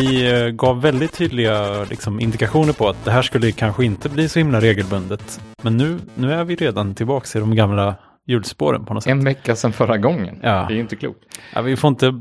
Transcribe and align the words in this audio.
vi 0.00 0.42
eh, 0.42 0.48
gav 0.48 0.80
väldigt 0.82 1.12
tydliga 1.12 1.84
liksom, 1.84 2.20
indikationer 2.20 2.72
på 2.72 2.88
att 2.88 3.04
det 3.04 3.10
här 3.10 3.22
skulle 3.22 3.52
kanske 3.52 3.84
inte 3.84 4.08
bli 4.08 4.28
så 4.28 4.38
himla 4.38 4.60
regelbundet. 4.60 5.40
Men 5.62 5.76
nu, 5.76 5.98
nu 6.14 6.32
är 6.32 6.44
vi 6.44 6.56
redan 6.56 6.94
tillbaka 6.94 7.38
i 7.38 7.40
de 7.40 7.54
gamla 7.54 7.94
hjulspåren 8.26 8.84
på 8.84 8.94
något 8.94 9.02
sätt. 9.02 9.10
En 9.10 9.24
vecka 9.24 9.56
sedan 9.56 9.72
förra 9.72 9.98
gången. 9.98 10.38
Ja. 10.42 10.64
Det 10.68 10.74
är 10.74 10.78
inte 10.78 10.96
klokt. 10.96 11.18
Ja, 11.54 11.62
vi 11.62 11.76
får 11.76 11.88
inte, 11.88 12.20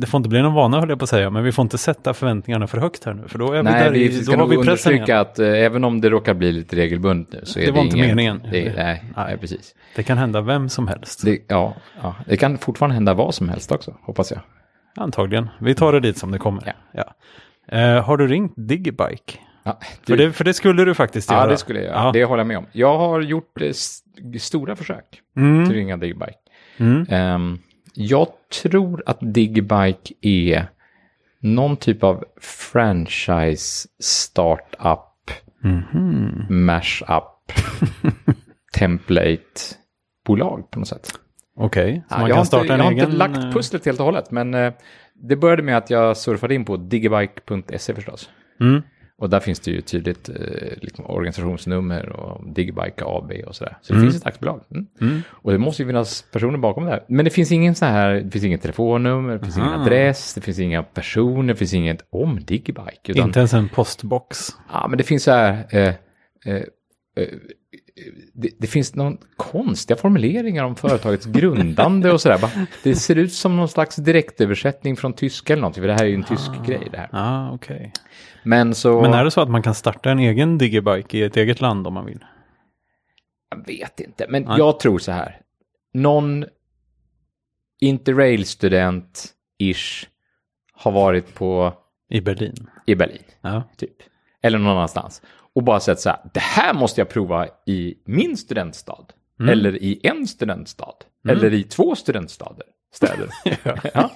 det 0.00 0.06
får 0.06 0.18
inte 0.18 0.28
bli 0.28 0.42
någon 0.42 0.54
vana 0.54 0.80
höll 0.80 0.88
jag 0.88 0.98
på 0.98 1.02
att 1.02 1.08
säga, 1.08 1.30
men 1.30 1.44
vi 1.44 1.52
får 1.52 1.62
inte 1.62 1.78
sätta 1.78 2.14
förväntningarna 2.14 2.66
för 2.66 2.78
högt 2.78 3.04
här 3.04 3.14
nu. 3.14 3.28
För 3.28 3.38
då 3.38 3.52
är 3.52 3.56
vi 3.56 3.62
Nej, 3.62 3.84
där 3.84 3.90
vi 3.90 4.04
i, 4.04 4.12
ska 4.12 4.32
då 4.36 4.38
har 4.42 4.46
vi 4.46 4.56
pressen 4.56 4.92
igen. 4.94 5.18
att 5.20 5.38
eh, 5.38 5.46
även 5.48 5.84
om 5.84 6.00
det 6.00 6.10
råkar 6.10 6.34
bli 6.34 6.52
lite 6.52 6.76
regelbundet 6.76 7.32
nu 7.32 7.40
så 7.44 7.58
är 7.58 7.60
Det 7.64 7.70
det, 7.70 7.76
var 7.76 7.82
inte 7.82 7.96
ingen, 7.96 8.08
meningen. 8.08 8.40
Det, 8.42 8.50
nej, 8.50 8.72
nej, 8.76 9.02
Nej. 9.16 9.38
precis. 9.38 9.74
Det 9.96 10.02
kan 10.02 10.18
hända 10.18 10.40
vem 10.40 10.68
som 10.68 10.88
helst. 10.88 11.24
Det, 11.24 11.38
ja, 11.48 11.74
ja, 12.02 12.14
det 12.26 12.36
kan 12.36 12.58
fortfarande 12.58 12.94
hända 12.94 13.14
vad 13.14 13.34
som 13.34 13.48
helst 13.48 13.72
också, 13.72 13.94
hoppas 14.02 14.30
jag. 14.30 14.40
Antagligen. 14.98 15.48
Vi 15.60 15.74
tar 15.74 15.92
det 15.92 16.00
dit 16.00 16.16
som 16.18 16.30
det 16.30 16.38
kommer. 16.38 16.74
Ja. 16.92 17.04
Eh, 17.78 18.04
har 18.04 18.16
du 18.16 18.26
ringt 18.26 18.52
Digibike? 18.56 19.38
Ja, 19.62 19.78
För, 20.06 20.16
det, 20.16 20.32
för 20.32 20.44
det 20.44 20.54
skulle 20.54 20.84
du 20.84 20.94
faktiskt 20.94 21.30
ja 21.30 21.36
göra. 21.36 21.46
det 21.50 21.56
skulle 21.56 21.78
jag 21.78 21.86
göra. 21.88 22.04
Ja. 22.04 22.12
Det 22.12 22.24
håller 22.24 22.40
jag 22.40 22.46
med 22.46 22.58
om. 22.58 22.66
Jag 22.72 22.98
har 22.98 23.20
gjort 23.20 23.60
eh, 23.60 23.72
stora 24.38 24.76
försök 24.76 25.20
Mm. 25.36 25.64
till 25.64 25.70
att 25.72 25.76
ringa 25.76 25.96
Digbike. 25.96 26.38
Mm. 26.76 27.06
Ehm, 27.08 27.58
jag 27.94 28.26
tror 28.62 29.02
att 29.06 29.18
Digbike 29.20 30.14
är 30.20 30.66
någon 31.40 31.76
typ 31.76 32.04
av 32.04 32.24
franchise 32.40 33.88
startup, 34.02 35.04
Mhm. 35.62 36.46
mash-up, 36.48 37.52
template-bolag 38.78 40.70
på 40.70 40.78
något 40.78 40.88
sätt. 40.88 41.10
Okej, 41.60 42.02
så 42.08 42.14
Ja, 42.14 42.18
man 42.18 42.28
jag, 42.28 42.28
kan 42.30 42.38
har 42.38 42.44
starta 42.44 42.62
inte, 42.62 42.74
en 42.74 42.78
jag 42.78 42.84
har 42.86 42.92
egen... 42.92 43.04
inte 43.04 43.16
lagt 43.16 43.36
eh, 43.36 43.52
pusslet 43.52 43.86
helt 43.86 43.98
och 44.00 44.06
hållet, 44.06 44.30
men 44.30 44.54
eh, 44.54 44.72
det 45.14 45.36
började 45.36 45.62
med 45.62 45.76
att 45.76 45.90
jag 45.90 46.16
surfade 46.16 46.54
in 46.54 46.64
på 46.64 46.76
digibike.se 46.76 47.94
förstås. 47.94 48.30
Mm. 48.60 48.82
Och 49.20 49.30
där 49.30 49.40
finns 49.40 49.60
det 49.60 49.70
ju 49.70 49.80
tydligt 49.80 50.28
eh, 50.28 50.34
liksom 50.80 51.06
organisationsnummer 51.06 52.08
och 52.08 52.52
Digibike 52.54 53.04
AB 53.04 53.32
och 53.46 53.56
sådär. 53.56 53.76
Så 53.82 53.92
det 53.92 53.98
Mm. 53.98 54.10
finns 54.10 54.22
ett 54.22 54.26
aktiebolag. 54.26 54.60
Mm. 54.70 54.86
Mm. 55.00 55.20
Och 55.30 55.52
det 55.52 55.58
måste 55.58 55.82
ju 55.82 55.86
finnas 55.88 56.22
personer 56.32 56.58
bakom 56.58 56.84
det 56.84 56.90
här. 56.90 57.04
Men 57.08 57.24
det 57.24 57.30
finns 57.30 57.52
ingen 57.52 57.74
så 57.74 57.84
här, 57.84 58.10
det 58.14 58.30
finns 58.30 58.44
inget 58.44 58.62
telefonnummer, 58.62 59.32
det 59.32 59.40
finns 59.44 59.56
ingen 59.56 59.68
Aha. 59.68 59.82
adress, 59.82 60.34
det 60.34 60.40
finns 60.40 60.58
inga 60.58 60.82
personer, 60.82 61.48
det 61.54 61.58
finns 61.58 61.74
inget 61.74 62.04
om 62.10 62.40
Digibike. 62.44 63.12
Utan, 63.12 63.26
Inte 63.26 63.38
ens 63.38 63.54
en 63.54 63.68
postbox. 63.68 64.48
Ja, 64.72 64.86
men 64.88 64.98
det 64.98 65.04
finns 65.04 65.22
så 65.22 65.30
här, 65.30 65.64
eh, 65.70 65.88
eh, 66.46 66.62
det, 68.32 68.50
det 68.58 68.66
finns 68.66 68.94
någon 68.94 69.18
konstiga 69.36 69.96
formuleringar 69.96 70.64
om 70.64 70.76
företagets 70.76 71.26
grundande 71.26 72.12
och 72.12 72.20
sådär. 72.20 72.66
Det 72.82 72.94
ser 72.94 73.16
ut 73.16 73.32
som 73.32 73.56
någon 73.56 73.68
slags 73.68 73.96
direktöversättning 73.96 74.96
från 74.96 75.12
tyska 75.12 75.52
eller 75.52 75.60
någonting, 75.60 75.82
för 75.82 75.88
det 75.88 75.94
här 75.94 76.04
är 76.04 76.08
ju 76.08 76.14
en 76.14 76.24
tysk 76.24 76.50
grej 76.66 76.88
det 76.90 76.98
här. 76.98 77.08
Ah, 77.12 77.50
okej. 77.54 77.92
Men 78.42 78.74
så... 78.74 79.00
Men 79.00 79.14
är 79.14 79.24
det 79.24 79.30
så 79.30 79.40
att 79.40 79.50
man 79.50 79.62
kan 79.62 79.74
starta 79.74 80.10
en 80.10 80.18
egen 80.18 80.58
Digibike 80.58 81.18
i 81.18 81.22
ett 81.22 81.36
eget 81.36 81.60
land 81.60 81.86
om 81.86 81.94
man 81.94 82.06
vill? 82.06 82.24
Jag 83.50 83.66
vet 83.66 84.00
inte, 84.00 84.26
men 84.28 84.42
Nej. 84.42 84.58
jag 84.58 84.80
tror 84.80 84.98
så 84.98 85.12
här. 85.12 85.40
Någon 85.92 86.44
interrail-student-ish 87.80 90.06
har 90.72 90.92
varit 90.92 91.34
på 91.34 91.74
I 92.10 92.20
Berlin? 92.20 92.54
i 92.86 92.94
Berlin, 92.94 93.22
Ja. 93.40 93.62
typ. 93.76 93.96
Eller 94.42 94.58
någon 94.58 94.76
annanstans. 94.76 95.22
Och 95.58 95.64
bara 95.64 95.80
sett 95.80 96.00
så 96.00 96.08
här, 96.08 96.18
det 96.34 96.40
här 96.40 96.74
måste 96.74 97.00
jag 97.00 97.08
prova 97.08 97.46
i 97.66 97.94
min 98.04 98.36
studentstad. 98.36 99.04
Mm. 99.40 99.52
Eller 99.52 99.82
i 99.82 100.00
en 100.02 100.26
studentstad. 100.26 100.94
Eller 101.28 101.54
i 101.54 101.62
två 101.62 101.94
studentstäder. 101.94 102.64
Städer. 102.94 103.28
ja. 103.94 104.10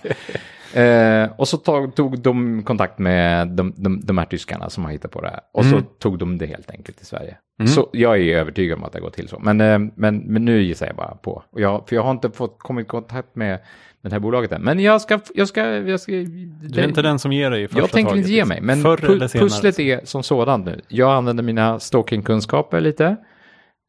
Eh, 0.81 1.31
och 1.37 1.49
så 1.49 1.57
tog, 1.57 1.95
tog 1.95 2.19
de 2.19 2.63
kontakt 2.63 2.99
med 2.99 3.49
de, 3.49 3.75
de, 3.77 4.01
de 4.01 4.19
här 4.19 4.25
tyskarna 4.25 4.71
som 4.71 4.85
har 4.85 4.93
hittat 4.93 5.11
på 5.11 5.21
det 5.21 5.29
här. 5.29 5.41
Och 5.53 5.65
så 5.65 5.81
tog 5.81 6.19
de 6.19 6.39
det 6.39 6.47
helt 6.47 6.71
enkelt 6.71 6.97
till 6.97 7.07
Sverige. 7.07 7.37
Så 7.75 7.89
jag 7.93 8.21
är 8.21 8.37
övertygad 8.37 8.79
om 8.79 8.85
att 8.85 8.93
det 8.93 9.01
går 9.01 9.11
till 9.11 9.29
så. 9.29 9.39
Men, 9.39 9.61
eh, 9.61 9.79
men, 9.95 10.19
men 10.19 10.45
nu 10.45 10.63
gissar 10.63 10.87
jag 10.87 10.97
bara 10.97 11.15
på. 11.15 11.43
Och 11.51 11.61
jag, 11.61 11.89
för 11.89 11.97
jag 11.97 12.03
har 12.03 12.11
inte 12.11 12.31
fått 12.31 12.59
kommit 12.59 12.87
i 12.87 12.89
kontakt 12.89 13.37
med 13.37 13.59
det 14.03 14.13
här 14.13 14.21
bolaget 14.21 14.53
än. 14.53 14.63
Men 14.63 14.81
jag 14.81 15.01
ska... 15.01 15.19
Jag 15.35 15.49
ska, 15.49 15.61
jag 15.67 16.01
ska 16.01 16.13
Du 16.13 16.81
är 16.81 16.89
inte 16.89 17.03
den 17.03 17.19
som 17.19 17.33
ger 17.33 17.51
dig 17.51 17.69
första 17.69 17.81
jag 17.81 17.91
tänker 17.91 18.11
taget, 18.11 18.19
inte 18.25 18.33
ge 18.33 18.45
liksom. 18.45 18.49
mig, 18.49 18.61
men 18.77 18.79
pu- 18.97 19.39
pusslet 19.39 19.79
är 19.79 20.01
som 20.05 20.23
sådant 20.23 20.67
nu. 20.67 20.81
Jag 20.89 21.11
använder 21.13 21.43
mina 21.45 21.79
stalkingkunskaper 21.81 22.81
lite. 22.81 23.17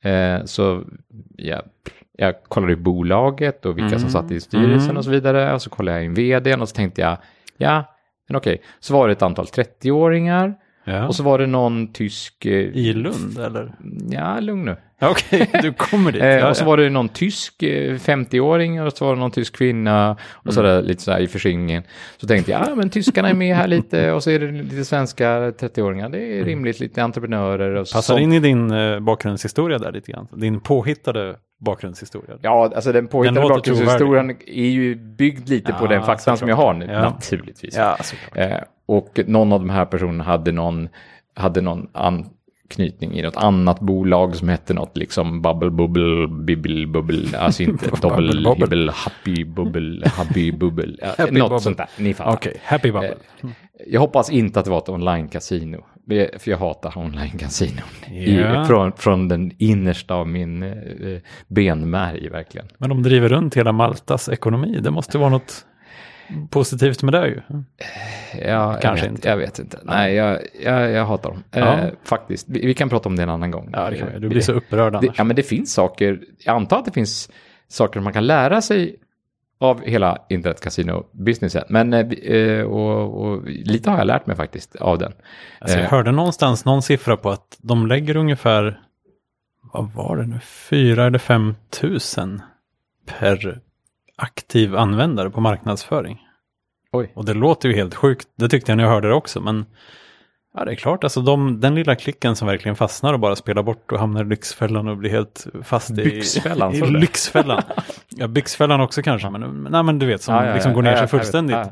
Eh, 0.04 0.44
så 0.46 0.84
jag, 1.38 1.62
jag 2.18 2.44
kollade 2.44 2.74
i 2.74 2.76
bolaget 2.76 3.66
och 3.66 3.78
vilka 3.78 3.90
som 3.90 3.98
Mm. 3.98 4.10
satt 4.10 4.32
i 4.32 4.40
styrelsen 4.42 4.84
Mm. 4.90 4.98
och 4.98 5.06
så 5.06 5.12
vidare. 5.12 5.54
Och 5.54 5.62
så 5.62 5.70
kollade 5.70 5.98
jag 5.98 6.06
in 6.06 6.14
vdn 6.14 6.62
och 6.62 6.70
så 6.70 6.76
tänkte 6.76 7.02
jag, 7.02 7.18
ja, 7.58 7.84
men 8.30 8.36
okej. 8.36 8.62
Så 8.80 8.94
var 8.94 9.08
det 9.08 9.12
ett 9.12 9.22
antal 9.22 9.46
30-åringar. 9.46 10.54
Ja. 10.86 11.08
Och 11.08 11.16
så 11.16 11.24
var 11.24 11.40
det 11.40 11.48
någon 11.48 11.94
tysk... 11.94 12.46
eh, 12.46 12.52
I 12.52 12.94
Lund 12.94 13.40
eller? 13.40 13.76
Ja, 14.10 14.40
lugn 14.40 14.66
nu. 14.66 14.76
Okej, 15.12 15.50
du 15.62 15.74
kommer 15.74 16.12
dit. 16.12 16.22
Eh, 16.22 16.28
Ja, 16.30 16.50
och 16.50 16.58
så 16.58 16.66
var 16.66 16.78
det 16.78 16.90
någon 16.90 17.10
tysk 17.10 17.64
eh, 17.64 17.94
50-åring 17.94 18.82
och 18.82 18.94
så 18.94 19.06
var 19.06 19.14
det 19.16 19.20
någon 19.20 19.32
tysk 19.32 19.56
kvinna 19.58 20.18
och 20.32 20.54
så 20.54 20.64
Mm. 20.64 20.86
lite 20.86 21.02
så 21.04 21.12
här 21.12 21.20
i 21.20 21.28
förskingringen. 21.28 21.84
Så 22.18 22.28
tänkte 22.28 22.52
jag, 22.52 22.62
ja 22.68 22.76
men 22.76 22.90
tyskarna 22.90 23.30
är 23.30 23.34
med 23.34 23.56
här 23.56 23.68
lite 23.68 24.12
och 24.12 24.24
så 24.24 24.30
är 24.32 24.40
det 24.40 24.52
lite 24.52 24.86
svenska 24.86 25.26
30-åringar. 25.52 26.10
Det 26.10 26.40
är 26.40 26.44
rimligt, 26.44 26.80
lite 26.80 27.04
entreprenörer 27.04 27.72
och 27.76 27.80
Passar 27.82 28.02
sånt. 28.02 28.20
in 28.22 28.34
i 28.34 28.40
din 28.40 28.72
eh, 28.72 29.00
bakgrundshistoria 29.00 29.78
där 29.78 29.92
lite 29.92 30.12
grann. 30.12 30.28
Din 30.36 30.60
påhittade 30.60 31.36
bakgrundshistoria. 31.66 32.36
Ja, 32.42 32.72
alltså 32.76 32.92
den 32.92 33.08
påhittade 33.08 33.42
låter 33.42 33.56
bakgrundshistorien 33.56 34.30
är 34.48 34.70
ju 34.70 34.96
byggd 34.96 35.50
lite 35.50 35.74
på 35.74 35.86
Ja, 35.86 35.90
den 35.90 36.04
faktan 36.04 36.38
som 36.38 36.50
jag 36.50 36.56
har 36.56 36.74
nu, 36.74 36.86
Ja. 36.86 37.02
naturligtvis. 37.02 37.76
Ja. 37.78 37.98
Eh, 38.36 38.58
och 38.86 39.20
någon 39.28 39.54
av 39.54 39.60
de 39.60 39.70
här 39.70 39.86
personerna 39.86 40.24
hade 40.24 40.52
någon, 40.52 40.90
hade 41.36 41.62
någon 41.62 41.88
anknytning 42.74 43.14
i 43.20 43.22
något 43.22 43.36
annat 43.36 43.80
bolag 43.80 44.36
som 44.36 44.50
hette 44.50 44.74
något 44.74 44.98
liksom 44.98 45.42
Bubble 45.42 45.70
Bubble 45.70 46.28
Bibble 46.28 46.88
Bubble, 46.88 47.38
alltså 47.40 47.64
inte 47.70 47.90
Bubble. 48.02 48.56
Hibble 48.56 48.92
Happy 48.92 49.44
Bubble 49.46 50.08
Happy 50.10 50.52
Bubble, 50.52 50.96
Happy 51.18 51.32
något 51.32 51.50
Bubble. 51.50 51.60
sånt 51.60 51.78
där, 51.78 51.88
ni 51.98 52.14
fattar. 52.14 52.34
Okej, 52.34 52.58
happy 52.64 52.92
bubble. 52.92 53.16
Jag 53.88 54.00
hoppas 54.02 54.30
inte 54.30 54.60
att 54.60 54.66
det 54.66 54.72
var 54.72 54.78
ett 54.78 54.90
online-casino, 54.90 55.84
för 56.40 56.52
jag 56.52 56.58
hatar 56.58 56.98
online-casino. 56.98 57.82
I- 58.12 58.36
Ja. 58.40 58.66
Från, 58.66 58.92
från 58.92 59.28
den 59.28 59.52
innersta 59.58 60.16
av 60.16 60.28
min 60.28 60.64
eh, 60.64 60.72
benmärg 61.48 62.30
verkligen. 62.30 62.68
Men 62.78 62.90
de 62.90 63.04
driver 63.04 63.30
runt 63.30 63.58
hela 63.58 63.72
Maltas 63.72 64.30
ekonomi. 64.30 64.80
Det 64.82 64.92
måste 64.92 65.18
vara 65.18 65.30
något 65.30 65.66
positivt 66.50 67.04
med 67.04 67.14
det 67.14 67.28
ju. 67.28 67.42
Ja, 68.48 68.78
Kanske 68.82 69.06
jag 69.06 69.12
vet, 69.12 69.16
inte. 69.16 69.30
Jag 69.30 69.38
vet 69.38 69.60
inte. 69.60 69.80
Nej, 69.84 70.14
jag, 70.14 70.40
jag, 70.64 70.92
jag 70.92 71.06
hatar 71.06 71.30
dem. 71.30 71.44
Ja. 71.52 71.80
Eh, 71.80 71.90
faktiskt. 72.04 72.50
Vi, 72.50 72.66
vi 72.66 72.74
kan 72.74 72.90
prata 72.90 73.10
om 73.10 73.16
det 73.16 73.24
en 73.24 73.30
annan 73.30 73.52
gång. 73.52 73.70
Ja, 73.74 73.90
det 73.90 73.98
kan 73.98 74.08
vi. 74.14 74.20
Du 74.20 74.30
blir 74.30 74.42
så 74.42 74.52
upprörd 74.52 74.94
det, 74.94 74.98
annars. 74.98 75.18
Ja, 75.18 75.24
men 75.24 75.36
det 75.36 75.44
finns 75.44 75.74
saker. 75.74 76.22
Jag 76.40 76.56
antar 76.56 76.80
att 76.80 76.86
det 76.86 76.92
finns 76.92 77.30
saker 77.68 78.00
man 78.00 78.14
kan 78.14 78.28
lära 78.28 78.62
sig 78.62 78.96
av 79.60 79.82
hela 79.82 80.18
internetcasino-businessen. 80.30 81.64
Men, 81.70 81.94
eh, 81.94 82.08
eh, 82.10 82.64
och, 82.66 83.22
och 83.26 83.44
lite 83.48 83.90
har 83.90 83.98
jag 83.98 84.08
lärt 84.08 84.28
mig 84.28 84.36
faktiskt 84.36 84.76
av 84.76 84.98
den. 84.98 85.14
Alltså, 85.60 85.78
jag 85.78 85.86
Eh, 85.86 85.92
hörde 85.92 86.12
någonstans 86.12 86.66
någon 86.66 86.82
siffra 86.82 87.18
på 87.18 87.30
att 87.30 87.58
de 87.62 87.88
lägger 87.88 88.16
ungefär, 88.16 88.80
vad 89.74 89.92
var 89.94 90.18
det 90.18 90.26
nu, 90.28 90.40
fyra 90.40 91.06
eller 91.06 91.20
fem 91.20 91.56
tusen 91.70 92.42
per 93.06 93.62
aktiv 94.18 94.76
användare 94.76 95.30
på 95.30 95.42
marknadsföring. 95.42 96.20
Oj. 96.92 97.12
Och 97.16 97.26
det 97.26 97.34
låter 97.34 97.70
ju 97.70 97.76
helt 97.76 97.96
sjukt, 97.96 98.28
det 98.38 98.50
tyckte 98.50 98.72
jag 98.72 98.78
när 98.78 98.84
jag 98.84 98.92
hörde 98.92 99.08
det 99.08 99.14
också, 99.14 99.42
men 99.42 99.66
ja, 100.54 100.66
det 100.66 100.72
är 100.72 100.76
klart, 100.76 101.04
alltså 101.04 101.22
de, 101.22 101.60
den 101.60 101.76
lilla 101.76 101.96
klicken 101.96 102.36
som 102.36 102.48
verkligen 102.48 102.76
fastnar 102.76 103.14
och 103.14 103.20
bara 103.20 103.36
spelar 103.36 103.64
bort 103.64 103.92
och 103.92 104.00
hamnar 104.00 104.26
i 104.26 104.28
Lyxfällan 104.28 104.88
och 104.88 104.98
blir 104.98 105.10
helt 105.10 105.48
fast 105.64 105.92
i, 105.92 105.94
Byxfällan, 105.94 106.74
i 106.74 106.80
det? 106.80 106.88
Lyxfällan. 106.88 107.62
ja, 108.10 108.28
Byxfällan 108.28 108.82
också 108.82 109.02
kanske, 109.02 109.30
men, 109.30 109.68
nej, 109.70 109.84
men 109.84 110.00
du 110.00 110.06
vet, 110.06 110.22
som 110.22 110.36
ja, 110.36 110.46
ja, 110.46 110.54
liksom 110.54 110.74
går 110.74 110.82
ner 110.82 110.96
sig 110.96 111.08
fullständigt. 111.08 111.68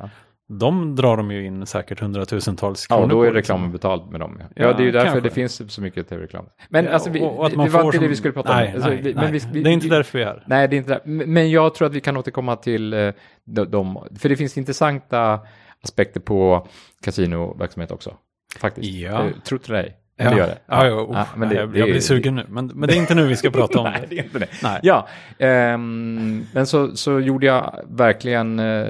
Ja, 0.51 0.55
ja. 0.55 0.59
De 0.59 0.95
drar 0.95 1.17
de 1.17 1.31
ju 1.31 1.45
in 1.45 1.65
säkert 1.65 1.99
hundratusentals 1.99 2.87
Ja, 2.89 2.95
kronor 2.97 3.09
då 3.09 3.21
är 3.23 3.25
liksom. 3.25 3.35
reklamen 3.35 3.71
betald 3.71 4.11
med 4.11 4.19
dem. 4.19 4.37
Ja, 4.39 4.45
Ja, 4.55 4.63
ja 4.67 4.73
det 4.73 4.83
är 4.83 4.85
ju 4.85 4.91
därför 4.91 5.05
kanske. 5.07 5.29
det 5.29 5.33
finns 5.35 5.73
så 5.73 5.81
mycket 5.81 6.09
tv-reklam. 6.09 6.45
Men 6.69 6.85
Ja, 6.85 6.91
alltså, 6.91 7.09
vi, 7.09 7.21
och- 7.21 7.39
och 7.39 7.49
det 7.49 7.55
var 7.57 7.65
inte 7.65 7.71
som- 7.91 8.01
det 8.01 8.07
vi 8.07 8.15
skulle 8.15 8.33
prata 8.33 8.55
nej, 8.55 8.67
om. 8.67 8.73
Alltså, 8.75 8.89
Nej, 8.89 9.01
vi- 9.01 9.13
nej. 9.13 9.31
vi, 9.53 9.61
det 9.61 9.69
är 9.69 9.73
inte 9.73 9.87
därför 9.87 10.17
vi 10.17 10.23
är 10.23 10.27
här. 10.27 10.43
Nej, 10.47 10.67
det 10.67 10.75
är 10.75 10.77
inte 10.77 10.93
det. 11.05 11.25
Men 11.25 11.51
jag 11.51 11.75
tror 11.75 11.85
att 11.87 11.93
vi 11.93 12.01
kan 12.01 12.17
återkomma 12.17 12.55
till 12.55 12.93
eh, 12.93 13.11
de 13.43 14.07
för 14.19 14.29
det 14.29 14.35
finns 14.35 14.57
intressanta 14.57 15.39
aspekter 15.83 16.19
på 16.19 16.67
kasinoverksamhet 17.03 17.91
också. 17.91 18.13
Faktiskt. 18.59 18.87
Ja. 18.89 19.23
Eh, 19.25 19.31
Tro 19.45 19.57
till 19.57 19.73
dig. 19.73 19.97
Ja, 20.23 20.29
Det 20.29 20.37
gör 20.37 20.47
det. 20.47 20.57
ja, 20.65 20.87
ja, 20.87 21.21
uff, 21.21 21.27
men 21.37 21.49
det- 21.49 21.55
jag, 21.55 21.69
det 21.73 21.79
jag 21.79 21.87
är- 21.87 21.91
blir 21.91 22.01
sugen 22.01 22.35
nu, 22.35 22.45
men, 22.49 22.67
men 22.67 22.89
det 22.89 22.95
är 22.95 22.97
inte 22.97 23.15
nu 23.15 23.27
vi 23.27 23.35
ska 23.35 23.51
prata 23.51 23.79
om 23.79 23.83
Nej, 23.85 24.05
det. 24.09 24.19
är 24.19 24.23
inte 24.23 24.39
det. 24.39 24.47
Nej. 24.63 24.79
Ja, 24.83 25.07
ehm, 25.39 26.45
men 26.53 26.67
så, 26.67 26.95
så 26.95 27.19
gjorde 27.19 27.45
jag 27.45 27.79
verkligen 27.89 28.59
eh, 28.59 28.85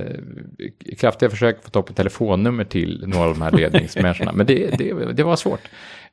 kraftiga 0.99 1.29
försök 1.29 1.57
att 1.57 1.63
få 1.63 1.69
ta 1.69 1.81
på 1.81 1.93
telefonnummer 1.93 2.63
till 2.63 3.03
några 3.07 3.25
av 3.27 3.33
de 3.33 3.41
här 3.41 3.51
ledningsmänniskorna. 3.57 4.31
men 4.33 4.45
det, 4.45 4.77
det, 4.77 5.13
det 5.13 5.23
var 5.23 5.35
svårt. 5.35 5.61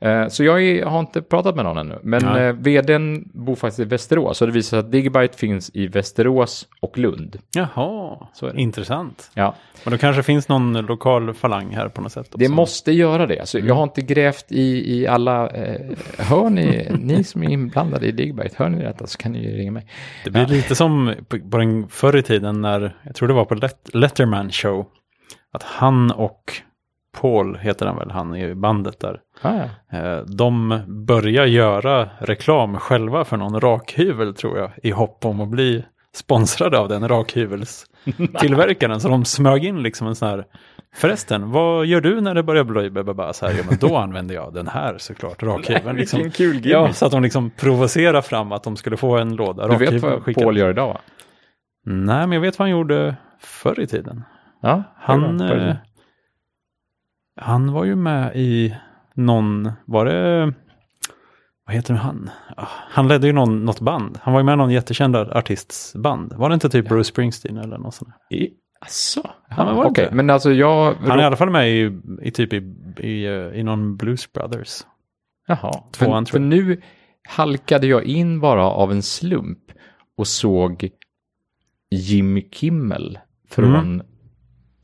Eh, 0.00 0.28
Så 0.28 0.44
jag 0.44 0.86
har 0.86 1.00
inte 1.00 1.22
pratat 1.22 1.56
med 1.56 1.64
någon 1.64 1.78
ännu. 1.78 1.98
Men 2.02 2.24
Nej. 2.24 2.46
eh, 2.46 2.52
vdn 2.52 3.30
bor 3.34 3.54
faktiskt 3.54 3.80
i 3.80 3.84
Västerås. 3.84 4.38
Så 4.38 4.46
det 4.46 4.52
visar 4.52 4.68
sig 4.70 4.78
att 4.78 4.92
Digibyte 4.92 5.38
finns 5.38 5.70
i 5.74 5.86
Västerås 5.86 6.66
och 6.80 6.98
Lund. 6.98 7.36
Jaha, 7.54 8.26
Så 8.34 8.46
är 8.46 8.52
det. 8.52 8.60
intressant. 8.60 9.30
Ja, 9.34 9.54
Och 9.84 9.90
då 9.90 9.98
kanske 9.98 10.22
finns 10.22 10.48
någon 10.48 10.72
lokal 10.72 11.34
falang 11.34 11.70
här 11.74 11.88
på 11.88 12.00
något 12.00 12.12
sätt. 12.12 12.28
det 12.34 12.44
också. 12.44 12.54
måste 12.54 12.92
göra 12.92 13.26
det. 13.26 13.40
Alltså, 13.40 13.58
Mm. 13.58 13.68
Jag 13.68 13.74
har 13.74 13.82
inte 13.82 14.00
grävt 14.02 14.46
i, 14.52 14.94
i 15.00 15.06
alla... 15.06 15.48
Eh, 15.50 15.80
hör 16.18 16.50
ni, 16.50 16.88
ni 17.00 17.24
som 17.24 17.42
är 17.42 17.50
inblandade 17.50 18.06
i 18.06 18.12
Digibyte, 18.12 18.54
hör 18.58 18.68
ni 18.68 18.82
detta 18.82 19.06
så 19.06 19.18
kan 19.18 19.32
ni 19.32 19.38
ju 19.44 19.56
ringa 19.56 19.70
mig. 19.72 19.86
Det 20.24 20.30
blir 20.30 20.46
lite 20.46 20.74
som 20.74 21.14
på, 21.28 21.38
på 21.50 21.58
den 21.58 21.88
förr 21.88 22.16
i 22.16 22.22
tiden 22.22 22.60
när, 22.60 22.96
jag 23.02 23.14
tror 23.14 23.28
det 23.28 23.34
var 23.34 23.44
på 23.44 23.54
Let, 23.54 23.90
Letterman 23.92 24.50
show, 24.50 24.86
att 25.52 25.62
han 25.62 26.10
och 26.10 26.52
Paul, 27.20 27.56
heter 27.58 27.86
han 27.86 27.96
väl, 27.98 28.10
han 28.10 28.36
i 28.36 28.54
bandet 28.54 29.00
där, 29.00 29.20
Ah, 29.42 29.52
ja. 29.90 29.98
eh, 29.98 30.18
de 30.24 30.80
börjar 31.06 31.46
göra 31.46 32.08
reklam 32.18 32.78
själva 32.78 33.24
för 33.24 33.36
någon 33.36 33.60
rakhyvel 33.60 34.34
tror 34.34 34.58
jag, 34.58 34.70
i 34.82 34.90
hopp 34.90 35.24
om 35.24 35.40
att 35.40 35.48
bli 35.48 35.84
sponsrade 36.14 36.78
av 36.78 36.88
den 36.88 37.08
rakhyvelstillverkaren. 37.08 39.00
Så 39.00 39.08
de 39.08 39.24
smög 39.24 39.64
in 39.64 39.82
liksom 39.82 40.06
en 40.06 40.14
sån 40.14 40.28
här, 40.28 40.44
förresten, 40.94 41.50
vad 41.50 41.86
gör 41.86 42.00
du 42.00 42.20
när 42.20 42.34
det 42.34 42.42
börjar 42.42 42.64
blöjbebba 42.64 43.32
så 43.32 43.46
här? 43.46 43.54
Ja, 43.58 43.62
men 43.68 43.78
då 43.78 43.96
använder 43.96 44.34
jag 44.34 44.54
den 44.54 44.68
här 44.68 44.98
såklart, 44.98 45.42
rakhyveln. 45.42 45.96
Liksom. 45.96 46.30
Kul. 46.30 46.60
Ja, 46.66 46.92
så 46.92 47.06
att 47.06 47.12
de 47.12 47.22
liksom 47.22 47.50
provocerar 47.50 48.20
fram 48.22 48.52
att 48.52 48.62
de 48.62 48.76
skulle 48.76 48.96
få 48.96 49.16
en 49.18 49.36
låda 49.36 49.68
Du 49.68 49.76
vet 49.76 50.02
vad 50.02 50.22
skickad. 50.22 50.44
Paul 50.44 50.56
gör 50.58 50.70
idag 50.70 50.88
va? 50.88 51.00
Nej, 51.86 52.26
men 52.26 52.32
jag 52.32 52.40
vet 52.40 52.58
vad 52.58 52.68
han 52.68 52.78
gjorde 52.78 53.16
förr 53.40 53.80
i 53.80 53.86
tiden. 53.86 54.24
Ja, 54.62 54.82
Han, 54.96 55.40
eh, 55.40 55.74
han 57.40 57.73
var 57.73 57.85
ju 57.85 57.96
med 57.96 58.37
i 58.37 58.76
någon, 59.14 59.73
var 59.85 60.05
det, 60.05 60.52
vad 61.67 61.75
heter 61.76 61.94
han? 61.94 62.31
Ah, 62.56 62.67
Han 62.90 63.08
ledde 63.08 63.26
ju 63.26 63.32
någon, 63.32 63.64
något 63.64 63.81
band. 63.81 64.19
Han 64.23 64.32
var 64.32 64.40
ju 64.40 64.44
med 64.44 64.52
i 64.52 64.56
någon 64.56 64.70
jättekänd 64.70 65.17
artists 65.17 65.96
band. 65.96 66.32
Var 66.32 66.49
det 66.49 66.55
inte 66.55 66.69
typ 66.69 66.88
Bruce 66.88 67.05
Springsteen 67.08 67.56
eller 67.56 67.79
något 67.79 67.94
sånt? 67.94 68.14
I, 68.31 68.49
asså? 68.81 69.31
Ja, 69.50 69.64
men 69.64 69.76
Ja, 69.76 69.88
inte? 69.88 70.08
men 70.12 70.31
alltså 70.31 70.52
jag... 70.52 70.94
Han 70.94 71.19
är 71.19 71.23
i 71.23 71.26
alla 71.26 71.37
fall 71.37 71.50
med 71.50 71.70
i, 71.70 72.00
i 72.23 72.31
typ 72.31 72.52
i, 72.52 72.56
i, 72.99 73.26
eh, 73.26 73.32
i 73.61 73.62
någon 73.62 73.96
Blues 73.96 74.32
Brothers. 74.32 74.81
Jaha, 75.46 75.73
Tvåan, 75.93 76.26
för, 76.26 76.32
för 76.32 76.38
nu 76.38 76.81
halkade 77.29 77.87
jag 77.87 78.05
in 78.05 78.40
bara 78.40 78.64
av 78.64 78.93
en 78.93 79.02
slump 79.02 79.58
och 80.19 80.26
såg 80.26 80.88
Jimmy 81.90 82.49
Kimmel 82.52 83.19
från 83.49 83.75
Mm. 83.75 84.02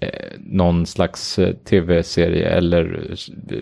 Eh, 0.01 0.33
någon 0.39 0.87
slags 0.87 1.39
eh, 1.39 1.55
tv-serie 1.55 2.49
eller 2.49 3.11
eh, 3.11 3.59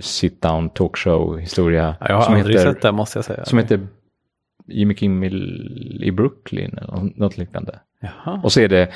sit-down 0.00 0.68
talkshow 0.68 1.38
historia. 1.38 1.96
Ja, 2.00 2.06
jag 2.08 2.16
har 2.16 2.22
som 2.22 2.34
aldrig 2.34 2.56
heter, 2.56 2.72
sett 2.72 2.82
det 2.82 2.92
måste 2.92 3.18
jag 3.18 3.24
säga. 3.24 3.44
Som 3.44 3.58
heter 3.58 3.86
Jimmy 4.66 4.94
Kimmel 4.94 6.00
i 6.02 6.10
Brooklyn 6.10 6.78
eller 6.78 6.92
nå- 6.92 7.12
något 7.16 7.38
liknande. 7.38 7.78
Jaha. 8.00 8.40
Och 8.44 8.52
så 8.52 8.60
är 8.60 8.68
det, 8.68 8.88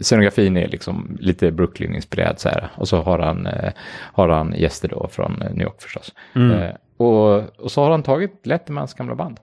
scenografin 0.00 0.56
är 0.56 0.68
liksom 0.68 1.16
lite 1.20 1.50
Brooklyn-inspirerad 1.50 2.38
så 2.38 2.48
här. 2.48 2.68
Och 2.76 2.88
så 2.88 3.02
har 3.02 3.18
han, 3.18 3.46
eh, 3.46 3.72
har 4.12 4.28
han 4.28 4.54
gäster 4.56 4.88
då 4.88 5.08
från 5.10 5.42
eh, 5.42 5.50
New 5.50 5.62
York 5.62 5.82
förstås. 5.82 6.14
Mm. 6.34 6.50
Eh, 6.50 6.74
och, 6.96 7.60
och 7.60 7.70
så 7.70 7.82
har 7.82 7.90
han 7.90 8.02
tagit 8.02 8.46
Lettermans 8.46 8.94
gamla 8.94 9.14
band. 9.14 9.40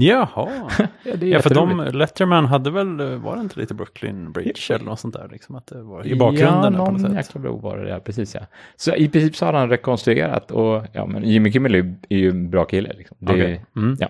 Jaha. 0.00 0.48
Ja, 1.02 1.16
det 1.16 1.26
är 1.26 1.30
Ja, 1.30 1.42
för 1.42 1.54
de. 1.54 1.88
Letterman 1.92 2.46
hade 2.46 2.70
väl, 2.70 3.00
eh, 3.00 3.06
var 3.06 3.36
det 3.36 3.42
inte 3.42 3.60
lite 3.60 3.74
Brooklyn 3.74 4.32
Bridge 4.32 4.74
eller 4.74 4.84
något 4.84 5.00
sånt 5.00 5.14
där? 5.14 5.28
Liksom 5.32 5.56
att 5.56 5.66
det 5.66 5.82
var 5.82 6.06
i 6.06 6.14
bakgrunden 6.14 6.74
ja, 6.74 6.84
på 6.84 6.90
någon 6.90 6.92
något 6.92 7.00
sätt. 7.00 7.14
jäkla 7.14 7.40
bro 7.40 7.58
var 7.58 7.76
det, 7.78 7.88
ja, 7.88 8.00
precis 8.00 8.34
ja. 8.34 8.40
Så 8.76 8.94
i 8.94 9.08
princip 9.08 9.36
så 9.36 9.46
har 9.46 9.52
han 9.52 9.68
rekonstruerat 9.68 10.50
och 10.50 10.84
ja, 10.92 11.06
men 11.06 11.22
Jimmy 11.28 11.52
Kimmel 11.52 11.74
är 11.74 11.78
ju, 11.78 11.94
är 12.08 12.30
en 12.30 12.50
bra 12.50 12.64
kille 12.64 12.92
liksom. 12.98 13.16
Det, 13.20 13.32
Okej. 13.32 13.64
Mm. 13.76 13.96
ja. 14.00 14.08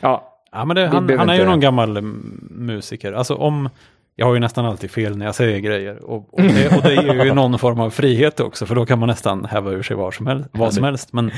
ja, 0.00 0.34
Ja, 0.52 0.64
men 0.64 0.76
det, 0.76 0.86
han, 0.86 1.18
han 1.18 1.28
är 1.28 1.34
ju 1.34 1.44
någon 1.44 1.60
gammal 1.60 1.96
mm, 1.96 2.48
musiker. 2.50 3.12
Alltså 3.12 3.34
om, 3.34 3.68
jag 4.16 4.26
har 4.26 4.34
ju 4.34 4.40
nästan 4.40 4.64
alltid 4.64 4.90
fel 4.90 5.16
när 5.16 5.26
jag 5.26 5.34
säger 5.34 5.58
grejer. 5.58 6.04
Och, 6.04 6.34
och, 6.34 6.42
det, 6.42 6.76
och 6.76 6.82
det 6.82 6.94
ger 6.94 7.24
ju 7.24 7.34
någon 7.34 7.58
form 7.58 7.80
av 7.80 7.90
frihet 7.90 8.40
också, 8.40 8.66
för 8.66 8.74
då 8.74 8.86
kan 8.86 8.98
man 8.98 9.06
nästan 9.06 9.44
häva 9.44 9.70
ur 9.70 9.82
sig 9.82 9.96
vad 9.96 10.14
som 10.14 10.26
helst. 10.26 10.48
Vad 10.52 10.74
som 10.74 10.84
helst. 10.84 11.12
Men 11.12 11.30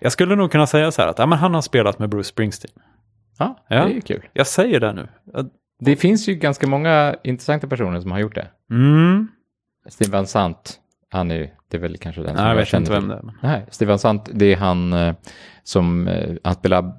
jag 0.00 0.12
skulle 0.12 0.36
nog 0.36 0.52
kunna 0.52 0.66
säga 0.66 0.90
så 0.90 1.02
här 1.02 1.08
att 1.08 1.18
ja, 1.18 1.26
men 1.26 1.38
han 1.38 1.54
har 1.54 1.62
spelat 1.62 1.98
med 1.98 2.08
Bruce 2.08 2.28
Springsteen. 2.28 2.72
Ja, 3.40 3.56
Ja. 3.68 3.76
det 3.84 3.90
är 3.90 3.94
ju 3.94 4.00
kul. 4.00 4.22
Jag 4.32 4.46
säger 4.46 4.80
det 4.80 4.92
nu. 4.92 5.08
Det 5.80 5.96
finns 5.96 6.28
ju 6.28 6.34
ganska 6.34 6.66
många 6.66 7.16
intressanta 7.24 7.66
personer 7.68 8.00
som 8.00 8.12
har 8.12 8.18
gjort 8.18 8.34
det. 8.34 8.48
Mm. 8.70 9.28
Steve 9.88 10.10
Van 10.12 10.26
Sant, 10.26 10.80
han 11.10 11.30
är 11.30 11.34
ju, 11.34 11.48
det 11.70 11.76
är 11.76 11.80
väl 11.80 11.96
kanske 11.96 12.22
den 12.22 12.28
som 12.36 12.36
Nej, 12.44 12.48
jag 12.48 12.56
vet 12.56 12.68
känner 12.68 12.80
inte 12.86 12.92
vem 12.92 13.08
det 13.08 13.14
är. 13.14 13.32
Nej, 13.42 13.66
Steve 13.70 13.88
Van 13.88 13.98
Sant, 13.98 14.30
det 14.32 14.52
är 14.52 14.56
han 14.56 14.92
eh, 14.92 15.14
som, 15.62 16.08
eh, 16.08 16.30
han 16.44 16.54
spelar 16.54 16.92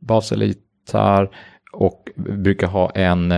bas 0.00 0.32
eller 0.32 0.46
gitarr 0.46 1.30
och 1.72 2.08
brukar 2.16 2.66
ha 2.66 2.90
en, 2.90 3.34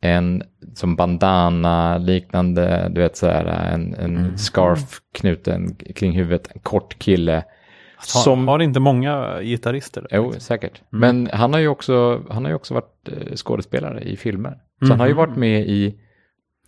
en 0.00 0.42
som 0.74 0.96
bandana 0.96 1.98
liknande, 1.98 2.88
du 2.94 3.00
vet 3.00 3.16
så 3.16 3.26
här, 3.26 3.44
en, 3.44 3.94
en 3.94 4.16
Mm. 4.16 4.36
scarf 4.38 5.00
knuten 5.14 5.74
kring 5.74 6.12
huvudet, 6.12 6.48
en 6.54 6.60
kort 6.60 6.98
kille. 6.98 7.44
Har, 7.96 8.20
Som, 8.22 8.48
har 8.48 8.62
inte 8.62 8.80
många 8.80 9.40
gitarrister? 9.42 10.06
jo, 10.10 10.32
säkert. 10.38 10.82
Mm. 10.92 11.00
Men 11.00 11.30
han 11.38 11.52
har 11.52 11.60
ju 11.60 11.68
också, 11.68 12.22
han 12.30 12.44
har 12.44 12.50
ju 12.50 12.54
också 12.56 12.74
varit 12.74 13.08
eh, 13.08 13.34
skådespelare 13.36 14.00
i 14.00 14.16
filmer. 14.16 14.58
Så 14.80 14.86
han 14.88 15.00
har 15.00 15.06
ju 15.06 15.12
Mhm. 15.12 15.18
varit 15.18 15.36
med 15.36 15.60
i 15.60 15.94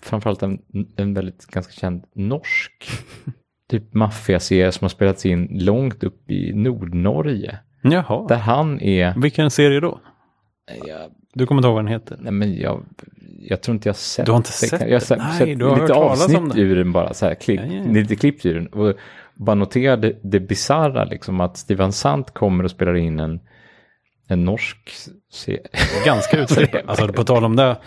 framförallt 0.03 0.43
en, 0.43 0.59
en 0.97 1.15
väldigt 1.15 1.47
ganska 1.47 1.73
känd 1.73 2.05
norsk 2.15 2.89
typ 3.71 3.95
maffiaserie 3.95 4.73
som 4.73 4.85
har 4.85 4.89
spelats 4.89 5.27
in 5.27 5.49
långt 5.53 6.05
upp 6.05 6.31
i 6.31 6.53
Nordnorge. 6.55 7.59
Jaha. 7.83 8.27
Där 8.29 8.37
han 8.37 8.81
är... 8.81 9.15
Vilken 9.21 9.51
serie 9.51 9.81
då? 9.81 10.01
Jag, 10.87 11.01
Du 11.35 11.47
kommer 11.47 11.59
inte 11.61 11.67
ihåg 11.67 11.75
vad 11.75 11.85
den 11.85 11.93
heter? 11.93 12.17
nej 12.21 12.33
men 12.33 12.57
jag, 12.57 12.85
jag 13.41 13.63
tror 13.63 13.75
inte 13.75 13.89
jag 13.89 13.97
sett 13.97 14.27
Du 14.27 14.33
har 14.33 14.37
inte 14.37 14.53
sett 14.53 14.81
Jag 14.81 14.93
har 14.93 15.01
sett, 15.01 15.19
Nej, 15.19 15.39
sett 15.39 15.59
du 15.59 15.65
har 15.65 15.71
lite 15.81 15.83
hört 15.95 16.11
avsnitt 16.11 16.39
om 16.39 16.49
det. 16.49 16.61
ur 16.61 16.77
den 16.77 16.93
bara, 16.93 17.15
så 17.15 17.27
här, 17.27 17.35
klipp, 17.35 17.61
Ja, 17.61 17.67
ja, 17.67 17.83
ja. 17.87 17.93
lite 17.93 18.17
klippt 18.17 18.47
ur 18.47 18.55
den. 18.55 18.67
Och 18.67 18.95
bara 19.39 19.55
noterade 19.55 20.19
det 20.23 20.41
bisarra 20.41 21.05
liksom 21.05 21.41
att 21.41 21.57
Steven 21.57 21.93
Sant 21.93 22.35
kommer 22.35 22.65
och 22.65 22.71
spelar 22.71 22.97
in 22.97 23.21
en, 23.21 23.41
en 24.29 24.45
norsk 24.45 24.95
serie. 25.33 25.61
Ganska 26.05 26.39
utflippat. 26.41 26.83
Alltså 26.87 27.13
på 27.13 27.25
tal 27.25 27.45
om 27.45 27.57
det. 27.57 27.79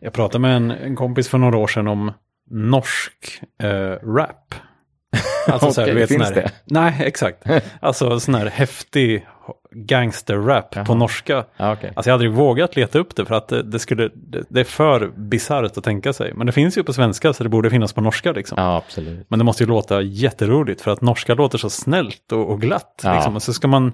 Jag 0.00 0.12
pratade 0.12 0.42
med 0.42 0.56
en, 0.56 0.70
en 0.70 0.96
kompis 0.96 1.28
för 1.28 1.38
några 1.38 1.58
år 1.58 1.66
sedan 1.66 1.88
om 1.88 2.12
norsk 2.50 3.42
eh, 3.62 4.06
rap. 4.16 4.54
Alltså 5.48 5.72
så 5.72 5.80
här, 5.80 5.88
du 5.88 5.94
vet, 5.94 6.08
finns 6.08 6.26
sån 6.26 6.34
här, 6.34 6.42
det? 6.42 6.52
Nej, 6.64 6.94
exakt. 6.98 7.44
Alltså 7.80 8.20
sån 8.20 8.34
här 8.34 8.46
häftig 8.46 9.26
gangster-rap 9.74 10.70
på 10.70 10.78
Jaha. 10.80 10.94
norska. 10.94 11.44
Ja, 11.56 11.72
okej. 11.72 11.92
Alltså 11.96 12.10
jag 12.10 12.14
hade 12.14 12.26
aldrig 12.28 12.32
vågat 12.32 12.76
leta 12.76 12.98
upp 12.98 13.16
det 13.16 13.24
för 13.24 13.34
att 13.34 13.48
det, 13.48 13.62
det 13.62 13.78
skulle, 13.78 14.10
det, 14.14 14.44
det 14.48 14.60
är 14.60 14.64
för 14.64 15.12
bisarrt 15.16 15.76
att 15.78 15.84
tänka 15.84 16.12
sig. 16.12 16.32
Men 16.34 16.46
det 16.46 16.52
finns 16.52 16.78
ju 16.78 16.82
på 16.84 16.92
svenska 16.92 17.32
så 17.32 17.42
det 17.42 17.48
borde 17.48 17.70
finnas 17.70 17.92
på 17.92 18.00
norska 18.00 18.32
liksom. 18.32 18.58
Ja, 18.58 18.76
absolut. 18.76 19.26
Men 19.30 19.38
det 19.38 19.44
måste 19.44 19.62
ju 19.62 19.68
låta 19.68 20.00
jätteroligt 20.02 20.80
för 20.80 20.90
att 20.90 21.00
norska 21.00 21.34
låter 21.34 21.58
så 21.58 21.70
snällt 21.70 22.32
och, 22.32 22.50
och 22.50 22.60
glatt. 22.60 23.00
Ja. 23.04 23.14
Liksom. 23.14 23.36
Och 23.36 23.42
så 23.42 23.52
ska 23.52 23.68
man 23.68 23.92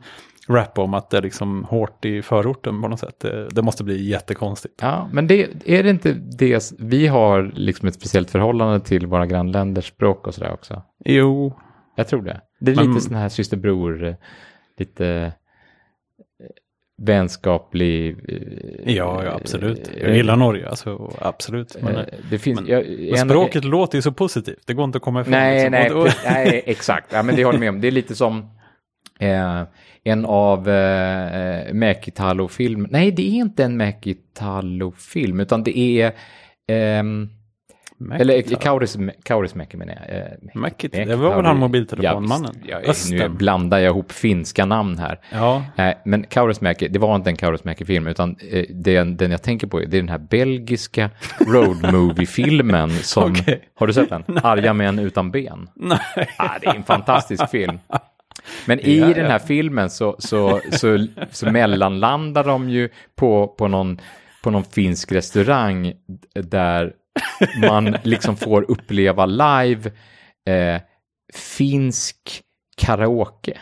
rappa 0.49 0.83
om 0.83 0.95
att 0.95 1.11
det 1.11 1.17
är 1.17 1.23
liksom 1.23 1.65
hårt 1.65 2.05
i 2.05 2.23
förorten 2.23 2.83
på 2.83 2.89
något 2.89 3.01
sätt. 3.01 3.21
Det, 3.21 3.49
det 3.49 3.63
måste 3.63 3.85
bli 3.85 4.09
jättekonstigt. 4.09 4.75
Ja, 4.83 5.09
men 5.13 5.27
det, 5.27 5.49
är 5.65 5.83
det 5.83 5.91
inte 5.91 6.13
det, 6.13 6.73
vi 6.79 7.07
har 7.07 7.53
liksom 7.55 7.89
ett 7.89 7.95
speciellt 7.95 8.31
förhållande 8.31 8.81
till 8.81 9.07
våra 9.07 9.27
grannländers 9.27 9.89
språk 9.89 10.27
och 10.27 10.35
sådär 10.35 10.53
också? 10.53 10.83
Jo, 11.05 11.59
Jag 11.97 12.09
tror 12.09 12.23
det. 12.23 12.41
Det 12.61 12.71
är 12.73 12.77
Men- 12.77 12.89
lite 12.89 13.01
sån 13.01 13.15
här 13.17 13.29
systerbror, 13.29 14.05
eh, 14.05 14.15
lite 14.79 15.07
eh, 15.07 15.31
vänskaplig. 17.03 18.17
eh, 18.29 18.95
ja, 18.97 19.25
ja 19.25 19.33
absolut. 19.35 19.89
eh, 19.97 20.03
Jag 20.03 20.17
gillar 20.17 20.37
Norge, 20.37 20.69
alltså 20.69 21.13
absolut. 21.21 21.77
Men, 21.83 21.97
eh, 21.97 22.03
Det 22.31 22.39
finns, 22.39 22.61
men- 22.61 22.71
jag, 22.71 22.85
men 22.89 23.15
en- 23.21 23.29
språket 23.29 23.65
låter 23.65 23.99
ju 23.99 24.03
så 24.03 24.13
positivt, 24.13 24.63
det 24.67 24.75
går 24.75 24.85
inte 24.85 24.97
att 24.97 25.03
komma 25.03 25.21
ifrån. 25.21 25.31
Nej, 25.33 25.71
liksom. 25.71 26.01
nej, 26.05 26.13
nej, 26.27 26.63
exakt. 26.67 27.13
Ja, 27.13 27.23
men 27.23 27.37
det 27.37 27.45
håller 27.45 27.57
jag 27.57 27.61
med 27.61 27.69
om. 27.69 27.81
Det 27.81 27.87
är 27.89 27.93
lite 27.93 28.15
som 28.15 28.39
eh, 29.21 29.63
en 30.05 30.25
av 30.25 30.69
eh, 30.69 31.73
Mäkitalo-film. 31.75 32.87
Nej, 32.91 33.11
det 33.13 33.23
är 33.23 33.35
inte 33.35 33.65
en 33.65 33.77
Mäkitalo-film, 33.77 35.41
utan 35.41 35.63
det 35.65 35.79
är... 35.79 36.13
ehm, 36.69 37.29
Mäkta. 38.09 38.23
eller 38.23 38.43
Kauris, 38.43 38.97
Kaurismäki 39.23 39.77
menar 39.77 39.95
jag. 39.95 40.17
Eh. 40.19 40.25
Mäki- 40.55 41.07
Det 41.07 41.17
var 41.17 41.37
väl 41.37 41.45
han 41.45 41.57
mobiltelefonmannen? 41.59 42.55
Ja, 42.67 42.79
nu 43.11 43.29
blandar 43.29 43.79
jag 43.79 43.91
ihop 43.91 44.13
finska 44.13 44.65
namn 44.65 44.99
här. 44.99 45.21
Ja, 45.33 45.65
Nej, 45.77 45.99
men 46.05 46.23
Kaurismäki, 46.23 46.89
det 46.89 46.99
var 46.99 47.17
inte 47.17 47.31
en 47.31 47.37
Kaurismäki-film, 47.37 48.07
utan 48.07 48.37
eh, 48.51 48.65
den, 48.71 49.17
den 49.17 49.31
jag 49.31 49.43
tänker 49.43 49.67
på, 49.67 49.79
det 49.79 49.85
är 49.97 50.01
den 50.03 50.09
här 50.09 50.19
belgiska 50.19 51.11
road 51.47 51.93
movie-filmen 51.93 52.91
som... 53.03 53.31
Okej. 53.33 53.61
Har 53.75 53.87
du 53.87 53.93
sett 53.93 54.09
den? 54.09 54.25
Arga 54.43 54.73
män 54.73 54.99
utan 54.99 55.31
ben. 55.31 55.69
nej. 55.75 55.99
Ah, 56.39 56.59
det 56.61 56.67
är 56.67 56.75
en 56.75 56.83
fantastisk 56.85 57.51
film. 57.51 57.79
Men 58.67 58.81
i 58.81 58.99
Ja, 58.99 59.07
den 59.07 59.27
här 59.31 59.39
filmen 59.39 59.91
så, 59.91 60.17
så, 60.19 60.61
så, 60.73 61.07
så 61.31 61.51
mellanlandar 61.51 62.45
de 62.45 62.69
ju 62.71 62.89
på, 63.17 63.49
på, 63.59 63.69
någon, 63.69 63.99
på 64.43 64.51
någon 64.51 64.65
finsk 64.65 65.13
restaurang 65.13 65.93
där 66.35 66.93
man 67.61 67.97
liksom 68.03 68.37
får 68.37 68.71
uppleva 68.71 69.27
live 69.27 69.93
eh, 70.49 70.81
finsk 71.35 72.43
karaoke. 72.77 73.59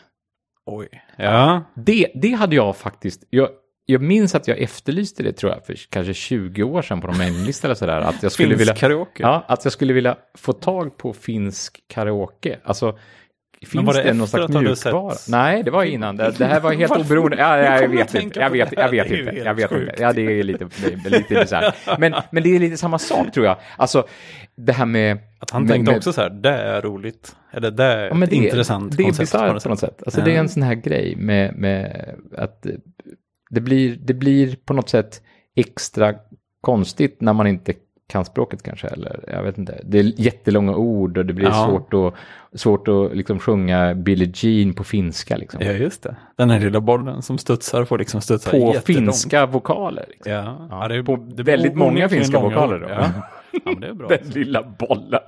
Oj. 0.67 0.89
Ja. 1.17 1.65
Det, 1.75 2.13
det 2.15 2.33
hade 2.33 2.57
jag 2.57 2.77
faktiskt, 2.77 3.25
jag, 3.31 3.49
jag 3.87 4.03
minns 4.03 4.35
att 4.35 4.49
jag 4.49 4.59
efterlyste 4.59 5.23
det 5.23 5.33
tror 5.33 5.53
jag 5.53 5.67
för 5.67 5.75
kanske 5.91 6.15
20 6.15 6.63
år 6.63 6.83
sedan 6.83 7.01
på 7.01 7.07
någon 7.07 7.19
mailinglista 7.19 7.67
eller 7.67 7.75
sådär. 7.75 8.01
Att 8.01 8.23
jag 8.23 8.33
skulle 8.33 8.49
Finsk 8.49 8.61
vilja, 8.61 8.75
karaoke. 8.75 9.23
Ja, 9.23 9.45
att 9.49 9.65
jag 9.65 9.73
skulle 9.73 9.93
vilja 9.93 10.17
få 10.39 10.53
tag 10.53 10.97
på 10.97 11.13
finsk 11.13 11.85
karaoke. 11.89 12.59
Alltså, 12.65 12.99
finns 13.67 13.87
var 13.87 13.95
det 13.95 14.03
det, 14.03 14.13
någon 14.15 14.29
slags 14.29 14.55
mjukvara? 14.55 15.15
Nej, 15.29 15.63
det 15.63 15.71
var 15.71 15.85
innan. 15.85 16.17
Det, 16.17 16.31
det 16.39 16.45
här 16.45 16.61
var 16.61 16.73
helt 16.73 16.97
oberoende. 16.97 17.37
Ja, 17.37 17.59
ja, 17.59 17.81
jag 17.81 17.89
vet 17.89 18.15
inte. 18.15 18.41
Jag 18.41 18.51
vet, 18.51 18.73
jag 18.73 18.89
vet 18.91 19.11
inte. 19.11 19.33
Jag 19.37 19.55
vet 19.55 19.73
inte. 19.73 19.95
Ja, 19.99 20.13
det 20.13 20.23
är 20.41 20.43
lite, 20.43 20.65
det 21.05 21.07
är 21.07 21.11
lite 21.11 21.35
bisarrt. 21.35 21.75
Men, 21.99 22.15
men 22.33 22.43
det 22.43 22.57
är 22.57 22.59
lite 22.59 22.77
samma 22.77 22.99
sak 22.99 23.33
tror 23.33 23.47
jag. 23.47 23.57
Alltså, 23.77 24.07
det 24.57 24.73
här 24.73 24.87
med... 24.87 25.19
Att 25.39 25.51
han 25.51 25.63
med- 25.63 25.71
tänkte 25.73 25.91
med- 25.91 25.97
också 25.99 26.13
så 26.13 26.21
här, 26.21 26.31
det 26.31 26.51
är 26.51 26.81
roligt. 26.83 27.37
Eller 27.53 27.71
det 27.71 27.85
är 27.85 28.07
Ja, 28.09 28.15
men 28.15 28.23
ett 28.23 28.31
det, 28.31 28.37
intressant 28.37 28.97
det 28.97 29.03
är 29.03 29.05
koncept 29.05 29.33
bisarrt 29.33 29.63
på 29.63 29.69
något 29.69 29.79
sätt. 29.81 30.03
Alltså. 30.07 30.21
Det 30.21 30.35
är 30.35 30.39
en 30.39 30.49
sån 30.49 30.63
här 30.63 30.75
grej 30.75 31.17
med, 31.17 31.55
med 31.57 32.15
att 32.39 32.67
det 33.51 33.61
blir, 33.61 33.97
det 34.01 34.15
blir 34.15 34.57
på 34.65 34.73
något 34.75 34.89
sätt 34.89 35.23
extra 35.57 36.15
konstigt 36.61 37.21
när 37.21 37.33
man 37.33 37.47
inte 37.47 37.75
kan 38.07 38.25
språket 38.25 38.63
kanske. 38.63 38.87
Eller 38.89 39.25
jag 39.29 39.43
vet 39.43 39.59
inte. 39.59 39.81
Det 39.85 39.99
är 39.99 40.21
jättelånga 40.21 40.77
ord 40.77 41.19
och 41.19 41.27
det 41.27 41.33
blir 41.33 41.47
Ja. 41.47 41.67
svårt 41.69 41.95
att, 41.95 42.61
svårt 42.61 42.89
att 42.89 43.17
liksom 43.17 43.39
sjunga 43.39 43.95
Billie 43.95 44.33
Jean 44.35 44.75
på 44.75 44.85
finska. 44.85 45.37
Liksom. 45.37 45.61
Ja, 45.65 45.73
just 45.73 46.03
det. 46.03 46.17
Den 46.37 46.51
här 46.51 46.61
lilla 46.61 46.81
bollen 46.81 47.23
som 47.23 47.39
studsar 47.39 47.85
får 47.85 47.99
liksom 47.99 48.21
studsa 48.21 48.51
på 48.51 48.57
jättelångt. 48.57 48.85
finska 48.87 49.47
vokaler. 49.47 50.05
Liksom. 50.09 50.33
Ja, 50.33 50.57
Ja, 50.71 50.81
ja 50.83 50.89
det 50.89 50.95
är, 50.97 51.03
på 51.03 51.17
det 51.17 51.43
är 51.43 51.45
väldigt 51.45 51.75
många 51.75 52.09
finska 52.09 52.41
långa 52.41 52.55
vokaler 52.55 52.79
då. 52.79 52.89
Ja. 52.89 53.09
ja, 53.65 53.73
det 53.81 53.87
är 53.87 53.93
bra. 53.95 54.09
Den 54.23 54.29
lilla 54.29 54.63
bollen. 54.79 55.21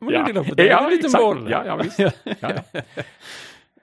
Men 0.00 0.08
det 0.10 0.16
är, 0.16 0.26
lilla, 0.26 0.42
det 0.42 0.62
är 0.62 0.66
Ja, 0.70 0.84
en 0.84 0.90
liten 0.90 1.04
exakt. 1.06 1.24
boll. 1.24 1.48
Ja, 1.50 1.62
ja, 1.66 1.76
visst. 1.76 1.98
ja. 1.98 2.10
Ja, 2.40 2.50
ja. 2.72 2.82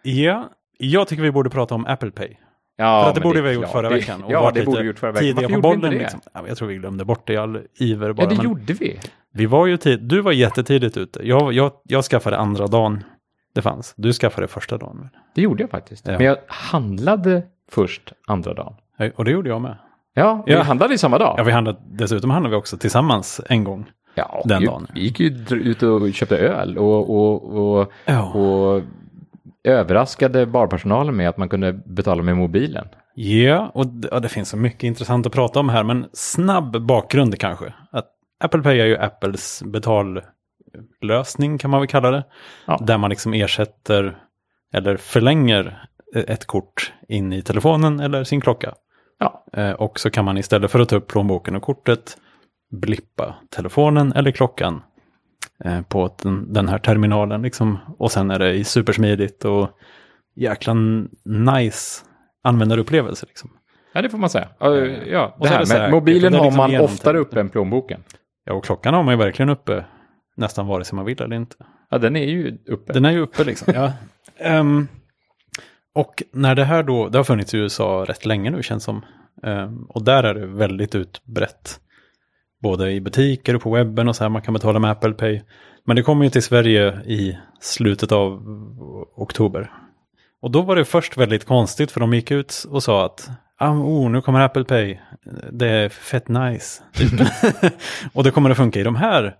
ja, 0.03 0.49
jag 0.77 1.07
tycker 1.07 1.23
vi 1.23 1.31
borde 1.31 1.49
prata 1.49 1.75
om 1.75 1.85
Apple 1.85 2.11
Pay. 2.11 2.35
Ja, 2.77 3.01
För 3.03 3.09
att 3.09 3.15
det 3.15 3.21
borde 3.21 3.39
är 3.39 3.43
vi 3.43 3.47
ha 3.55 3.61
gjort 3.61 3.71
förra 3.71 3.89
Det- 3.89 3.95
veckan. 3.95 4.23
Och 4.23 4.31
Ja, 4.31 4.51
det 4.53 4.65
borde 4.65 4.81
vi 4.81 4.87
gjort 4.87 4.99
förra 4.99 5.11
veckan. 5.11 5.21
Tidiga 5.27 5.35
Varför 5.47 5.61
på 5.61 5.67
gjorde 5.67 5.75
vi 5.75 5.77
bollen. 5.81 5.91
det? 5.91 5.97
Liksom. 5.99 6.19
Ja, 6.33 6.43
jag 6.47 6.57
tror 6.57 6.67
vi 6.67 6.75
glömde 6.75 7.05
bort 7.05 7.27
det 7.27 7.33
i 7.33 7.37
all 7.37 7.61
iver 7.79 8.13
bara. 8.13 8.23
Ja, 8.23 8.29
det 8.29 8.35
men 8.35 8.45
gjorde 8.45 8.73
vi. 8.73 8.99
Vi 9.33 9.45
var 9.45 9.65
ju 9.65 9.77
tid, 9.77 10.03
du 10.03 10.21
var 10.21 10.31
jättetidigt 10.31 10.97
ute. 10.97 11.27
Jag, 11.27 11.53
jag, 11.53 11.71
jag 11.83 12.03
skaffade 12.03 12.37
andra 12.37 12.67
dagen 12.67 13.03
det 13.55 13.61
fanns. 13.61 13.93
Du 13.97 14.13
skaffade 14.13 14.47
första 14.47 14.77
dagen. 14.77 15.09
Det 15.35 15.41
gjorde 15.41 15.63
jag 15.63 15.69
faktiskt. 15.69 16.07
Ja. 16.07 16.17
Men 16.17 16.25
jag 16.27 16.37
handlade 16.47 17.43
först 17.71 18.13
andra 18.27 18.53
dagen. 18.53 18.73
Och 19.15 19.25
det 19.25 19.31
gjorde 19.31 19.49
jag 19.49 19.61
med. 19.61 19.77
Ja, 20.13 20.43
vi 20.45 20.53
Ja. 20.53 20.61
handlade 20.61 20.93
i 20.93 20.97
samma 20.97 21.17
dag. 21.17 21.35
Ja, 21.37 21.43
vi 21.43 21.51
handlade, 21.51 21.77
dessutom 21.91 22.29
handlade 22.29 22.55
vi 22.55 22.59
också 22.61 22.77
tillsammans 22.77 23.41
en 23.49 23.63
gång. 23.63 23.85
Ja, 24.15 24.41
den 24.45 24.59
vi, 24.59 24.65
dagen. 24.65 24.87
Vi 24.93 25.01
gick 25.01 25.19
ju 25.19 25.45
ut 25.49 25.83
och 25.83 26.13
köpte 26.13 26.37
öl 26.37 26.77
och, 26.77 27.09
och, 27.09 27.77
och, 27.79 27.91
Ja. 28.05 28.23
och 28.33 28.81
överraskade 29.65 30.45
barpersonalen 30.45 31.15
med 31.15 31.29
att 31.29 31.37
man 31.37 31.49
kunde 31.49 31.73
betala 31.73 32.23
med 32.23 32.37
mobilen. 32.37 32.87
Ja, 33.15 33.71
och 33.73 33.87
det, 33.87 34.07
ja, 34.11 34.19
det 34.19 34.29
finns 34.29 34.49
så 34.49 34.57
mycket 34.57 34.83
intressant 34.83 35.25
att 35.25 35.33
prata 35.33 35.59
om 35.59 35.69
här, 35.69 35.83
men 35.83 36.05
snabb 36.13 36.81
bakgrund 36.81 37.39
kanske. 37.39 37.73
Att 37.91 38.07
Apple 38.43 38.61
Pay 38.61 38.79
är 38.79 38.85
ju 38.85 38.97
Apples 38.97 39.63
betallösning 39.65 41.57
kan 41.57 41.69
man 41.69 41.79
väl 41.79 41.87
kalla 41.87 42.11
det. 42.11 42.23
Ja. 42.67 42.79
Där 42.81 42.97
man 42.97 43.09
liksom 43.09 43.33
ersätter 43.33 44.17
eller 44.73 44.97
förlänger 44.97 45.87
ett 46.15 46.45
kort 46.45 46.93
in 47.07 47.33
i 47.33 47.41
telefonen 47.41 47.99
eller 47.99 48.23
sin 48.23 48.41
klocka. 48.41 48.73
Ja, 49.19 49.45
Eh, 49.55 49.71
och 49.71 49.99
så 49.99 50.09
kan 50.09 50.25
man 50.25 50.37
istället 50.37 50.71
för 50.71 50.79
att 50.79 50.89
ta 50.89 50.95
upp 50.95 51.07
plånboken 51.07 51.55
och 51.55 51.61
kortet 51.61 52.17
blippa 52.71 53.35
telefonen 53.49 54.13
eller 54.13 54.31
klockan 54.31 54.75
eh, 54.75 54.81
på 55.87 56.15
den, 56.23 56.53
den 56.53 56.67
här 56.67 56.77
terminalen. 56.77 57.41
Liksom. 57.41 57.79
Och 57.97 58.11
sen 58.11 58.31
är 58.31 58.39
det 58.39 58.63
supersmidigt 58.63 59.45
och 59.45 59.69
jäkla 60.35 60.73
nice 61.25 62.05
användarupplevelse. 62.43 63.25
Liksom. 63.25 63.49
ja 63.93 64.01
det 64.01 64.09
får 64.09 64.17
man 64.17 64.29
säga. 64.29 64.47
Ja, 64.59 65.35
och 65.37 65.45
det 65.45 65.49
här 65.49 65.59
det 65.59 65.65
säkert, 65.65 65.91
mobilen 65.91 66.33
har 66.33 66.43
liksom 66.43 66.57
man 66.57 66.79
oftare 66.79 67.17
uppe 67.17 67.39
än 67.39 67.49
plånboken. 67.49 68.03
Ja, 68.45 68.53
och 68.53 68.65
klockan 68.65 68.93
har 68.93 69.03
man 69.03 69.13
ju 69.13 69.17
verkligen 69.17 69.49
uppe 69.49 69.85
nästan 70.37 70.67
vare 70.67 70.83
sig 70.83 70.95
man 70.95 71.05
vill 71.05 71.21
eller 71.21 71.35
inte. 71.35 71.55
Ja, 71.89 71.97
den 71.97 72.15
är 72.15 72.25
ju 72.25 72.57
uppe. 72.67 72.93
Den 72.93 73.05
är 73.05 73.11
ju 73.11 73.19
uppe 73.19 73.43
liksom. 73.43 73.73
ja. 73.75 73.93
Ehm, 74.37 74.87
och 75.95 76.23
när 76.33 76.55
det 76.55 76.63
här 76.63 76.83
då, 76.83 77.09
det 77.09 77.17
har 77.19 77.23
funnits 77.23 77.53
i 77.53 77.57
USA 77.57 78.05
rätt 78.07 78.25
länge 78.25 78.49
nu 78.49 78.63
känns 78.63 78.83
som. 78.83 79.05
Ehm, 79.43 79.83
och 79.83 80.03
där 80.03 80.23
är 80.23 80.33
det 80.33 80.45
väldigt 80.45 80.95
utbrett. 80.95 81.79
Både 82.61 82.91
i 82.91 83.01
butiker 83.01 83.55
och 83.55 83.61
på 83.61 83.71
webben 83.71 84.07
och 84.07 84.15
så 84.15 84.23
här, 84.23 84.29
man 84.29 84.41
kan 84.41 84.53
betala 84.53 84.79
med 84.79 84.91
Apple 84.91 85.13
Pay. 85.13 85.41
Men 85.85 85.95
det 85.95 86.03
kommer 86.03 86.23
ju 86.23 86.29
till 86.29 86.43
Sverige 86.43 87.01
i 87.05 87.37
slutet 87.59 88.11
av 88.11 88.31
oktober. 89.15 89.71
Och 90.41 90.51
då 90.51 90.61
var 90.61 90.75
det 90.75 90.85
först 90.85 91.17
väldigt 91.17 91.45
konstigt 91.45 91.91
för 91.91 91.99
de 91.99 92.13
gick 92.13 92.31
ut 92.31 92.65
och 92.69 92.83
sa 92.83 93.05
att 93.05 93.29
ah, 93.57 93.71
oh, 93.71 94.09
nu 94.09 94.21
kommer 94.21 94.39
Apple 94.39 94.63
Pay. 94.63 94.97
Det 95.51 95.69
är 95.69 95.89
fett 95.89 96.27
nice. 96.27 96.83
typ. 96.93 97.11
och 98.13 98.23
det 98.23 98.31
kommer 98.31 98.49
att 98.49 98.57
funka 98.57 98.79
i 98.79 98.83
de 98.83 98.95
här 98.95 99.35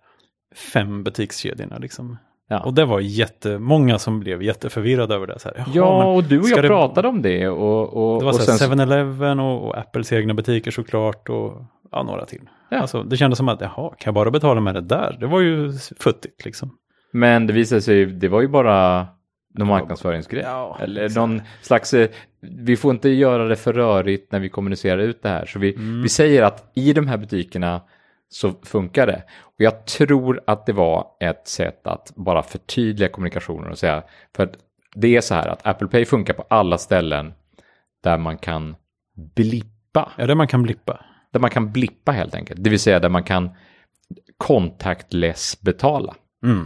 fem 0.74 1.04
butikskedjorna. 1.04 1.78
Liksom. 1.78 2.18
Ja. 2.48 2.60
Och 2.60 2.74
det 2.74 2.86
var 2.86 3.00
jättemånga 3.00 4.00
som 4.00 4.20
blev 4.20 4.44
jätteförvirrade 4.44 5.16
över 5.16 5.28
det. 5.28 5.40
Så 5.40 5.50
här, 5.50 5.58
"Jaha, 5.58 5.68
Ja, 5.74 6.06
och 6.06 6.24
du 6.24 6.40
och 6.40 6.48
jag 6.50 6.62
det- 6.64 6.68
pratade 6.68 7.08
om 7.08 7.22
det. 7.22 7.48
Och, 7.48 7.82
och, 8.14 8.20
Det 8.20 8.26
var 8.26 8.32
och 8.34 8.36
så 8.40 8.52
här 8.52 8.58
sen, 8.58 8.72
7-Eleven 8.80 9.40
och, 9.40 9.68
och 9.68 9.78
Apples 9.78 10.14
egna 10.14 10.34
butiker 10.34 10.72
såklart 10.72 11.30
och 11.30 11.62
ja, 11.92 12.04
några 12.04 12.26
till. 12.26 12.42
Ja. 12.70 12.78
Alltså, 12.80 13.04
det 13.04 13.18
kändes 13.18 13.38
som 13.38 13.50
att, 13.50 13.62
jaha, 13.62 13.90
kan 13.90 13.96
jag 14.06 14.14
bara 14.14 14.32
betala 14.32 14.62
med 14.62 14.74
det 14.74 14.82
där? 14.82 15.18
Det 15.20 15.28
var 15.28 15.40
ju 15.42 15.72
futtigt 16.00 16.46
liksom. 16.46 16.72
Men 17.12 17.48
det 17.48 17.54
visade 17.54 17.82
sig, 17.82 18.06
det 18.06 18.28
var 18.28 18.42
ju 18.42 18.48
bara 18.48 19.08
någon 19.58 19.68
marknadsföringsgrej. 19.68 20.44
Ja, 20.46 20.78
Eller 20.82 21.02
exakt. 21.04 21.16
någon 21.18 21.42
slags, 21.62 21.94
eh, 21.94 22.10
vi 22.66 22.78
får 22.78 22.92
inte 22.92 23.10
göra 23.10 23.48
det 23.48 23.56
för 23.56 23.74
rörigt 23.74 24.32
när 24.32 24.40
vi 24.40 24.50
kommunicerar 24.50 24.98
ut 24.98 25.24
det 25.24 25.30
här. 25.30 25.46
Så 25.46 25.60
vi, 25.60 25.76
Mm. 25.76 26.02
vi 26.02 26.10
säger 26.10 26.44
att 26.44 26.72
i 26.76 26.94
de 26.94 27.08
här 27.08 27.18
butikerna 27.18 27.82
så 28.30 28.54
funkar 28.64 29.08
det. 29.08 29.24
Och 29.40 29.62
jag 29.62 29.86
tror 29.86 30.42
att 30.48 30.66
det 30.66 30.74
var 30.74 31.08
ett 31.20 31.48
sätt 31.48 31.88
att 31.88 32.12
bara 32.16 32.44
förtydliga 32.44 33.10
kommunikationen 33.10 33.72
och 33.72 33.78
säga, 33.78 34.04
för 34.36 34.44
att 34.44 34.58
det 34.96 35.16
är 35.16 35.22
så 35.22 35.36
här 35.36 35.48
att 35.48 35.68
Apple 35.68 35.88
Pay 35.88 36.06
funkar 36.06 36.34
på 36.34 36.46
alla 36.50 36.78
ställen 36.78 37.34
där 38.04 38.18
man 38.18 38.38
kan 38.38 38.76
blippa. 39.36 40.12
Ja, 40.18 40.28
det 40.28 40.36
man 40.36 40.48
kan 40.48 40.64
blippa. 40.64 41.06
Där 41.32 41.40
man 41.40 41.50
kan 41.50 41.72
blippa 41.72 42.12
helt 42.12 42.36
enkelt. 42.36 42.64
Det 42.64 42.70
vill 42.70 42.80
säga 42.80 43.00
där 43.00 43.10
man 43.10 43.24
kan 43.24 43.50
contactless 44.38 45.62
betala. 45.62 46.16
Mm. 46.44 46.66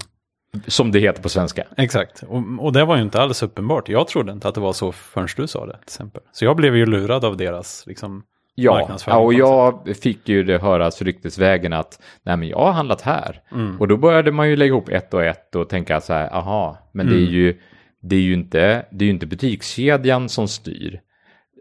Som 0.67 0.91
det 0.91 0.99
heter 0.99 1.23
på 1.23 1.29
svenska. 1.29 1.67
Exakt, 1.77 2.23
och, 2.23 2.43
och 2.59 2.73
det 2.73 2.85
var 2.85 2.95
ju 2.95 3.01
inte 3.01 3.21
alls 3.21 3.43
uppenbart. 3.43 3.89
Jag 3.89 4.07
trodde 4.07 4.31
inte 4.31 4.47
att 4.47 4.55
det 4.55 4.61
var 4.61 4.73
så 4.73 4.91
förrän 4.91 5.27
du 5.35 5.47
sa 5.47 5.65
det 5.65 5.73
till 5.73 5.83
exempel. 5.83 6.23
Så 6.31 6.45
jag 6.45 6.55
blev 6.55 6.75
ju 6.75 6.85
lurad 6.85 7.25
av 7.25 7.37
deras 7.37 7.87
liksom, 7.87 8.23
Ja, 8.61 9.17
och 9.19 9.33
jag 9.33 9.95
fick 10.01 10.29
ju 10.29 10.43
det 10.43 10.57
höras 10.61 11.01
ryktesvägen 11.01 11.73
att 11.73 12.01
nej 12.23 12.37
men 12.37 12.47
jag 12.47 12.57
har 12.57 12.71
handlat 12.71 13.01
här. 13.01 13.41
Mm. 13.51 13.79
Och 13.79 13.87
då 13.87 13.97
började 13.97 14.31
man 14.31 14.49
ju 14.49 14.55
lägga 14.55 14.67
ihop 14.69 14.89
ett 14.89 15.13
och 15.13 15.23
ett 15.23 15.55
och 15.55 15.69
tänka 15.69 16.01
så 16.01 16.13
här, 16.13 16.33
aha, 16.35 16.77
men 16.91 17.07
det 17.07 17.13
är 17.13 17.17
Mm. 17.19 17.33
ju 17.33 17.59
det 18.01 18.15
är 18.15 18.19
ju 18.21 18.33
inte, 18.33 18.85
det 18.91 19.03
är 19.03 19.07
ju 19.07 19.13
inte 19.13 19.25
butikskedjan 19.25 20.29
som 20.29 20.47
styr. 20.47 21.01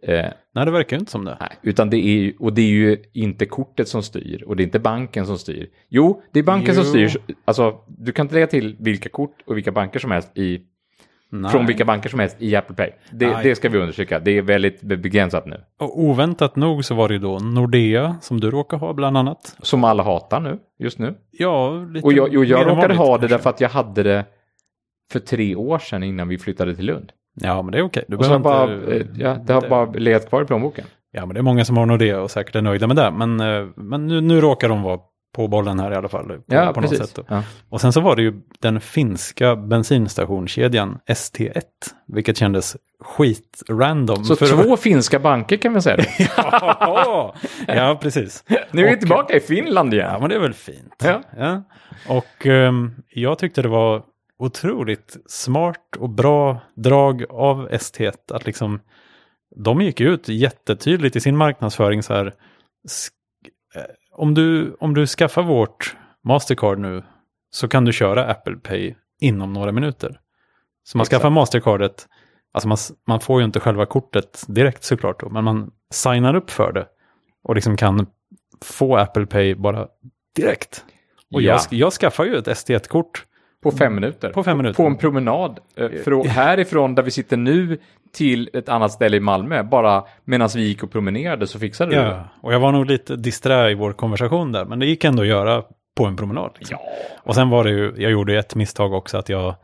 Eh, 0.02 0.26
Nej, 0.54 0.64
det 0.64 0.70
verkar 0.70 0.96
ju 0.96 1.00
inte 1.00 1.12
som 1.12 1.24
det. 1.24 1.36
nej, 1.40 1.50
utan 1.62 1.90
det 1.90 1.96
är 1.96 2.18
ju, 2.18 2.34
och 2.38 2.52
det 2.52 2.62
är 2.62 2.66
ju 2.70 2.96
inte 3.12 3.46
kortet 3.46 3.88
som 3.88 4.02
styr 4.02 4.42
och 4.46 4.56
det 4.56 4.62
är 4.62 4.64
inte 4.64 4.78
banken 4.78 5.26
som 5.26 5.38
styr. 5.38 5.68
Jo, 5.88 6.22
det 6.32 6.38
är 6.38 6.42
banken 6.42 6.74
som 6.74 6.84
Jo. 6.84 7.08
styr. 7.08 7.22
Alltså, 7.44 7.80
du 7.86 8.12
kan 8.12 8.24
inte 8.24 8.34
lägga 8.34 8.46
till 8.46 8.76
vilka 8.80 9.08
kort 9.08 9.36
och 9.46 9.56
vilka 9.56 9.72
banker 9.72 9.98
som 9.98 10.10
helst 10.10 10.38
i, 10.38 10.60
Nej. 11.30 11.50
från 11.50 11.66
vilka 11.66 11.84
banker 11.84 12.08
som 12.08 12.18
helst 12.20 12.36
i 12.38 12.56
Apple 12.56 12.76
Pay. 12.76 12.90
Det, 13.10 13.40
det 13.42 13.54
ska 13.54 13.68
vi 13.68 13.78
undersöka. 13.78 14.18
Det 14.18 14.30
är 14.38 14.42
väldigt 14.42 14.82
begränsat 14.82 15.46
nu. 15.46 15.60
Och 15.80 16.00
oväntat 16.00 16.56
nog 16.56 16.84
så 16.84 16.94
var 16.94 17.08
det 17.08 17.14
ju 17.14 17.20
då 17.20 17.38
Nordea 17.38 18.16
som 18.20 18.40
du 18.40 18.50
råkar 18.50 18.76
ha 18.76 18.92
bland 18.92 19.16
annat. 19.16 19.56
Som 19.62 19.84
alla 19.84 20.02
hatar 20.02 20.40
nu, 20.40 20.58
just 20.78 20.98
nu. 20.98 21.14
Ja, 21.30 21.70
lite 21.70 22.06
Och 22.06 22.12
jag, 22.12 22.36
och 22.36 22.44
jag 22.44 22.60
råkade 22.60 22.76
vanligt, 22.80 22.98
ha 22.98 23.06
det 23.06 23.10
kanske. 23.20 23.34
därför 23.36 23.50
att 23.50 23.60
jag 23.60 23.68
hade 23.68 24.02
det 24.02 24.24
för 25.12 25.18
tre 25.18 25.54
år 25.56 25.78
sedan 25.78 26.02
innan 26.02 26.28
vi 26.28 26.38
flyttade 26.38 26.74
till 26.76 26.84
Lund. 26.86 27.12
Ja, 27.40 27.62
men 27.62 27.72
det 27.72 27.78
är 27.78 27.82
okej. 27.82 28.04
Du 28.08 28.16
Och 28.16 28.24
så 28.24 28.30
har 28.32 28.38
behöver 28.38 28.76
bara, 28.86 28.94
inte... 28.94 29.20
eh, 29.20 29.20
ja, 29.26 29.34
det 29.46 29.52
har 29.52 29.68
bara 29.68 29.86
legat 29.90 30.28
kvar 30.28 30.42
i 30.42 30.44
plånboken. 30.44 30.84
Ja, 31.12 31.26
men 31.26 31.34
det 31.34 31.40
är 31.40 31.42
många 31.42 31.64
som 31.64 31.76
har 31.76 31.86
Nordea 31.86 32.20
och 32.20 32.30
säkert 32.30 32.56
är 32.56 32.62
nöjda 32.62 32.86
med 32.86 32.96
det. 32.96 33.10
Men, 33.10 33.40
eh, 33.40 33.66
men 33.76 34.06
nu, 34.06 34.20
nu 34.20 34.40
råkar 34.40 34.68
de 34.68 34.82
vara 34.82 34.98
på 35.32 35.48
bollen 35.48 35.80
här 35.80 35.92
i 35.92 35.94
alla 35.94 36.08
fall. 36.08 36.28
På, 36.28 36.42
Ja, 36.46 36.72
på 36.72 36.80
något 36.80 36.90
precis. 36.90 37.08
sätt. 37.10 37.24
Ja. 37.28 37.42
Och 37.68 37.80
sen 37.80 37.92
så 37.92 38.00
var 38.00 38.16
det 38.16 38.22
ju 38.22 38.40
den 38.60 38.80
finska 38.80 39.56
bensinstationskedjan 39.56 40.98
ST1. 41.06 41.62
Vilket 42.06 42.36
kändes 42.36 42.76
skitrandom. 43.00 44.24
Så 44.24 44.36
två 44.36 44.76
finska 44.76 45.18
banker 45.18 45.56
kan 45.56 45.74
vi 45.74 45.80
säga. 45.82 46.04
Ja, 46.36 47.34
ja, 47.66 47.98
precis. 48.02 48.44
Nu 48.70 48.86
är 48.86 48.90
vi 48.90 48.98
tillbaka 48.98 49.36
i 49.36 49.40
Finland 49.40 49.94
Ja, 49.94 49.96
igen. 49.98 50.20
men 50.20 50.28
det 50.28 50.34
är 50.36 50.40
väl 50.40 50.54
fint. 50.54 51.04
Ja. 51.36 51.62
Och 52.08 52.46
ehm, 52.46 52.94
jag 53.08 53.38
tyckte 53.38 53.62
det 53.62 53.68
var 53.68 54.02
otroligt 54.38 55.16
smart 55.26 55.96
och 55.98 56.10
bra 56.10 56.60
drag 56.76 57.24
av 57.30 57.68
ST1 57.70 58.12
att 58.32 58.46
liksom 58.46 58.80
de 59.56 59.80
gick 59.80 60.00
ut 60.00 60.28
jättetydligt 60.28 61.16
i 61.16 61.20
sin 61.20 61.36
marknadsföring 61.36 62.02
så 62.02 62.14
här. 62.14 62.34
Om 64.18 64.34
du, 64.34 64.76
om 64.80 64.94
du 64.94 65.06
skaffar 65.06 65.42
vårt 65.42 65.96
Mastercard 66.24 66.78
nu 66.78 67.02
så 67.50 67.68
kan 67.68 67.84
du 67.84 67.92
köra 67.92 68.24
Apple 68.24 68.56
Pay 68.56 68.94
inom 69.20 69.52
några 69.52 69.72
minuter. 69.72 70.20
Så 70.84 70.98
man 70.98 71.02
Exakt. 71.02 71.10
skaffar 71.22 71.30
Mastercardet 71.30 72.06
alltså 72.52 72.68
man, 72.68 72.76
man 73.06 73.20
får 73.20 73.40
ju 73.40 73.44
inte 73.44 73.60
själva 73.60 73.86
kortet 73.86 74.44
direkt 74.48 74.84
såklart 74.84 75.20
då, 75.20 75.28
men 75.28 75.44
man 75.44 75.70
signar 75.94 76.34
upp 76.34 76.50
för 76.50 76.72
det 76.72 76.86
och 77.44 77.54
liksom 77.54 77.76
kan 77.76 78.06
få 78.64 78.96
Apple 78.96 79.26
Pay 79.26 79.54
bara 79.54 79.88
direkt. 80.36 80.84
Och 81.34 81.42
Ja. 81.42 81.52
jag, 81.70 81.78
jag 81.80 81.92
skaffar 81.92 82.24
ju 82.24 82.36
ett 82.36 82.46
ST1-kort 82.46 83.24
På 83.62 83.70
fem 83.70 83.94
minuter. 83.94 84.28
på 84.30 84.42
fem 84.42 84.56
minuter. 84.56 84.76
På 84.82 84.86
en 84.86 84.96
promenad. 84.96 85.58
eh, 85.76 85.88
Från, 86.04 86.26
härifrån 86.28 86.94
där 86.94 87.02
vi 87.02 87.10
sitter 87.10 87.36
nu 87.36 87.78
till 88.12 88.50
ett 88.52 88.68
annat 88.68 88.92
ställe 88.92 89.16
i 89.16 89.20
Malmö. 89.20 89.62
Bara 89.62 90.04
medan 90.24 90.48
vi 90.54 90.62
gick 90.68 90.82
och 90.82 90.90
promenerade 90.92 91.46
så 91.46 91.58
fixade 91.58 91.90
du 91.90 91.96
det. 91.96 92.02
Ja, 92.06 92.24
och 92.40 92.54
jag 92.54 92.60
var 92.60 92.72
nog 92.72 92.86
lite 92.86 93.16
disträ 93.16 93.70
i 93.70 93.74
vår 93.74 93.92
konversation 93.92 94.52
där, 94.52 94.64
men 94.64 94.78
det 94.78 94.86
gick 94.86 95.04
ändå 95.04 95.22
att 95.22 95.28
göra 95.28 95.62
på 95.96 96.04
en 96.04 96.16
promenad. 96.16 96.50
Liksom. 96.58 96.76
Ja. 96.80 96.90
Och 97.22 97.34
sen 97.34 97.50
var 97.50 97.64
det 97.64 97.70
ju, 97.70 97.92
jag 97.96 98.10
gjorde 98.12 98.38
ett 98.38 98.54
misstag 98.54 98.92
också 98.92 99.18
att 99.18 99.28
jag... 99.28 99.54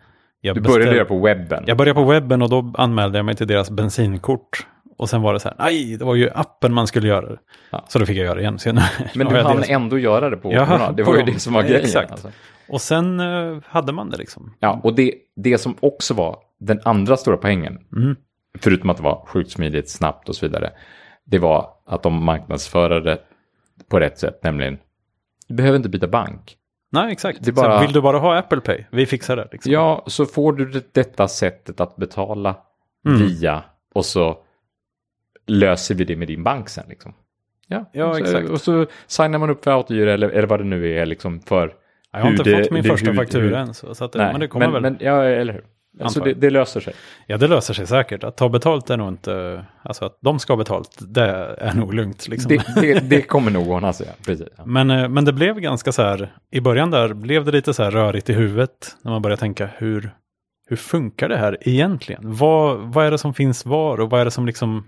jag 0.41 0.57
Du 0.57 0.61
beställ- 0.61 0.75
började 0.81 0.97
göra 0.97 1.09
på 1.09 1.19
webben. 1.19 1.65
Jag 1.67 1.77
började 1.77 1.95
på 2.01 2.05
webben 2.05 2.43
och 2.43 2.51
då 2.51 2.73
anmälde 2.79 3.19
jag 3.19 3.25
mig 3.25 3.35
till 3.35 3.47
deras 3.47 3.71
bensinkort. 3.71 4.67
Och 4.97 5.09
sen 5.11 5.23
var 5.23 5.33
det 5.33 5.41
så 5.41 5.49
här, 5.49 5.57
nej, 5.59 5.97
det 5.97 6.05
var 6.05 6.15
ju 6.15 6.31
appen 6.35 6.73
man 6.75 6.87
skulle 6.87 7.09
göra 7.09 7.27
det. 7.29 7.39
Ja. 7.71 7.85
Så 7.89 7.99
då 7.99 8.07
fick 8.07 8.17
jag 8.19 8.25
göra 8.25 8.35
det 8.35 8.41
igen. 8.41 8.59
Jag, 8.65 8.75
Men 9.15 9.27
du 9.29 9.41
hann 9.41 9.63
ändå 9.69 9.99
göra 9.99 10.31
det 10.31 10.37
på 10.37 10.51
promenad. 10.51 10.97
Det 10.97 11.03
var 11.03 11.17
ju 11.17 11.23
det 11.23 11.39
som 11.39 11.55
var 11.55 11.63
grejen. 11.63 11.81
Exakt. 11.85 12.11
Alltså. 12.11 12.31
Och 12.69 12.81
sen 12.81 13.21
eh, 13.21 13.57
hade 13.67 13.93
man 13.93 14.11
det 14.11 14.17
liksom. 14.17 14.55
Ja, 14.61 14.81
och 14.83 14.95
det, 14.95 15.15
det 15.37 15.59
som 15.59 15.77
också 15.81 16.15
var 16.15 16.37
den 16.61 16.81
andra 16.85 17.17
stora 17.17 17.37
poängen, 17.37 17.79
Mm. 17.97 18.17
förutom 18.59 18.91
att 18.91 18.97
det 18.97 19.03
var 19.03 19.25
sjukt 19.27 19.51
smidigt, 19.51 19.91
snabbt 19.91 20.29
och 20.29 20.37
så 20.37 20.47
vidare, 20.47 20.71
det 21.25 21.39
var 21.39 21.69
att 21.87 22.03
de 22.03 22.25
marknadsförde 22.25 23.01
det 23.01 23.19
på 23.89 24.01
rätt 24.01 24.19
sätt, 24.19 24.41
nämligen 24.43 24.79
du 25.49 25.55
behöver 25.55 25.77
inte 25.77 25.89
byta 25.89 26.07
bank. 26.09 26.57
Nej, 26.93 27.13
exakt. 27.13 27.39
Det 27.45 27.53
bara- 27.53 27.81
vill 27.81 27.93
du 27.93 28.01
bara 28.01 28.19
ha 28.19 28.39
Apple 28.39 28.61
Pay? 28.61 28.85
Vi 28.91 29.07
fixar 29.07 29.37
det. 29.37 29.49
Liksom. 29.53 29.73
Ja, 29.73 30.05
så 30.07 30.27
får 30.27 30.53
du 30.53 30.71
det, 30.71 30.95
detta 30.95 31.29
sättet 31.29 31.81
att 31.81 31.97
betala 31.97 32.57
Mm. 33.07 33.19
via 33.21 33.63
och 33.95 34.05
så 34.05 34.39
löser 35.47 35.95
vi 35.95 36.05
det 36.05 36.17
med 36.17 36.29
din 36.29 36.43
bank 36.45 36.69
sen 36.69 36.85
liksom. 36.89 37.15
Ja, 37.69 37.91
Ja, 37.93 38.13
så, 38.15 38.19
exakt. 38.21 38.49
Och 38.49 38.61
så 38.61 38.87
signar 39.07 39.39
man 39.39 39.51
upp 39.51 39.65
för 39.65 39.71
autogiro 39.71 40.11
eller, 40.11 40.29
eller 40.29 40.47
vad 40.47 40.61
det 40.61 40.65
nu 40.65 40.93
är 40.99 41.07
liksom 41.07 41.41
för 41.41 41.73
jag 42.13 42.21
har 42.21 42.31
inte 42.31 42.43
det- 42.43 42.63
fått 42.63 42.71
min 42.73 42.83
det- 42.83 42.89
första 42.89 43.11
hur- 43.11 43.17
faktura 43.17 43.59
än. 43.61 43.75
Så, 43.75 43.95
så 43.95 44.05
att, 44.05 44.15
Nej, 44.15 44.33
men 44.33 44.41
det 44.41 44.49
kommer 44.49 44.67
men, 44.67 44.73
väl. 44.73 44.83
men, 44.83 44.97
ja, 45.01 45.25
eller 45.25 45.53
hur? 45.53 45.65
Alltså 46.01 46.21
det, 46.21 46.35
det 46.35 46.51
löser 46.51 46.81
sig. 46.81 46.95
Ja, 47.27 47.37
det 47.37 47.49
löser 47.49 47.75
sig 47.75 47.87
säkert. 47.87 48.25
Att 48.25 48.37
ta 48.37 48.49
betalt 48.49 48.91
är 48.91 48.97
nog 48.97 49.09
inte... 49.09 49.65
Alltså 49.83 50.05
att 50.05 50.19
de 50.21 50.39
ska 50.39 50.53
ha 50.53 50.59
betalt, 50.59 50.99
det 51.09 51.25
är 51.59 51.75
nog 51.75 51.95
lugnt. 51.95 52.29
Liksom. 52.29 52.49
Det, 52.49 52.81
det, 52.81 53.01
det 53.11 53.23
kommer 53.23 53.51
nog 53.51 53.69
ordna 53.69 53.93
sig. 53.93 54.07
Ja. 54.07 54.13
Precis. 54.27 54.49
Ja. 54.57 54.65
Men, 54.67 54.91
eh, 54.91 55.09
men 55.09 55.25
det 55.25 55.33
blev 55.33 55.61
ganska 55.61 55.93
så 55.93 56.03
här, 56.03 56.35
i 56.51 56.61
början 56.61 56.91
där 56.91 57.15
blev 57.15 57.45
det 57.45 57.53
lite 57.53 57.75
så 57.75 57.83
här 57.83 57.91
rörigt 57.91 58.31
i 58.31 58.33
huvudet. 58.33 58.97
När 59.03 59.13
man 59.13 59.23
började 59.23 59.41
tänka, 59.41 59.69
hur, 59.77 60.11
hur 60.69 60.77
funkar 60.77 61.29
det 61.29 61.37
här 61.37 61.59
egentligen? 61.61 62.21
Vad, 62.25 62.79
vad 62.79 63.07
är 63.07 63.11
det 63.11 63.19
som 63.19 63.35
finns 63.35 63.67
var 63.67 64.01
och 64.01 64.11
vad 64.11 64.21
är 64.21 64.25
det 64.25 64.31
som 64.31 64.47
liksom, 64.47 64.85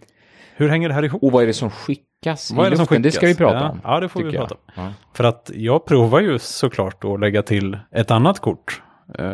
hur 0.56 0.68
hänger 0.68 0.88
det 0.88 0.94
här 0.94 1.02
ihop? 1.04 1.22
Och 1.22 1.32
vad 1.32 1.42
är 1.42 1.46
det 1.46 1.54
som 1.54 1.70
skickas 1.70 2.50
Vad 2.50 2.64
i 2.64 2.66
är 2.66 2.70
det 2.70 2.76
som 2.76 2.82
luften? 2.82 3.02
Det 3.02 3.10
ska 3.10 3.26
vi 3.26 3.32
skickas? 3.34 3.38
prata 3.52 3.58
Ja, 3.64 3.70
om. 3.70 3.80
ja, 3.84 4.00
det 4.00 4.08
får 4.08 4.22
vi 4.22 4.32
prata 4.32 4.56
Ja. 4.76 4.92
För 5.14 5.24
att 5.24 5.50
jag 5.54 5.84
provar 5.86 6.20
ju 6.20 6.38
såklart 6.38 7.04
att 7.04 7.20
lägga 7.20 7.42
till 7.42 7.78
ett 7.92 8.10
annat 8.10 8.40
kort 8.40 8.82
eh, 9.18 9.32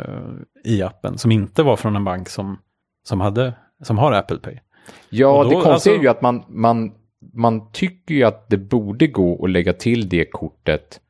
i 0.64 0.82
appen 0.82 1.18
som 1.18 1.32
inte 1.32 1.62
var 1.62 1.76
från 1.76 1.96
en 1.96 2.04
bank 2.04 2.28
som, 2.28 2.58
som, 3.08 3.20
hade, 3.20 3.54
som 3.82 3.98
har 3.98 4.12
Apple 4.12 4.36
Pay. 4.38 4.58
Ja, 5.10 5.42
då, 5.42 5.48
det 5.48 5.54
konstiga 5.54 5.72
alltså- 5.72 5.90
är 5.90 5.98
ju 5.98 6.08
att 6.08 6.22
man, 6.22 6.44
man, 6.48 6.92
man 7.34 7.72
tycker 7.72 8.14
ju 8.14 8.24
att 8.24 8.48
det 8.48 8.56
borde 8.56 9.06
gå 9.06 9.44
att 9.44 9.50
lägga 9.50 9.72
till 9.72 10.08
det 10.08 10.24
kortet 10.24 11.00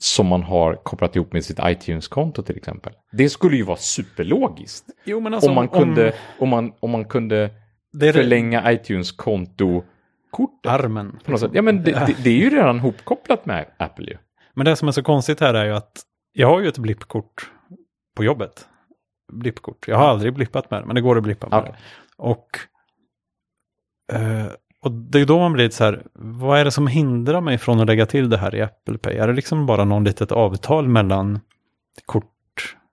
som 0.00 0.26
man 0.26 0.42
har 0.42 0.74
kopplat 0.74 1.16
ihop 1.16 1.32
med 1.32 1.44
sitt 1.44 1.58
iTunes-konto 1.64 2.42
till 2.42 2.56
exempel. 2.56 2.92
Det 3.12 3.28
skulle 3.28 3.56
ju 3.56 3.62
vara 3.62 3.76
superlogiskt. 3.76 4.84
Jo, 5.04 5.20
men 5.20 5.34
alltså 5.34 5.48
om, 5.50 5.54
man 5.54 5.68
kunde, 5.68 6.12
om, 6.38 6.48
man, 6.48 6.72
om 6.80 6.90
man 6.90 7.04
kunde 7.04 7.50
det 7.92 8.08
är 8.08 8.12
förlänga 8.12 8.72
iTunes-konto-kortet. 8.72 10.72
armen. 10.72 11.18
På 11.24 11.30
något 11.30 11.40
sätt. 11.40 11.50
Ja, 11.54 11.62
men 11.62 11.82
det, 11.82 11.92
det, 11.92 12.16
det 12.24 12.30
är 12.30 12.36
ju 12.36 12.50
redan 12.50 12.78
hopkopplat 12.78 13.46
med 13.46 13.66
Apple 13.76 14.06
ju. 14.06 14.16
Men 14.54 14.64
det 14.64 14.76
som 14.76 14.88
är 14.88 14.92
så 14.92 15.02
konstigt 15.02 15.40
här 15.40 15.54
är 15.54 15.64
ju 15.64 15.74
att 15.74 16.02
jag 16.32 16.48
har 16.48 16.60
ju 16.60 16.68
ett 16.68 16.78
blippkort 16.78 17.50
på 18.16 18.24
jobbet. 18.24 18.68
Blippkort. 19.32 19.88
Jag 19.88 19.96
har 19.96 20.08
aldrig 20.08 20.34
blippat 20.34 20.70
med 20.70 20.82
det, 20.82 20.86
men 20.86 20.94
det 20.94 21.00
går 21.00 21.16
att 21.16 21.22
blippa 21.22 21.48
med 21.48 21.58
Okej. 21.58 21.72
det. 21.72 21.78
Och, 22.16 22.58
eh, 24.12 24.46
och 24.80 24.92
det 24.92 25.20
är 25.20 25.26
då 25.26 25.38
man 25.38 25.52
blir 25.52 25.70
så 25.70 25.84
här, 25.84 26.02
vad 26.14 26.58
är 26.58 26.64
det 26.64 26.70
som 26.70 26.86
hindrar 26.86 27.40
mig 27.40 27.58
från 27.58 27.80
att 27.80 27.86
lägga 27.86 28.06
till 28.06 28.30
det 28.30 28.38
här 28.38 28.54
i 28.54 28.62
Apple 28.62 28.98
Pay? 28.98 29.16
Är 29.16 29.26
det 29.26 29.32
liksom 29.32 29.66
bara 29.66 29.84
någon 29.84 30.04
litet 30.04 30.32
avtal 30.32 30.88
mellan 30.88 31.40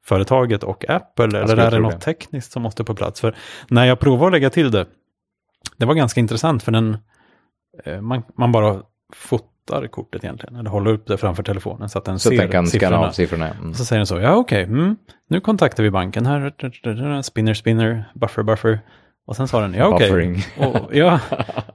kortföretaget 0.06 0.64
och 0.64 0.90
Apple? 0.90 1.26
Eller 1.26 1.48
skulle 1.48 1.62
är 1.62 1.72
det 1.72 1.78
tro 1.78 1.84
något 1.84 2.02
tekniskt 2.02 2.52
som 2.52 2.62
måste 2.64 2.84
på 2.84 2.96
plats? 2.96 3.22
För 3.22 3.36
när 3.70 3.86
jag 3.86 4.00
provade 4.00 4.26
att 4.26 4.32
lägga 4.32 4.50
till 4.50 4.72
det, 4.72 4.86
det 5.78 5.86
var 5.86 5.94
ganska 5.94 6.20
intressant 6.20 6.64
för 6.64 6.72
den, 6.72 6.98
eh, 7.84 8.02
man, 8.02 8.24
man 8.38 8.52
bara 8.52 8.82
fotar 9.14 9.88
kortet 9.88 10.24
egentligen, 10.24 10.56
eller 10.56 10.70
håller 10.70 10.92
upp 10.92 11.08
det 11.08 11.18
framför 11.18 11.44
telefonen 11.44 11.90
så 11.90 11.98
att 11.98 12.06
den 12.06 12.20
Så 12.20 12.30
ser 12.30 12.38
den 12.38 12.52
kan 12.52 12.68
siffrorna. 12.68 13.08
av 13.08 13.12
siffrorna. 13.12 13.50
Mm. 13.50 13.74
Så 13.74 13.86
säger 13.86 14.00
den 14.00 14.08
så, 14.08 14.20
ja 14.20 14.36
okej, 14.36 14.64
mm, 14.64 14.96
nu 15.30 15.40
kontaktar 15.40 15.84
vi 15.84 15.92
banken 15.92 16.26
här, 16.26 17.22
spinner, 17.22 17.54
spinner, 17.54 18.06
buffer, 18.16 18.44
buffer. 18.44 18.80
Och 19.28 19.36
sen 19.36 19.48
sa 19.48 19.62
den, 19.62 19.74
ja 19.74 19.88
okej. 19.88 20.08
Buffering. 20.08 20.44
Och, 20.58 20.96
ja. 20.96 21.20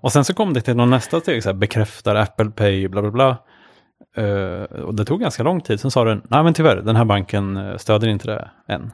och 0.00 0.12
sen 0.12 0.24
så 0.24 0.34
kom 0.34 0.54
det 0.54 0.60
till 0.60 0.76
någon 0.76 0.90
nästa 0.90 1.20
steg, 1.20 1.42
så 1.42 1.48
här, 1.48 1.54
bekräftar 1.54 2.14
Apple 2.14 2.50
Pay, 2.50 2.88
bla 2.88 3.02
bla 3.02 3.10
bla. 3.10 3.36
Eh, 4.16 4.62
och 4.62 4.94
det 4.94 5.04
tog 5.04 5.20
ganska 5.20 5.42
lång 5.42 5.60
tid, 5.60 5.80
sen 5.80 5.90
sa 5.90 6.04
den, 6.04 6.22
nej 6.30 6.44
men 6.44 6.54
tyvärr, 6.54 6.76
den 6.76 6.96
här 6.96 7.04
banken 7.04 7.56
eh, 7.56 7.76
stöder 7.76 8.08
inte 8.08 8.26
det 8.26 8.50
än. 8.68 8.92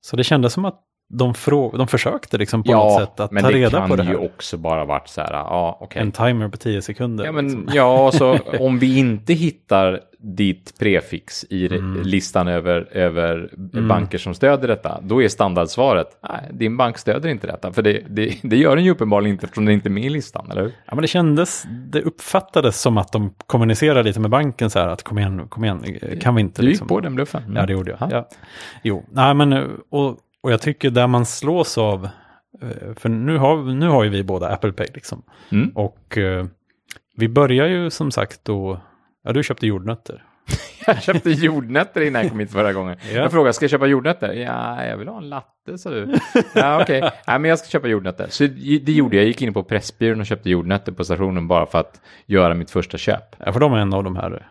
Så 0.00 0.16
det 0.16 0.24
kändes 0.24 0.52
som 0.52 0.64
att 0.64 0.80
de, 1.14 1.32
frå- 1.32 1.76
de 1.78 1.86
försökte 1.88 2.38
liksom 2.38 2.62
på 2.62 2.72
något 2.72 3.00
sätt 3.00 3.20
att 3.20 3.30
men 3.30 3.42
ta 3.42 3.50
det 3.50 3.56
reda 3.56 3.78
kan 3.78 3.88
på 3.88 3.96
det 3.96 4.02
ju 4.02 4.08
här. 4.08 4.24
också 4.24 4.56
bara 4.56 4.84
varit 4.84 5.08
så 5.08 5.20
här, 5.20 5.32
ja 5.32 5.78
okej. 5.80 6.02
En 6.02 6.12
timer 6.12 6.48
på 6.48 6.56
10 6.56 6.82
sekunder. 6.82 7.24
Ja, 7.24 7.32
men, 7.32 7.44
liksom. 7.48 7.68
ja 7.74 8.10
så 8.12 8.38
om 8.60 8.78
vi 8.78 8.98
inte 8.98 9.32
hittar 9.32 10.00
ditt 10.18 10.78
prefix 10.78 11.44
i 11.50 11.66
Mm. 11.66 12.02
listan 12.02 12.48
över, 12.48 12.88
över 12.96 13.50
banker 13.88 14.18
som 14.18 14.34
stöder 14.34 14.68
detta, 14.68 15.00
då 15.02 15.22
är 15.22 15.28
standardsvaret, 15.28 16.06
nej, 16.28 16.48
din 16.52 16.76
bank 16.76 16.98
stöder 16.98 17.28
inte 17.28 17.46
detta. 17.46 17.72
För 17.72 17.82
det, 17.82 18.02
det, 18.08 18.34
det 18.42 18.56
gör 18.56 18.76
den 18.76 18.84
ju 18.84 18.90
uppenbarligen 18.90 19.34
inte 19.34 19.44
eftersom 19.44 19.64
den 19.64 19.74
inte 19.74 19.88
är 19.88 19.90
med 19.90 20.04
i 20.04 20.08
listan, 20.10 20.50
eller 20.50 20.62
hur? 20.62 20.72
Ja, 20.86 20.94
men 20.94 21.02
det 21.02 21.08
kändes, 21.08 21.64
det 21.92 22.02
uppfattades 22.02 22.80
som 22.80 22.98
att 22.98 23.12
de 23.12 23.34
kommunicerade 23.46 24.02
lite 24.02 24.20
med 24.20 24.30
banken 24.30 24.70
så 24.70 24.78
här 24.78 24.88
att 24.88 25.02
kom 25.02 25.18
igen, 25.18 25.46
kom 25.48 25.64
igen, 25.64 25.84
kan 26.20 26.34
vi 26.34 26.40
inte 26.40 26.62
Du 26.62 26.66
gick 26.66 26.72
liksom. 26.72 26.88
på 26.88 27.00
den 27.00 27.14
bluffen. 27.14 27.42
Mm. 27.42 27.56
Ja, 27.56 27.66
det 27.66 27.72
gjorde 27.72 27.90
jag. 27.90 27.98
Ja. 28.00 28.08
Ja. 28.10 28.28
Jo, 28.82 29.04
nej 29.10 29.34
men 29.34 29.52
och, 29.90 30.16
och 30.42 30.52
jag 30.52 30.60
tycker 30.60 30.90
där 30.90 31.06
man 31.06 31.26
slås 31.26 31.78
av, 31.78 32.08
eh, 32.62 32.94
för 32.96 33.08
nu 33.08 33.36
har, 33.38 33.56
nu 33.56 33.88
har 33.88 34.04
ju 34.04 34.10
vi 34.10 34.24
båda 34.24 34.48
Apple 34.48 34.72
Pay 34.72 34.86
liksom. 34.94 35.22
Mm. 35.52 35.68
Och 35.74 36.18
eh, 36.18 36.46
vi 37.16 37.28
börjar 37.28 37.66
ju 37.66 37.90
som 37.90 38.10
sagt 38.10 38.40
då, 38.44 38.80
ja 39.24 39.32
du 39.32 39.42
köpte 39.42 39.66
jordnötter. 39.66 40.24
Jag 40.86 41.02
köpte 41.02 41.30
jordnötter 41.30 42.00
innan 42.00 42.22
jag 42.22 42.30
kom 42.30 42.40
hit 42.40 42.52
förra 42.52 42.72
gången. 42.72 42.96
Ja. 43.12 43.16
Jag 43.18 43.30
frågade, 43.30 43.52
ska 43.52 43.64
jag 43.64 43.70
köpa 43.70 43.86
jordnötter? 43.86 44.32
Ja, 44.32 44.84
jag 44.84 44.96
vill 44.96 45.08
ha 45.08 45.18
en 45.18 45.28
latte, 45.28 45.78
sa 45.78 45.90
du. 45.90 46.14
Ja, 46.54 46.82
okej. 46.82 47.00
Nej, 47.00 47.38
men 47.38 47.44
jag 47.44 47.58
ska 47.58 47.68
köpa 47.68 47.88
jordnötter. 47.88 48.26
Så 48.30 48.46
det 48.46 48.92
gjorde 48.92 49.16
jag. 49.16 49.22
Jag 49.22 49.28
gick 49.28 49.42
in 49.42 49.54
på 49.54 49.62
Pressbyrån 49.62 50.20
och 50.20 50.26
köpte 50.26 50.50
jordnötter 50.50 50.92
på 50.92 51.04
stationen 51.04 51.48
bara 51.48 51.66
för 51.66 51.78
att 51.78 52.00
göra 52.26 52.54
mitt 52.54 52.70
första 52.70 52.98
köp. 52.98 53.36
Ja, 53.38 53.52
för 53.52 53.60
de 53.60 53.72
är 53.72 53.78
en 53.78 53.94
av 53.94 54.04
de 54.04 54.16
här 54.16 54.48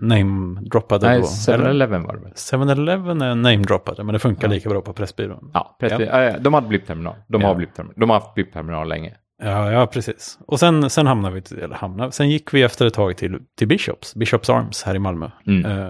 namedroppade. 0.00 1.06
Nej, 1.08 1.20
då. 1.20 1.26
7-Eleven 1.26 2.02
var 2.02 2.14
det 2.16 2.20
väl? 2.22 2.32
7-Eleven 2.32 3.22
är 3.22 3.34
namedroppade, 3.34 4.04
men 4.04 4.12
det 4.12 4.18
funkar 4.18 4.48
lika 4.48 4.68
bra 4.68 4.80
på 4.80 4.92
Pressbyrån. 4.92 5.50
Ja, 5.54 5.76
Pressby- 5.80 6.08
ja. 6.12 6.22
ja, 6.22 6.38
de 6.38 6.54
hade 6.54 6.68
blippterminal. 6.68 7.14
De, 7.28 7.40
Ja. 7.42 7.48
har 7.48 7.54
blippterminal. 7.54 7.94
de 7.96 8.10
har 8.10 8.20
haft 8.20 8.34
blippterminal 8.34 8.88
länge. 8.88 9.14
Ja, 9.42 9.72
ja, 9.72 9.86
precis. 9.86 10.38
Och 10.46 10.60
sen, 10.60 10.90
sen 10.90 11.06
hamnade 11.06 11.34
vi, 11.34 11.62
eller 11.62 11.74
hamnade, 11.74 12.12
sen 12.12 12.30
gick 12.30 12.54
vi 12.54 12.62
efter 12.62 12.86
ett 12.86 12.94
tag 12.94 13.16
till, 13.16 13.38
till 13.58 13.68
Bishops, 13.68 14.14
Bishops 14.14 14.50
Arms 14.50 14.82
här 14.82 14.94
i 14.94 14.98
Malmö. 14.98 15.30
Mm. 15.46 15.64
Eh, 15.78 15.88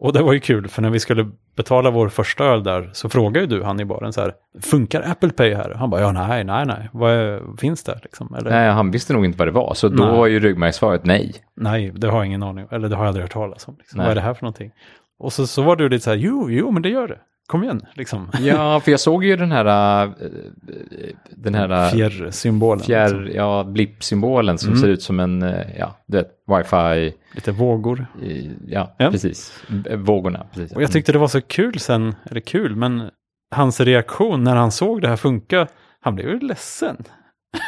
och 0.00 0.12
det 0.12 0.22
var 0.22 0.32
ju 0.32 0.40
kul, 0.40 0.68
för 0.68 0.82
när 0.82 0.90
vi 0.90 1.00
skulle 1.00 1.30
betala 1.56 1.90
vår 1.90 2.08
första 2.08 2.44
öl 2.44 2.64
där 2.64 2.90
så 2.92 3.08
frågade 3.08 3.40
ju 3.40 3.46
du 3.46 3.62
han 3.62 3.80
i 3.80 3.84
baren 3.84 4.12
så 4.12 4.20
här, 4.20 4.34
funkar 4.62 5.10
Apple 5.10 5.30
Pay 5.30 5.54
här? 5.54 5.74
Han 5.74 5.90
bara, 5.90 6.00
ja 6.00 6.12
nej, 6.12 6.44
nej, 6.44 6.66
nej, 6.66 6.88
vad 6.92 7.12
är, 7.12 7.56
finns 7.58 7.84
det 7.84 8.00
liksom? 8.02 8.34
Eller, 8.34 8.50
Nej, 8.50 8.70
han 8.70 8.90
visste 8.90 9.12
nog 9.12 9.24
inte 9.24 9.38
vad 9.38 9.48
det 9.48 9.52
var, 9.52 9.74
så 9.74 9.88
då 9.88 10.04
Nej. 10.04 10.16
var 10.16 10.26
ju 10.26 10.40
ryggmärgssvaret 10.40 11.04
nej. 11.04 11.34
nej, 11.56 11.92
det 11.94 12.06
har 12.08 12.16
jag 12.16 12.26
ingen 12.26 12.42
aning 12.42 12.66
eller 12.70 12.88
det 12.88 12.96
har 12.96 13.04
jag 13.04 13.08
aldrig 13.08 13.24
hört 13.24 13.32
talas 13.32 13.68
om. 13.68 13.74
Liksom. 13.78 13.98
Vad 13.98 14.08
är 14.10 14.14
det 14.14 14.20
här 14.20 14.34
för 14.34 14.42
någonting? 14.42 14.70
Och 15.18 15.32
så, 15.32 15.46
så 15.46 15.62
var 15.62 15.76
du 15.76 15.88
lite 15.88 16.04
så 16.04 16.10
här, 16.10 16.16
jo, 16.16 16.50
jo, 16.50 16.70
men 16.70 16.82
det 16.82 16.88
gör 16.88 17.08
det. 17.08 17.18
Kom 17.50 17.62
igen, 17.64 17.80
liksom. 17.94 18.30
Ja, 18.40 18.80
för 18.80 18.90
jag 18.90 19.00
såg 19.00 19.24
ju 19.24 19.36
den 19.36 19.52
här, 19.52 20.04
äh, 20.04 20.10
den 21.30 21.54
här 21.54 21.70
äh, 21.86 21.90
Fjärrsymbolen. 21.90 22.78
liksom. 22.78 22.92
fjärr, 22.92 23.32
ja, 23.34 23.64
blippsymbolen 23.64 24.58
som 24.58 24.68
Mm. 24.68 24.80
ser 24.80 24.88
ut 24.88 25.02
som 25.02 25.20
en, 25.20 25.42
äh, 25.42 25.78
ja, 25.78 25.96
du 26.06 26.16
vet, 26.16 26.28
wifi, 26.46 27.16
Lite 27.34 27.52
vågor. 27.52 28.06
ja, 28.66 28.94
Ja. 28.98 29.10
precis, 29.10 29.62
vågorna, 29.96 30.46
precis. 30.54 30.72
Och 30.76 30.82
jag 30.82 30.92
tyckte 30.92 31.12
det 31.12 31.18
var 31.18 31.28
så 31.28 31.40
kul 31.40 31.78
sen, 31.80 32.14
eller 32.30 32.40
kul, 32.40 32.76
men 32.76 33.10
hans 33.54 33.80
reaktion 33.80 34.44
när 34.44 34.56
han 34.56 34.70
såg 34.72 35.02
det 35.02 35.08
här 35.08 35.16
funka, 35.16 35.66
han 36.00 36.14
blev 36.14 36.28
ju 36.28 36.38
ledsen. 36.40 36.96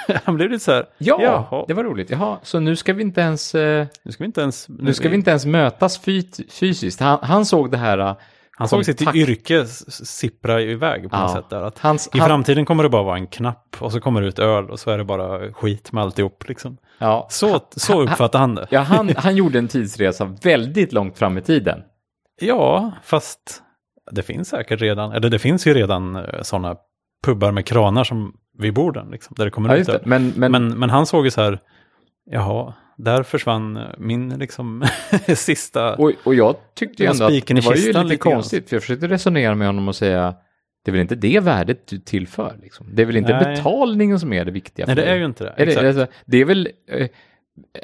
han 0.25 0.35
blev 0.37 0.51
lite 0.51 0.65
så 0.65 0.73
här, 0.73 0.85
Ja, 0.99 1.19
Jaha. 1.23 1.65
det 1.69 1.75
var 1.75 1.85
roligt. 1.85 2.11
Jaha, 2.11 2.39
så 2.43 2.61
nu 2.61 2.77
ska 2.77 2.93
vi 2.93 3.03
inte 3.03 3.21
ens, 3.21 3.55
eh, 3.55 3.87
nu 4.03 4.13
ska 4.13 4.25
vi 4.25 4.27
inte 4.27 4.41
ens... 4.41 4.69
nu 4.69 4.95
ska 4.95 5.09
vi 5.09 5.15
inte 5.17 5.31
ens 5.31 5.47
mötas 5.47 5.99
fy- 5.99 6.49
fysiskt. 6.51 7.01
Han, 7.01 7.19
han 7.23 7.45
såg 7.47 7.71
det 7.71 7.77
här, 7.79 7.99
eh, 7.99 8.17
Han 8.59 8.69
såg 8.69 8.85
sitt 8.85 9.15
yrke 9.15 9.67
sippra 9.89 10.61
iväg 10.61 11.11
på 11.11 11.17
något 11.17 11.31
Ja. 11.31 11.37
sätt 11.37 11.51
där. 11.51 11.63
Att 11.63 11.79
Hans, 11.79 12.11
I 12.15 12.19
han, 12.19 12.29
framtiden 12.29 12.65
kommer 12.65 12.83
det 12.83 12.89
bara 12.89 13.03
vara 13.03 13.17
en 13.17 13.27
knapp 13.27 13.77
och 13.79 13.93
så 13.93 14.01
kommer 14.01 14.21
det 14.23 14.29
ut 14.29 14.39
öl 14.39 14.71
och 14.71 14.81
så 14.81 14.91
är 14.91 14.99
det 14.99 15.05
bara 15.05 15.53
skit 15.53 15.93
med 15.93 16.03
alltihop. 16.03 16.49
Liksom. 16.49 16.77
ja, 16.99 17.27
Så, 17.31 17.61
så 17.77 18.03
uppfattar 18.03 18.39
han 18.39 18.55
det. 18.55 18.67
ja, 18.71 18.81
han, 18.81 19.11
han 19.17 19.37
gjorde 19.37 19.59
en 19.59 19.69
tidsresa 19.69 20.25
väldigt 20.43 20.93
långt 20.93 21.19
fram 21.19 21.39
i 21.39 21.43
tiden. 21.43 21.83
Ja, 22.41 22.93
fast 23.03 23.63
det 24.11 24.23
finns 24.23 24.49
säkert 24.49 24.81
redan, 24.81 25.13
eller 25.13 25.29
det 25.31 25.39
finns 25.39 25.67
ju 25.67 25.75
redan 25.75 26.27
sådana 26.43 26.77
pubbar 27.25 27.53
med 27.53 27.67
kranar 27.67 28.05
som 28.05 28.35
vid 28.59 28.75
borden, 28.75 29.11
liksom, 29.11 29.35
där 29.39 29.45
det 29.45 29.51
kommer 29.51 29.69
Ja, 29.69 29.77
ut 29.77 29.87
det. 29.87 30.01
Men, 30.05 30.33
men, 30.37 30.53
Men, 30.53 30.69
men 30.79 30.91
han 30.91 31.07
såg 31.07 31.25
ju 31.25 31.31
så 31.31 31.43
här, 31.43 31.59
jaha, 32.31 32.75
där 33.05 33.23
försvann 33.23 33.79
min 33.99 34.29
liksom 34.29 34.85
sista... 35.35 35.95
och, 35.95 36.13
och 36.25 36.35
jag 36.35 36.57
tyckte 36.75 37.03
ju 37.03 37.09
ändå 37.09 37.25
att 37.25 37.47
det 37.47 37.65
var 37.65 37.75
ju 37.75 37.87
lite 37.87 38.03
lite 38.03 38.17
konstigt, 38.17 38.69
för 38.69 38.77
jag 38.77 38.83
försökte 38.83 39.09
resonera 39.09 39.55
med 39.55 39.67
honom 39.67 39.89
och 39.89 39.97
säga 39.97 40.35
det 40.85 40.91
är 40.91 40.93
väl 40.93 41.01
inte 41.01 41.15
det 41.15 41.41
värdet 41.41 41.87
du 41.87 41.99
tillför? 41.99 42.59
Liksom. 42.63 42.89
Det 42.95 43.03
är 43.03 43.07
väl 43.07 43.17
inte 43.17 43.33
Nej. 43.33 43.57
betalningen 43.57 44.21
som 44.21 44.33
är 44.33 44.45
det 44.45 44.51
viktiga? 44.51 44.87
Nej, 44.87 44.97
det 44.97 45.03
är 45.03 45.17
ju 45.17 45.25
inte 45.25 45.45
det. 45.45 45.55
Är 45.57 45.67
det, 45.67 45.93
det, 45.93 46.09
det 46.25 46.39
är 46.39 46.45
väl 46.45 46.69
eh, 46.89 47.09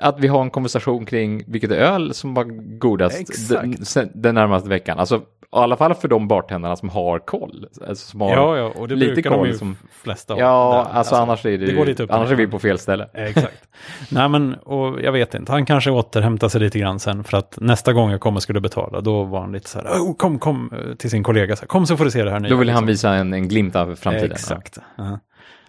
att 0.00 0.20
vi 0.20 0.28
har 0.28 0.42
en 0.42 0.50
konversation 0.50 1.06
kring 1.06 1.42
vilket 1.46 1.70
öl 1.70 2.14
som 2.14 2.34
var 2.34 2.44
godast 2.78 3.48
den, 3.48 4.10
den 4.14 4.34
närmaste 4.34 4.68
veckan. 4.68 4.98
Alltså, 4.98 5.16
i 5.16 5.20
alla 5.50 5.76
fall 5.76 5.94
för 5.94 6.08
de 6.08 6.28
bartendarna 6.28 6.76
som 6.76 6.88
har 6.88 7.18
koll. 7.18 7.66
Alltså, 7.88 8.10
som 8.10 8.20
har, 8.20 8.30
Ja, 8.30 8.56
ja, 8.56 8.72
och 8.76 8.88
det 8.88 8.94
lite 8.94 9.12
brukar 9.12 9.30
de 9.30 9.36
koll 9.36 9.48
ju 9.48 9.54
som- 9.58 9.76
flesta 9.90 10.34
ha. 10.34 10.40
ja 10.40 10.84
där. 10.88 10.98
alltså, 10.98 11.14
annars 11.14 11.46
är 11.46 11.50
det, 11.50 11.66
det 11.66 11.72
går 11.72 11.86
lite 11.86 12.02
upp 12.02 12.10
och 12.10 12.16
annars 12.16 12.30
är 12.30 12.34
vi 12.34 12.46
på 12.46 12.58
fel 12.58 12.78
ställe. 12.78 13.08
Exakt. 13.14 13.68
Nej 14.10 14.28
men, 14.28 14.54
och 14.54 15.02
jag 15.02 15.12
vet 15.12 15.34
inte, 15.34 15.52
han 15.52 15.66
kanske 15.66 15.90
återhämtar 15.90 16.48
sig 16.48 16.60
lite 16.60 16.78
grann 16.78 17.00
sen 17.00 17.24
för 17.24 17.36
att 17.36 17.58
nästa 17.60 17.92
gång 17.92 18.10
jag 18.10 18.20
kom 18.20 18.36
och 18.36 18.42
skulle 18.42 18.60
betala, 18.60 19.00
då 19.00 19.24
var 19.24 19.40
han 19.40 19.52
lite 19.52 19.68
så 19.68 19.78
här, 19.78 19.86
oh, 19.88 20.16
kom, 20.16 20.38
kom, 20.38 20.72
eh, 20.72 20.94
till 20.94 21.10
sin 21.10 21.22
kollega, 21.22 21.56
så 21.56 21.60
här, 21.60 21.66
kom 21.66 21.86
så 21.86 21.96
får 21.96 22.04
du 22.04 22.10
se 22.10 22.24
det 22.24 22.30
här 22.30 22.40
nya. 22.40 22.50
Då 22.50 22.56
vill 22.56 22.70
han 22.70 22.86
liksom. 22.86 23.10
visa 23.10 23.14
en, 23.20 23.32
en 23.32 23.48
glimt 23.48 23.76
av 23.76 23.94
framtiden. 23.94 24.32
Exakt. 24.32 24.78
Ja. 24.96 25.18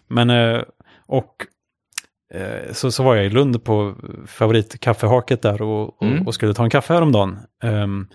Men, 0.07 0.29
eh, 0.29 0.61
och 1.07 1.33
eh, 2.33 2.73
så, 2.73 2.91
så 2.91 3.03
var 3.03 3.15
jag 3.15 3.25
i 3.25 3.29
Lund 3.29 3.63
på 3.63 3.95
favoritkaffehaket 4.27 5.41
där 5.41 5.61
och, 5.61 6.01
och, 6.01 6.07
Mm. 6.07 6.27
och 6.27 6.33
skulle 6.33 6.53
ta 6.53 6.63
en 6.63 6.69
kaffe 6.69 6.93
häromdagen. 6.93 7.37
Um, 7.63 8.07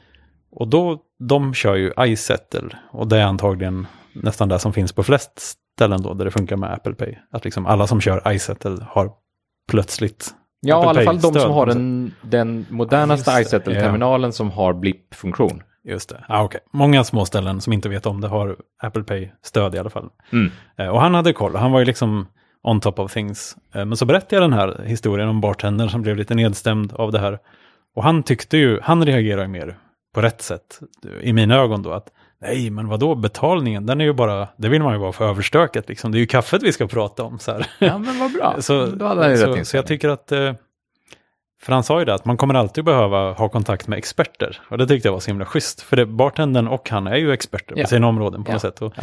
och 0.52 0.68
då, 0.68 0.98
de 1.28 1.54
kör 1.54 1.74
ju 1.74 1.92
iSettle 1.98 2.68
och 2.92 3.08
det 3.08 3.18
är 3.18 3.24
antagligen 3.24 3.86
nästan 4.14 4.48
det 4.48 4.58
som 4.58 4.72
finns 4.72 4.92
på 4.92 5.02
flest 5.02 5.40
ställen 5.76 6.02
då 6.02 6.14
där 6.14 6.24
det 6.24 6.30
funkar 6.30 6.56
med 6.56 6.72
Apple 6.72 6.94
Pay. 6.94 7.14
Att 7.32 7.44
liksom 7.44 7.66
alla 7.66 7.86
som 7.86 8.00
kör 8.00 8.32
iSettle 8.32 8.76
har 8.88 9.10
plötsligt 9.70 10.30
Ja, 10.60 10.76
i 10.76 10.78
Apple 10.78 10.88
alla 10.90 11.02
fall 11.20 11.32
de 11.32 11.40
som 11.40 11.52
har 11.52 11.66
den, 11.66 12.12
den 12.22 12.66
modernaste 12.70 13.30
Ja, 13.30 13.40
iSettle-terminalen 13.40 14.32
som 14.32 14.50
har 14.50 14.72
blipp-funktion. 14.74 15.62
Just 15.88 16.08
det. 16.08 16.24
Ah, 16.28 16.44
okay. 16.44 16.60
Många 16.72 17.04
små 17.04 17.24
ställen 17.24 17.60
som 17.60 17.72
inte 17.72 17.88
vet 17.88 18.06
om 18.06 18.20
det 18.20 18.28
har 18.28 18.56
Apple 18.82 19.02
Pay-stöd 19.02 19.74
i 19.74 19.78
alla 19.78 19.90
fall. 19.90 20.08
Mm. 20.32 20.50
Eh, 20.78 20.88
Och 20.88 21.00
han 21.00 21.14
hade 21.14 21.32
koll, 21.32 21.56
han 21.56 21.72
var 21.72 21.78
ju 21.78 21.84
liksom 21.84 22.26
on 22.64 22.80
top 22.80 22.98
of 22.98 23.12
things. 23.12 23.56
Eh, 23.74 23.84
Men 23.84 23.96
så 23.96 24.04
berättade 24.06 24.36
jag 24.36 24.42
den 24.42 24.52
här 24.52 24.82
historien 24.86 25.28
om 25.28 25.40
bartendern 25.40 25.88
som 25.88 26.02
blev 26.02 26.16
lite 26.16 26.34
nedstämd 26.34 26.92
av 26.92 27.12
det 27.12 27.18
här. 27.18 27.38
Och 27.96 28.02
han 28.02 28.22
tyckte 28.22 28.56
ju, 28.56 28.80
han 28.82 29.06
reagerar 29.06 29.42
ju 29.42 29.48
mer 29.48 29.78
på 30.14 30.20
rätt 30.22 30.42
sätt 30.42 30.80
i 31.20 31.32
mina 31.32 31.56
ögon 31.56 31.82
då. 31.82 31.90
att 31.92 32.08
Nej, 32.40 32.70
men 32.70 32.88
vadå 32.88 33.14
betalningen? 33.14 33.86
Den 33.86 34.00
är 34.00 34.04
ju 34.04 34.12
bara, 34.12 34.48
det 34.56 34.68
vill 34.68 34.82
man 34.82 34.92
ju 34.92 34.98
vara 34.98 35.12
för 35.12 35.28
överstöket 35.28 35.88
liksom. 35.88 36.12
Det 36.12 36.18
är 36.18 36.20
ju 36.20 36.26
kaffet 36.26 36.62
vi 36.62 36.72
ska 36.72 36.86
prata 36.86 37.22
om 37.22 37.38
så 37.38 37.52
här. 37.52 37.66
Ja, 37.78 37.98
men 37.98 38.18
vad 38.18 38.32
bra. 38.32 38.56
Så, 38.60 38.86
Då 38.86 39.06
hade 39.06 39.22
han 39.22 39.30
ju 39.30 39.36
så, 39.36 39.64
så 39.64 39.76
jag 39.76 39.86
tycker 39.86 40.08
att, 40.08 40.32
eh, 40.32 40.52
för 41.62 41.72
han 41.72 41.82
sa 41.82 41.98
ju 41.98 42.04
det, 42.04 42.14
att 42.14 42.24
man 42.24 42.36
kommer 42.36 42.54
alltid 42.54 42.84
behöva 42.84 43.32
ha 43.32 43.48
kontakt 43.48 43.88
med 43.88 43.98
experter. 43.98 44.60
Och 44.70 44.78
det 44.78 44.86
tyckte 44.86 45.08
jag 45.08 45.12
var 45.12 45.20
så 45.20 45.30
himla 45.30 45.44
schysst. 45.44 45.82
För 45.82 45.96
det, 45.96 46.06
bartendern 46.06 46.68
och 46.68 46.90
han 46.90 47.06
är 47.06 47.16
ju 47.16 47.32
experter 47.32 47.74
Ja. 47.76 47.82
på 47.82 47.88
sina 47.88 48.06
områden 48.06 48.44
på 48.44 48.50
Ja. 48.50 48.54
något 48.54 48.62
sätt. 48.62 48.82
Och, 48.82 48.92
Ja. 48.96 49.02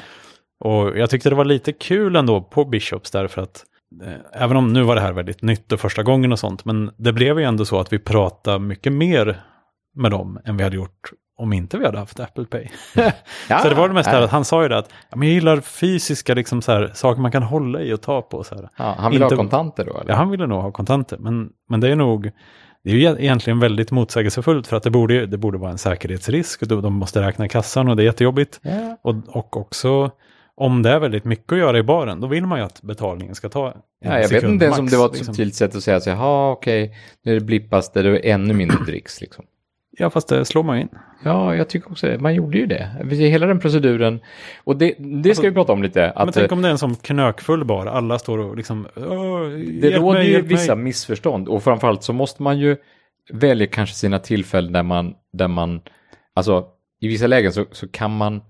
Och 0.62 0.97
jag 0.97 1.10
tyckte 1.10 1.30
det 1.30 1.36
var 1.36 1.45
lite 1.45 1.71
kul 1.71 2.15
ändå 2.15 2.41
på 2.41 2.65
Bishops 2.65 3.12
därför 3.12 3.41
att 3.41 3.63
eh, 4.04 4.43
även 4.43 4.58
om 4.58 4.74
nu 4.74 4.84
var 4.84 4.95
det 4.95 5.02
här 5.02 5.13
väldigt 5.13 5.41
nytt 5.41 5.71
och 5.71 5.80
första 5.80 6.04
gången 6.04 6.32
och 6.32 6.39
sånt, 6.39 6.65
men 6.65 6.91
det 6.97 7.13
blev 7.13 7.39
ju 7.39 7.45
ändå 7.45 7.65
så 7.65 7.80
att 7.80 7.93
vi 7.93 8.00
pratade 8.00 8.60
mycket 8.60 8.93
mer 8.93 9.41
med 9.95 10.12
dem 10.12 10.39
än 10.45 10.58
vi 10.58 10.63
hade 10.63 10.76
gjort 10.76 11.12
om 11.38 11.54
inte 11.54 11.78
vi 11.78 11.86
hade 11.86 12.00
haft 12.00 12.19
Apple 12.19 12.45
Pay. 12.45 12.67
Ja, 13.50 13.60
så 13.60 13.69
det 13.69 13.76
var 13.76 13.88
det 13.88 13.93
mest 13.93 14.08
ja. 14.08 14.13
här 14.13 14.21
att 14.21 14.32
han 14.32 14.45
sa 14.45 14.63
ju 14.63 14.69
det 14.69 14.78
att 14.78 14.89
ja, 15.10 15.17
men 15.17 15.28
jag 15.28 15.36
gillar 15.36 15.60
fysiska 15.60 16.34
liksom 16.34 16.62
så 16.62 16.71
här, 16.71 16.91
saker 16.93 17.21
man 17.21 17.32
kan 17.32 17.43
hålla 17.43 17.82
i 17.82 17.93
och 17.93 18.02
ta 18.02 18.21
på. 18.21 18.43
Så 18.43 18.56
här. 18.56 18.69
Ja, 18.78 18.95
han 19.00 19.12
vill 19.12 19.21
inte- 19.21 19.36
ha 19.36 19.41
kontanter 19.41 19.86
då? 19.86 20.00
Eller? 20.00 20.12
Ja, 20.12 20.15
han 20.15 20.30
ville 20.30 20.47
nog 20.47 20.62
ha 20.62 20.71
kontanter, 20.71 21.17
men, 21.17 21.50
men 21.69 21.80
det 21.80 21.89
är 21.89 21.95
nog, 21.95 22.32
det 22.84 22.89
är 22.89 22.95
ju 22.95 23.02
egentligen 23.04 23.60
väldigt 23.60 23.91
motsägelsefullt 23.91 24.67
för 24.67 24.78
att 24.78 24.84
det 24.84 24.89
borde, 24.89 25.26
det 25.26 25.38
borde 25.38 25.58
vara 25.58 25.71
en 25.71 25.78
säkerhetsrisk 25.78 26.62
och 26.62 26.67
de, 26.67 26.93
måste 26.93 27.21
räkna 27.21 27.47
kassan 27.47 27.88
och 27.88 27.95
det 27.95 28.04
är 28.04 28.06
jättejobbigt. 28.06 28.60
Ja. 28.63 28.97
Och, 29.04 29.15
och 29.28 29.58
också 29.58 30.12
om 30.62 30.82
det 30.84 30.89
är 30.89 31.00
väldigt 31.00 31.26
mycket 31.26 31.52
att 31.52 31.60
göra 31.60 31.78
i 31.78 31.84
baren, 31.84 32.19
då 32.21 32.28
vill 32.28 32.45
man 32.45 32.60
ju 32.60 32.65
att 32.65 32.82
betalningen 32.82 33.36
ska 33.36 33.50
ta 33.50 33.67
en 33.71 33.74
Ja, 34.00 34.12
jag 34.13 34.19
vet 34.19 34.28
sekund 34.30 34.54
inte 34.54 34.65
ens 34.65 34.80
om 34.80 34.88
det 34.88 34.97
var 34.97 35.06
ett 35.06 35.12
liksom. 35.13 35.26
subtilt 35.34 35.56
sätt 35.56 35.76
att 35.76 35.84
säga 35.84 36.00
så 36.00 36.10
jaha 36.10 36.52
okej, 36.52 36.95
nu 37.24 37.32
är 37.32 37.39
det 37.39 37.45
blippas 37.45 37.91
där 37.91 38.04
det 38.04 38.30
är 38.30 38.34
ännu 38.34 38.54
mindre 38.54 38.78
dricks 38.86 39.21
liksom. 39.21 39.45
Ja, 39.97 40.10
fast 40.10 40.28
det 40.28 40.45
slår 40.45 40.63
man 40.63 40.78
in. 40.78 40.89
Ja, 41.24 41.56
jag 41.56 41.69
tycker 41.69 41.91
också 41.91 42.08
det. 42.08 42.19
Man 42.19 42.36
gjorde 42.36 42.58
ju 42.58 42.65
det. 42.65 42.89
Hela 43.10 43.45
den 43.45 43.60
proceduren. 43.60 44.19
Och 44.63 44.78
det, 44.78 44.95
det 45.24 45.36
ska 45.36 45.47
vi 45.47 45.54
prata 45.54 45.74
om 45.74 45.84
lite. 45.84 46.13
Men 46.15 46.28
Att, 46.30 46.34
tänk 46.36 46.52
eh, 46.52 46.54
om 46.58 46.62
det 46.62 46.67
är 46.67 46.71
en 46.71 46.78
som 46.78 46.95
knökfull 46.95 47.65
bar, 47.65 47.86
alla 47.86 48.19
står 48.19 48.38
och 48.38 48.58
liksom, 48.58 48.88
"Åh, 48.95 49.41
det 49.82 49.97
råder 49.97 50.19
mig, 50.19 50.30
ju 50.32 50.41
vissa 50.41 50.76
mig." 50.76 50.84
missförstånd. 50.84 51.47
Och 51.47 51.63
framförallt 51.63 52.04
så 52.04 52.13
måste 52.13 52.43
man 52.43 52.60
ju 52.60 52.78
välja 53.34 53.67
kanske 53.67 53.95
sina 53.95 54.19
tillfällen 54.19 54.74
där 54.74 54.84
man, 54.84 55.13
där 55.34 55.47
man 55.47 55.82
alltså 56.34 56.65
i 57.02 57.08
vissa 57.08 57.28
lägen 57.28 57.52
så, 57.54 57.65
så 57.71 57.88
kan 57.88 58.17
man, 58.17 58.41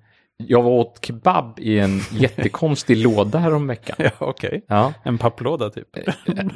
jag 0.48 0.64
var 0.64 0.72
åt 0.72 1.06
kebab 1.06 1.60
i 1.60 1.80
en 1.80 2.00
jättekonstig 2.12 2.98
låda 2.98 3.40
häromveckan. 3.40 3.96
Ja, 4.00 4.12
okej. 4.18 4.66
Ja. 4.68 4.94
En 5.04 5.18
papplåda 5.18 5.70
typ. 5.70 5.88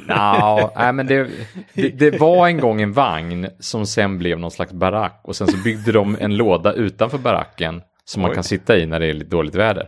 Nå, 0.08 0.70
nej, 0.76 0.92
men 0.92 1.06
det, 1.06 1.30
det, 1.74 1.88
det 1.88 2.20
var 2.20 2.46
en 2.46 2.60
gång 2.60 2.82
en 2.82 2.92
vagn 2.92 3.46
som 3.60 3.86
sen 3.86 4.18
blev 4.18 4.38
någon 4.38 4.50
slags 4.50 4.72
barack 4.72 5.20
och 5.24 5.36
sen 5.36 5.46
så 5.46 5.56
byggde 5.56 5.92
de 5.92 6.16
en 6.20 6.36
låda 6.36 6.72
utanför 6.72 7.18
baracken 7.18 7.82
som 8.04 8.22
man 8.22 8.30
Oj. 8.30 8.34
kan 8.34 8.44
sitta 8.44 8.76
i 8.78 8.86
när 8.86 9.00
det 9.00 9.06
är 9.06 9.12
lite 9.14 9.30
dåligt 9.30 9.54
väder. 9.54 9.86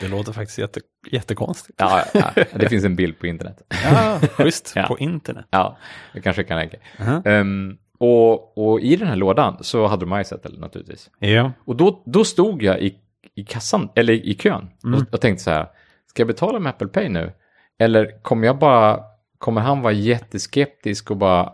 Det 0.00 0.08
låter 0.08 0.32
faktiskt 0.32 0.58
jätte, 0.58 0.80
jättekonstigt. 1.10 1.80
Ja, 1.80 2.04
ja, 2.14 2.30
det 2.54 2.68
finns 2.68 2.84
en 2.84 2.96
bild 2.96 3.18
på 3.18 3.26
internet. 3.26 3.56
Ja, 3.84 4.20
schysst. 4.32 4.72
Ja. 4.76 4.82
På 4.82 4.98
internet. 4.98 5.46
Ja, 5.50 5.76
det 6.12 6.20
kanske 6.20 6.44
kan 6.44 6.58
räcka. 6.58 6.76
Mhm. 6.98 7.22
Ehm, 7.24 7.76
och, 7.98 8.58
och 8.58 8.80
i 8.80 8.96
den 8.96 9.08
här 9.08 9.16
lådan 9.16 9.56
så 9.60 9.86
hade 9.86 10.06
de 10.06 10.20
iSettle 10.20 10.58
naturligtvis. 10.58 11.10
Ja, 11.18 11.52
Och 11.64 11.76
då, 11.76 12.02
då 12.06 12.24
stod 12.24 12.62
jag 12.62 12.80
i, 12.80 12.94
i 13.40 13.44
kassan, 13.44 13.88
eller 13.94 14.12
i 14.12 14.34
kön, 14.34 14.70
och, 14.94 15.14
och 15.14 15.20
tänkte 15.20 15.44
så 15.44 15.50
här, 15.50 15.66
ska 16.06 16.20
jag 16.20 16.26
betala 16.26 16.58
med 16.58 16.70
Apple 16.70 16.88
Pay 16.88 17.08
nu? 17.08 17.32
Eller 17.78 18.22
kommer 18.22 18.46
jag 18.46 18.58
bara, 18.58 19.00
kommer 19.38 19.60
han 19.60 19.82
vara 19.82 19.92
jätteskeptisk 19.92 21.10
och 21.10 21.16
bara, 21.16 21.52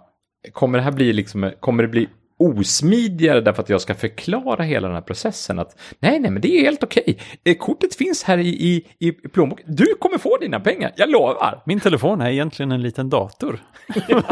kommer 0.52 0.78
det 0.78 0.84
här 0.84 0.92
bli 0.92 1.12
liksom, 1.12 1.52
kommer 1.60 1.82
det 1.82 1.88
bli 1.88 2.08
osmidigare 2.38 3.40
därför 3.40 3.62
att 3.62 3.68
jag 3.68 3.80
ska 3.80 3.94
förklara 3.94 4.62
hela 4.62 4.88
den 4.88 4.94
här 4.94 5.02
processen 5.02 5.58
att 5.58 5.78
nej, 5.98 6.20
nej, 6.20 6.30
men 6.30 6.42
det 6.42 6.58
är 6.58 6.62
helt 6.62 6.84
okej. 6.84 7.18
Kortet 7.58 7.94
finns 7.94 8.22
här 8.24 8.38
i, 8.38 8.48
i, 8.48 8.84
i 8.98 9.12
plånboken. 9.12 9.66
Du 9.68 9.86
kommer 9.98 10.18
få 10.18 10.36
dina 10.36 10.60
pengar, 10.60 10.92
jag 10.96 11.10
lovar. 11.10 11.62
min 11.66 11.80
telefon 11.80 12.20
är 12.20 12.30
egentligen 12.30 12.72
en 12.72 12.82
liten 12.82 13.10
dator. 13.10 13.58
ja, 14.08 14.22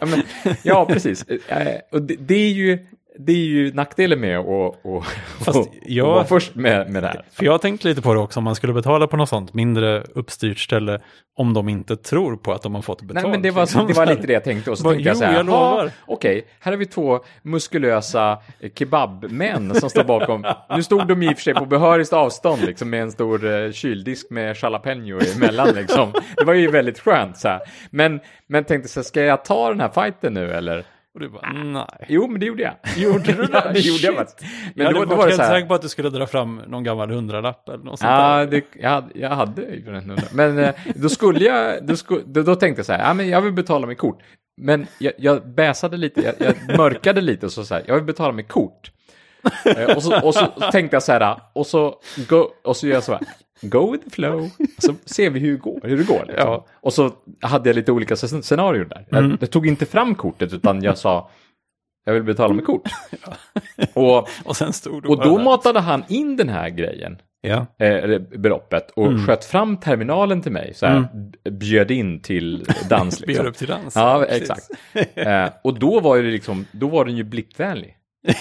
men, 0.00 0.22
ja, 0.62 0.86
precis. 0.86 1.24
Eh, 1.48 1.80
och 1.92 2.02
det, 2.02 2.16
det, 2.16 2.34
är 2.34 2.52
ju, 2.52 2.86
det 3.18 3.32
är 3.32 3.36
ju 3.36 3.72
nackdelen 3.72 4.20
med 4.20 4.38
att 4.38 4.46
och, 4.46 4.86
och, 4.96 5.04
Fast 5.44 5.70
jag- 5.86 6.06
vara 6.06 6.24
först 6.24 6.54
med, 6.54 6.90
med 6.90 7.02
det 7.02 7.06
här. 7.08 7.24
För 7.32 7.44
jag 7.44 7.52
har 7.52 7.58
tänkt 7.58 7.84
lite 7.84 8.02
på 8.02 8.14
det 8.14 8.20
också, 8.20 8.40
om 8.40 8.44
man 8.44 8.54
skulle 8.54 8.72
betala 8.72 9.06
på 9.06 9.16
något 9.16 9.28
sånt 9.28 9.54
mindre 9.54 10.02
uppstyrt 10.14 10.58
ställe, 10.58 11.00
om 11.36 11.54
de 11.54 11.68
inte 11.68 11.96
tror 11.96 12.36
på 12.36 12.52
att 12.52 12.62
de 12.62 12.74
har 12.74 12.82
fått 12.82 13.02
betalt. 13.02 13.22
Nej, 13.22 13.30
men 13.30 13.42
det 13.42 13.50
var, 13.50 13.62
liksom. 13.62 13.86
det 13.86 13.92
var 13.92 14.06
lite 14.06 14.26
det 14.26 14.32
jag 14.32 14.44
tänkte. 14.44 14.70
Och 14.70 14.78
så 14.78 14.90
tänkte 14.90 15.08
jag 15.08 15.16
så 15.16 15.24
här, 15.24 15.36
jag 15.36 15.46
lovar. 15.46 15.84
"Ha, 15.84 15.90
okej, 16.06 16.46
här 16.60 16.72
har 16.72 16.76
vi 16.76 16.86
två 16.86 17.20
muskulösa 17.42 18.38
eh, 18.60 18.70
kebabmän 18.74 19.74
som 19.74 19.90
står 19.90 20.04
bakom. 20.04 20.44
Nu 20.76 20.82
stod 20.82 21.06
de 21.08 21.22
i 21.22 21.28
och 21.32 21.36
för 21.36 21.42
sig 21.42 21.54
på 21.54 21.66
behörigt 21.66 22.12
avstånd, 22.12 22.62
liksom, 22.62 22.90
med 22.90 23.02
en 23.02 23.12
stor 23.12 23.52
eh, 23.64 23.72
kyldisk 23.72 24.30
med 24.30 24.56
jalapeno 24.62 25.18
emellan. 25.36 25.68
Liksom. 25.74 26.12
Det 26.36 26.44
var 26.44 26.54
ju 26.54 26.70
väldigt 26.70 26.98
skönt. 26.98 27.38
Så 27.38 27.48
här. 27.48 27.60
Men, 27.90 28.20
men 28.46 28.64
tänkte 28.64 28.88
så 28.88 29.00
här, 29.00 29.04
ska 29.04 29.20
jag 29.22 29.44
ta 29.44 29.68
den 29.68 29.80
här 29.80 29.88
fighten 29.88 30.34
nu 30.34 30.52
eller? 30.52 30.84
Och 31.14 31.20
du 31.20 31.28
bara, 31.28 31.52
nej. 31.52 31.86
Jo, 32.08 32.26
men 32.26 32.40
det 32.40 32.46
gjorde 32.46 32.62
jag. 32.62 32.74
Gjorde 32.96 33.32
du 33.32 33.42
det? 33.46 33.48
ja, 33.64 33.72
det 33.72 33.80
gjorde 33.80 34.00
jag 34.02 34.14
faktiskt. 34.14 34.52
Men 34.74 34.84
jag 34.86 34.94
då, 34.94 35.00
hade 35.00 35.10
då 35.10 35.16
var 35.16 35.26
det 35.26 35.32
så 35.32 35.42
här. 35.42 35.66
på 35.66 35.74
att 35.74 35.82
du 35.82 35.88
skulle 35.88 36.10
dra 36.10 36.26
fram 36.26 36.56
någon 36.66 36.84
gammal 36.84 37.10
hundralapp 37.10 37.68
eller 37.68 37.84
något 37.84 37.98
sånt 37.98 38.10
Ja, 38.10 38.46
det, 38.46 38.64
jag, 38.80 38.90
hade- 38.90 39.18
jag 39.18 39.30
hade 39.30 39.62
ju 39.62 39.80
den 39.84 40.10
undra. 40.10 40.24
Men 40.32 40.58
eh, 40.58 40.74
då 40.94 41.08
skulle 41.08 41.44
jag, 41.44 41.86
då, 41.86 41.96
sku, 41.96 42.20
då, 42.26 42.42
då 42.42 42.54
tänkte 42.56 42.78
jag 42.78 42.86
så 42.86 42.92
här, 42.92 43.00
ja, 43.08 43.14
men 43.14 43.28
jag 43.28 43.40
vill 43.40 43.52
betala 43.52 43.86
med 43.86 43.98
kort. 43.98 44.18
Men 44.60 44.86
jag, 44.98 45.12
jag 45.18 45.48
bäsade 45.48 45.96
lite, 45.96 46.20
jag, 46.20 46.34
jag 46.68 46.76
mörkade 46.78 47.20
lite 47.20 47.46
och 47.46 47.52
så, 47.52 47.64
så 47.64 47.74
här, 47.74 47.82
jag 47.86 47.94
vill 47.94 48.04
betala 48.04 48.32
med 48.32 48.48
kort. 48.48 48.90
Eh, 49.76 49.96
och, 49.96 50.02
så, 50.02 50.20
och 50.26 50.34
så 50.34 50.46
tänkte 50.72 50.96
jag 50.96 51.02
så 51.02 51.12
här, 51.12 51.36
och 51.52 51.66
så, 51.66 51.94
go, 52.28 52.48
och 52.64 52.76
så 52.76 52.86
gör 52.86 52.94
jag 52.94 53.02
så 53.02 53.12
här, 53.12 53.20
go 53.68 53.92
with 53.92 54.04
the 54.04 54.10
flow, 54.10 54.50
så 54.78 54.94
ser 55.04 55.30
vi 55.30 55.40
hur 55.40 55.52
det 55.52 55.58
går. 55.58 55.80
Hur 55.82 55.96
det 55.98 56.04
går 56.04 56.24
liksom. 56.28 56.48
Ja. 56.48 56.66
Och 56.80 56.92
så 56.92 57.10
hade 57.40 57.68
jag 57.68 57.76
lite 57.76 57.92
olika 57.92 58.14
scen- 58.14 58.42
scenarier 58.42 58.84
där. 58.84 59.06
Jag, 59.10 59.36
jag 59.40 59.50
tog 59.50 59.66
inte 59.66 59.86
fram 59.86 60.14
kortet 60.14 60.52
utan 60.52 60.82
jag 60.82 60.98
sa, 60.98 61.30
jag 62.04 62.12
vill 62.14 62.22
betala 62.22 62.54
med 62.54 62.64
kort. 62.64 62.88
och, 63.94 64.28
Och 64.44 64.56
sen 64.56 64.72
stod 64.72 65.06
och 65.06 65.24
då 65.24 65.36
där. 65.38 65.44
matade 65.44 65.80
han 65.80 66.04
in 66.08 66.36
den 66.36 66.48
här 66.48 66.68
grejen, 66.68 67.18
Ja. 67.40 67.66
eh, 67.86 68.18
beloppet, 68.18 68.90
och 68.90 69.06
Mm. 69.06 69.26
sköt 69.26 69.44
fram 69.44 69.76
terminalen 69.76 70.42
till 70.42 70.52
mig, 70.52 70.72
så 70.74 70.86
här, 70.86 71.08
b- 71.14 71.50
bjöd 71.50 71.90
in 71.90 72.20
till 72.20 72.64
dans. 72.90 73.18
Bjöd 73.26 73.28
Liksom. 73.28 73.46
upp 73.46 73.56
till 73.56 73.66
dans. 73.68 73.96
Ja, 73.96 74.24
precis. 74.28 74.42
exakt. 74.50 74.70
Eh, 75.14 75.46
och 75.64 75.78
då 75.78 76.00
var 76.00 76.16
det 76.16 76.22
liksom, 76.30 76.66
då 76.72 76.88
var 76.88 77.04
den 77.04 77.16
ju 77.16 77.22
blippvänlig. 77.24 77.96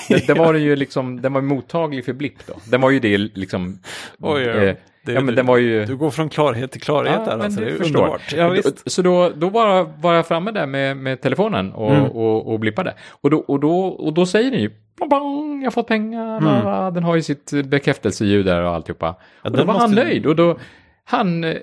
Det, 0.10 0.28
det 0.28 0.34
var 0.34 0.54
den 0.54 0.64
ju 0.64 0.76
liksom, 0.76 1.22
den 1.22 1.34
var 1.34 1.42
mottaglig 1.42 2.06
för 2.06 2.14
blipp 2.14 2.48
då. 2.48 2.54
Den 2.72 2.82
var 2.82 2.90
ju 2.90 3.00
det 3.00 3.18
liksom. 3.18 3.80
Oj, 4.20 4.42
ja. 4.42 4.54
eh, 4.54 4.76
Det- 5.06 5.12
ja, 5.14 5.20
men 5.20 5.28
du- 5.28 5.36
den 5.36 5.46
var 5.46 5.58
ju. 5.58 5.86
Du 5.86 5.96
går 5.96 6.10
från 6.10 6.30
klarhet 6.30 6.72
till 6.72 6.82
klarhet 6.82 7.26
där 7.26 7.38
men 7.38 7.42
alltså. 7.46 7.60
Det 7.62 7.66
är 7.72 7.78
förstår. 7.78 8.00
underbart. 8.00 8.34
Ja, 8.38 8.50
visst. 8.50 8.92
Så 8.92 9.02
då, 9.02 9.30
då 9.36 9.50
var, 9.50 9.90
var 10.02 10.14
jag 10.14 10.28
framme 10.28 10.52
där 10.52 10.66
med, 10.66 10.98
med 10.98 11.22
telefonen 11.22 11.74
och, 11.74 11.92
Mm. 11.96 12.04
och, 12.12 12.54
och 12.54 12.60
blippade. 12.60 12.94
Och 13.22 13.30
då, 13.30 13.38
och, 13.38 13.60
då, 13.60 13.80
och 13.86 14.14
då 14.14 14.26
säger 14.26 14.52
den 14.52 14.62
ju, 14.62 14.72
"Bang, 15.00 15.10
bang, 15.10 15.60
jag 15.62 15.66
har 15.66 15.72
fått 15.72 15.88
pengar, 15.88 16.38
Mm. 16.38 16.44
la, 16.44 16.64
la." 16.64 16.92
den 16.92 17.04
har 17.04 17.16
ju 17.16 17.22
sitt 17.22 17.52
bekräftelseljud 17.66 18.46
där 18.46 18.62
och 18.64 18.70
alltihopa. 18.72 19.16
Ja, 19.44 19.50
och 19.50 19.58
då 19.58 19.64
var 19.64 19.74
han 19.74 19.92
nöjd 19.92 20.26
och 20.26 20.36
då, 20.36 20.58
han, 21.06 21.56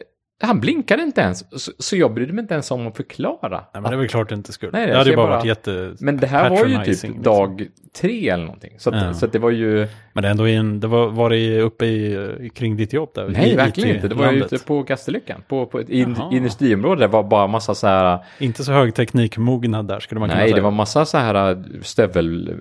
han 0.42 0.60
blinkade 0.60 1.02
inte 1.02 1.20
ens, 1.20 1.62
så, 1.62 1.72
så 1.78 1.96
jag 1.96 2.14
brydde 2.14 2.32
mig 2.32 2.42
inte 2.42 2.54
ens 2.54 2.70
om 2.70 2.86
att 2.86 2.96
förklara. 2.96 3.48
Nej, 3.50 3.60
men 3.72 3.82
det 3.82 3.90
är 3.90 3.96
väl 3.96 4.08
klart 4.08 4.28
det 4.28 4.34
inte 4.34 4.52
skulle. 4.52 4.72
Nej, 4.72 4.86
det 4.86 4.90
jag 4.92 4.98
hade 4.98 5.10
ju 5.10 5.16
bara 5.16 5.26
bara- 5.26 5.36
varit 5.36 5.46
jätte... 5.46 5.94
Men 6.00 6.16
det 6.16 6.26
här 6.26 6.50
var 6.50 6.66
ju 6.66 6.76
typ 6.78 6.86
liksom. 6.86 7.22
dag 7.22 7.66
tre 8.00 8.28
eller 8.28 8.44
någonting. 8.44 8.72
Så, 8.78 8.90
att, 8.90 9.02
Ja. 9.02 9.14
så 9.14 9.26
att 9.26 9.32
det 9.32 9.38
var 9.38 9.50
ju... 9.50 9.86
Men 10.12 10.22
det 10.22 10.28
ändå 10.28 10.46
en, 10.48 10.80
det 10.80 10.86
var, 10.86 11.08
var 11.10 11.30
det 11.30 11.60
uppe 11.60 11.86
i, 11.86 12.12
i, 12.40 12.48
kring 12.54 12.76
ditt 12.76 12.92
jobb 12.92 13.10
där? 13.14 13.28
Nej, 13.28 13.52
I 13.52 13.56
verkligen 13.56 13.96
inte. 13.96 14.08
Det 14.08 14.14
var 14.14 14.24
ju 14.24 14.30
IT-landet? 14.30 14.52
ute 14.52 14.64
på 14.64 14.82
Gasterlyckan. 14.82 15.42
På, 15.48 15.66
på 15.66 15.78
ett 15.80 15.88
in, 15.88 16.16
industriområde. 16.32 17.00
Det 17.00 17.06
var 17.06 17.22
bara 17.22 17.46
massa 17.46 17.74
så 17.74 17.86
här... 17.86 18.18
Inte 18.38 18.64
så 18.64 18.72
hög 18.72 18.94
teknikmognad 18.94 19.88
där 19.88 20.00
skulle 20.00 20.18
man 20.18 20.28
kunna 20.28 20.40
Nej, 20.40 20.48
säga. 20.48 20.56
det 20.56 20.62
var 20.62 20.70
massa 20.70 21.04
så 21.04 21.18
här 21.18 21.64
stövel 21.82 22.54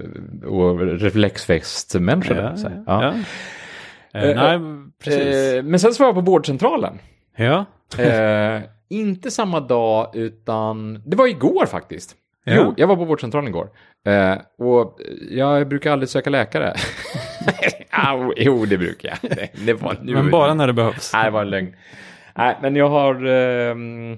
och 0.47 0.79
reflexväxtmänniskor. 0.79 2.37
Ja, 2.37 2.43
där, 2.43 2.83
ja, 2.87 3.03
ja. 3.03 3.13
Eh, 4.19 4.35
nej, 4.35 4.55
Eh, 4.55 4.61
precis. 5.03 5.53
Eh, 5.53 5.63
men 5.63 5.79
sen 5.79 5.93
så 5.93 6.03
var 6.03 6.07
jag 6.07 6.15
på 6.15 6.21
vårdcentralen. 6.31 6.99
Ja. 7.39 7.65
Eh, 8.03 8.61
inte 8.89 9.31
samma 9.31 9.59
dag, 9.59 10.15
utan 10.15 11.01
det 11.05 11.15
var 11.17 11.27
igår 11.27 11.65
faktiskt. 11.65 12.15
Ja. 12.43 12.53
Jo, 12.55 12.73
jag 12.77 12.87
var 12.87 12.95
på 12.95 13.05
vårdcentralen 13.05 13.47
igår. 13.47 13.69
Eh, 14.07 14.33
och 14.67 14.97
jag 15.31 15.67
brukar 15.67 15.91
aldrig 15.91 16.09
söka 16.09 16.29
läkare. 16.29 16.73
Au, 17.91 18.33
jo, 18.37 18.65
det 18.65 18.77
brukar 18.77 19.09
jag. 19.21 19.31
Det, 19.31 19.49
det 19.65 19.73
var 19.73 19.97
nu. 20.01 20.13
Men 20.13 20.31
bara 20.31 20.53
när 20.53 20.67
det 20.67 20.73
behövs. 20.73 21.13
Nej, 21.13 21.25
det 21.25 21.31
var 21.31 21.41
en 21.41 21.49
lögn. 21.49 21.75
Nej, 22.35 22.57
men 22.61 22.75
jag 22.75 22.89
har 22.89 23.25
ehm, 23.25 24.17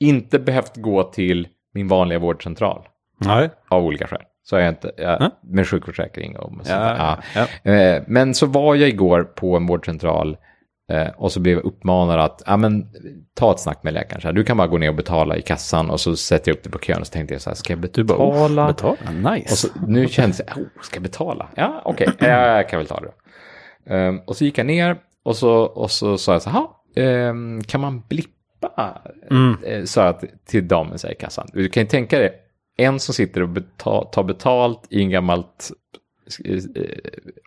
inte 0.00 0.38
behövt 0.38 0.76
gå 0.76 1.02
till 1.02 1.48
min 1.74 1.88
vanliga 1.88 2.18
vårdcentral 2.18 2.88
Nej. 3.20 3.50
av 3.68 3.84
olika 3.84 4.06
skäl. 4.06 4.22
Så 4.42 4.56
jag 4.56 4.68
inte, 4.68 4.92
jag, 4.96 5.20
Mm. 5.20 5.30
med 5.42 5.68
sjukförsäkring 5.68 6.36
och 6.38 6.52
sånt 6.52 6.68
Ja, 6.68 7.18
ja, 7.34 7.46
ja. 7.64 7.72
Eh, 7.72 8.02
Men 8.06 8.34
så 8.34 8.46
var 8.46 8.74
jag 8.74 8.88
igår 8.88 9.22
på 9.24 9.56
en 9.56 9.66
vårdcentral 9.66 10.36
eh, 10.92 11.08
och 11.16 11.32
så 11.32 11.40
blev 11.40 11.56
jag 11.56 11.64
uppmanad 11.64 12.20
att 12.20 12.42
ja, 12.46 12.56
men, 12.56 12.86
ta 13.34 13.52
ett 13.52 13.60
snack 13.60 13.82
med 13.82 13.94
läkaren. 13.94 14.20
Så 14.20 14.28
här, 14.28 14.32
du 14.32 14.44
kan 14.44 14.56
bara 14.56 14.66
gå 14.68 14.78
ner 14.78 14.88
och 14.88 14.94
betala 14.94 15.36
i 15.36 15.42
kassan 15.42 15.90
och 15.90 16.00
så 16.00 16.16
sätter 16.16 16.50
jag 16.50 16.56
upp 16.56 16.62
det 16.64 16.70
på 16.70 16.78
kön 16.78 17.00
och 17.00 17.06
så 17.06 17.12
tänkte 17.12 17.34
jag 17.34 17.40
så 17.42 17.50
här, 17.50 17.54
ska 17.54 17.72
jag 17.72 17.90
Du 17.92 18.04
bara, 18.04 18.18
betala? 18.18 18.66
betala? 18.66 18.96
Nice. 19.34 19.52
Och 19.52 19.58
så, 19.58 19.68
nu 19.86 20.08
känns 20.08 20.36
det, 20.36 20.44
oh, 20.44 20.62
ska 20.82 20.96
jag 20.96 21.02
betala? 21.02 21.48
Ja, 21.54 21.82
okej, 21.84 22.08
okay. 22.14 22.28
jag 22.30 22.68
kan 22.68 22.78
väl 22.78 22.86
ta 22.86 23.00
det. 23.00 23.12
Ehm, 23.94 24.20
och 24.26 24.36
så 24.36 24.44
gick 24.44 24.58
jag 24.58 24.66
ner 24.66 24.96
och 25.22 25.36
så, 25.36 25.50
och 25.60 25.90
så 25.90 26.18
sa 26.18 26.32
jag 26.32 26.42
så 26.42 26.50
här, 26.50 26.58
"Ha, 26.60 26.82
ehm, 26.96 27.62
kan 27.64 27.80
man 27.80 28.02
blippa? 28.08 28.32
Mm. 29.30 29.56
Eh, 29.64 29.84
sa 29.84 30.04
jag 30.04 30.20
till- 30.20 30.28
till 30.46 30.68
damen 30.68 30.98
så 30.98 31.06
här 31.06 31.14
i 31.14 31.16
kassan. 31.16 31.48
Du 31.52 31.68
kan 31.68 31.82
ju 31.82 31.88
tänka 31.88 32.18
dig, 32.18 32.32
en 32.76 33.00
som 33.00 33.14
sitter 33.14 33.42
och 33.42 33.48
beta, 33.48 34.04
tar 34.04 34.22
betalt 34.22 34.86
i 34.90 35.00
en 35.02 35.10
gammalt 35.10 35.70
eh, 36.44 36.60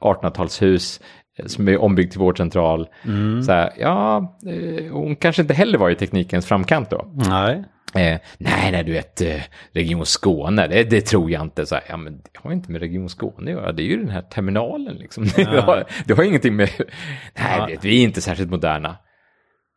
1800-talshus 0.02 1.00
eh, 1.00 1.06
som 1.46 1.68
är 1.68 1.82
ombyggt 1.82 2.12
till 2.12 2.20
vårdcentral. 2.20 2.88
Mm. 3.06 3.44
Så 3.44 3.52
här, 3.52 3.72
ja, 3.80 4.18
eh, 4.48 4.92
hon 4.92 5.16
kanske 5.16 5.42
inte 5.42 5.54
heller 5.54 5.78
var 5.78 5.90
i 5.90 5.96
teknikens 5.96 6.46
framkant 6.46 6.90
då. 6.90 7.12
Nej. 7.14 7.64
Eh, 7.94 8.20
nej, 8.38 8.72
nej, 8.72 8.84
du 8.84 8.92
vet, 8.92 9.22
eh, 9.22 9.42
Region 9.72 10.06
Skåne, 10.06 10.68
det, 10.68 10.84
det 10.84 11.02
tror 11.02 11.32
jag 11.32 11.42
inte. 11.42 11.66
Så 11.66 11.76
här, 11.76 11.84
ja, 11.90 11.98
men 11.98 12.18
det 12.18 12.30
har 12.44 12.52
inte 12.52 12.72
med 12.72 12.82
Region 12.82 13.10
Skåne 13.10 13.52
att 13.52 13.58
göra, 13.58 13.72
det 13.72 13.82
är 13.84 13.86
ju 13.86 13.98
den 13.98 14.10
här 14.10 14.22
terminalen 14.22 14.96
liksom. 14.96 15.24
Det, 15.36 15.62
har, 15.62 15.84
det 16.06 16.14
har 16.14 16.24
ingenting 16.24 16.56
med, 16.56 16.70
nej, 16.78 17.56
Ja. 17.60 17.66
vet, 17.66 17.86
vi 17.86 18.00
är 18.00 18.04
inte 18.04 18.22
särskilt 18.22 18.50
moderna. 18.50 18.98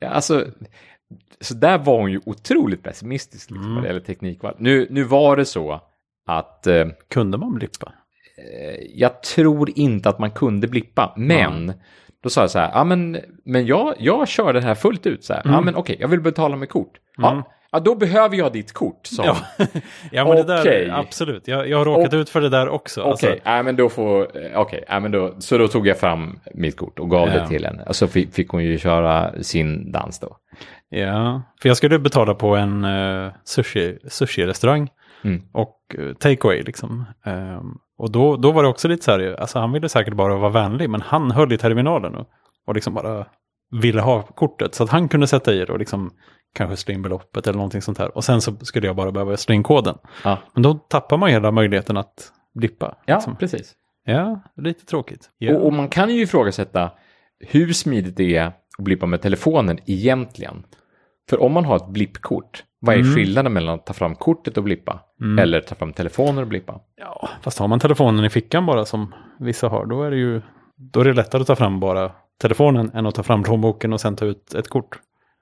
Ja, 0.01 0.09
alltså, 0.09 0.47
så 1.41 1.55
där 1.55 1.79
var 1.79 2.01
hon 2.01 2.11
ju 2.13 2.21
otroligt 2.27 2.83
pessimistisk 2.83 3.51
liksom, 3.51 3.65
Mm. 3.65 3.75
vad 3.75 3.85
det 3.85 3.89
gäller 3.89 4.01
teknikval. 4.01 4.55
Nu, 4.59 4.87
nu 4.91 5.05
var 5.05 5.37
det 5.37 5.45
så 5.45 5.81
att 6.27 6.67
eh, 6.67 6.87
Kunde 7.11 7.39
man 7.39 7.55
blippa? 7.55 7.93
Jag 8.95 9.23
tror 9.23 9.71
inte 9.79 10.09
att 10.09 10.19
man 10.19 10.31
kunde 10.31 10.69
blippa, 10.69 11.13
men 11.17 11.73
då 12.23 12.29
sa 12.31 12.41
jag 12.41 12.51
så 12.51 12.59
här, 12.59 12.71
ja 12.75 12.85
men, 12.85 13.19
men 13.45 13.67
jag, 13.67 13.95
jag 13.99 14.29
kör 14.29 14.53
det 14.53 14.61
här 14.61 14.75
fullt 14.75 15.07
ut 15.07 15.25
så 15.25 15.35
här, 15.35 15.43
ja 15.45 15.61
men 15.61 15.77
okej, 15.77 15.97
jag 16.01 16.09
vill 16.09 16.21
betala 16.21 16.57
med 16.57 16.69
kort. 16.69 16.93
Ja, 17.17 17.43
ja, 17.73 17.81
då 17.81 17.95
behöver 17.95 18.37
jag 18.37 18.53
ditt 18.53 18.73
kort, 18.73 19.07
sa 19.07 19.25
Ja, 19.25 19.37
ja 20.13 20.25
men 20.25 20.47
det 20.47 20.61
Okej. 20.61 20.87
där, 20.87 20.99
absolut. 20.99 21.49
Jag, 21.49 21.69
jag 21.69 21.79
har 21.79 21.85
råkat 21.85 22.13
Och- 22.13 22.19
ut 22.21 22.29
för 22.31 22.41
det 22.41 22.49
där 22.49 22.69
också. 22.69 23.01
Okej, 23.01 23.11
Alltså, 23.11 23.37
ja, 23.45 23.63
men 23.63 23.77
då 23.77 23.89
får, 23.89 24.45
eh, 24.45 24.59
okej, 24.61 24.85
ja, 24.89 25.01
men 25.01 25.11
då, 25.13 25.35
så 25.39 25.59
då 25.59 25.69
tog 25.69 25.87
jag 25.87 25.99
fram 25.99 26.39
mitt 26.55 26.77
kort 26.77 26.99
och 26.99 27.11
gav 27.11 27.29
Ja. 27.29 27.35
det 27.41 27.49
till 27.49 27.65
henne. 27.65 27.83
Och 27.89 27.97
så 27.97 28.07
fick, 28.07 28.35
fick 28.35 28.49
hon 28.49 28.65
ju 28.65 28.79
köra 28.79 29.43
sin 29.43 29.93
dans 29.93 30.19
då. 30.19 30.37
ja, 30.89 31.43
för 31.63 31.69
jag 31.69 31.77
skulle 31.77 31.99
betala 31.99 32.35
på 32.35 32.57
en 32.57 32.85
uh, 32.85 33.33
sushi, 33.45 33.99
sushi-restaurang 34.09 34.89
Mm. 35.25 35.43
och 35.53 35.77
uh, 35.99 36.13
takeaway 36.15 36.63
liksom. 36.63 37.05
Ehm, 37.27 37.75
och 38.03 38.11
då, 38.11 38.37
då 38.37 38.53
var 38.53 38.63
det 38.63 38.69
också 38.69 38.89
lite 38.89 39.05
så 39.05 39.11
här, 39.11 39.41
alltså 39.41 39.59
han 39.59 39.73
ville 39.73 39.89
säkert 39.89 40.15
bara 40.15 40.37
vara 40.37 40.51
vänlig, 40.51 40.91
men 40.91 41.01
han 41.01 41.31
höll 41.31 41.53
i 41.53 41.59
terminalen 41.59 42.15
och, 42.15 42.27
och 42.67 42.75
liksom 42.75 42.95
bara 42.95 43.27
ville 43.81 44.01
ha 44.01 44.23
kortet. 44.23 44.75
Så 44.75 44.85
att 44.85 44.91
han 44.91 45.09
kunde 45.09 45.27
sätta 45.27 45.53
i 45.53 45.59
det 45.59 45.73
och 45.73 45.79
liksom 45.79 46.11
kanske 46.55 46.77
slå 46.77 46.95
in 46.95 47.03
beloppet 47.03 47.47
eller 47.47 47.57
någonting 47.57 47.83
sånt 47.83 47.99
här. 47.99 48.17
Och 48.17 48.25
sen 48.25 48.41
så 48.41 48.57
skulle 48.63 48.87
jag 48.87 48.97
bara 48.97 49.13
behöva 49.13 49.37
slå 49.37 49.55
in 49.55 49.63
koden. 49.63 49.99
Ja, 50.25 50.39
Men 50.55 50.63
då 50.63 50.75
tappar 50.75 51.17
man 51.17 51.31
hela 51.31 51.51
möjligheten 51.51 51.97
att 51.97 52.33
blippa. 52.55 52.95
ja 53.07 53.15
liksom. 53.15 53.37
precis. 53.37 53.75
ja 54.05 54.41
lite 54.57 54.87
tråkigt. 54.87 55.31
Ja. 55.39 55.57
Och, 55.57 55.67
och 55.67 55.73
man 55.73 55.89
kan 55.89 56.15
ju 56.15 56.23
ifrågasätta 56.23 56.91
hur 57.41 57.73
smidigt 57.73 58.17
det 58.17 58.37
är 58.37 58.47
att 58.47 58.85
blippa 58.85 59.07
med 59.07 59.23
telefonen 59.23 59.79
egentligen. 59.87 60.65
För 61.31 61.43
om 61.43 61.53
man 61.53 61.65
har 61.65 61.77
ett 61.77 61.89
blippkort, 61.89 62.65
vad 62.81 62.95
är 62.95 63.01
Mm. 63.01 63.15
skillnaden 63.15 63.53
mellan 63.53 63.75
att 63.75 63.87
ta 63.87 63.93
fram 63.93 64.15
kortet 64.15 64.57
och 64.57 64.65
blippa? 64.65 65.01
Eller 65.41 65.61
ta 65.61 65.75
fram 65.75 65.93
telefonen 65.93 66.39
och 66.39 66.47
blippa? 66.47 66.81
Ja, 66.97 67.29
fast 67.43 67.59
har 67.59 67.69
man 67.69 67.81
telefonen 67.81 68.25
i 68.25 68.31
fickan 68.31 68.67
bara 68.67 68.85
som 68.85 69.15
vissa 69.41 69.69
har, 69.69 69.87
då 69.87 70.03
är 70.03 70.11
det 70.11 70.17
ju 70.17 70.43
då 70.77 71.01
är 71.01 71.05
det 71.05 71.13
lättare 71.13 71.41
att 71.41 71.47
ta 71.47 71.57
fram 71.57 71.81
bara 71.81 72.13
telefonen 72.41 72.91
än 72.95 73.07
att 73.07 73.15
ta 73.15 73.23
fram 73.23 73.43
plånboken 73.43 73.93
och 73.93 74.01
sen 74.01 74.17
ta 74.17 74.25
ut 74.25 74.55
ett 74.55 74.69
kort. 74.69 74.99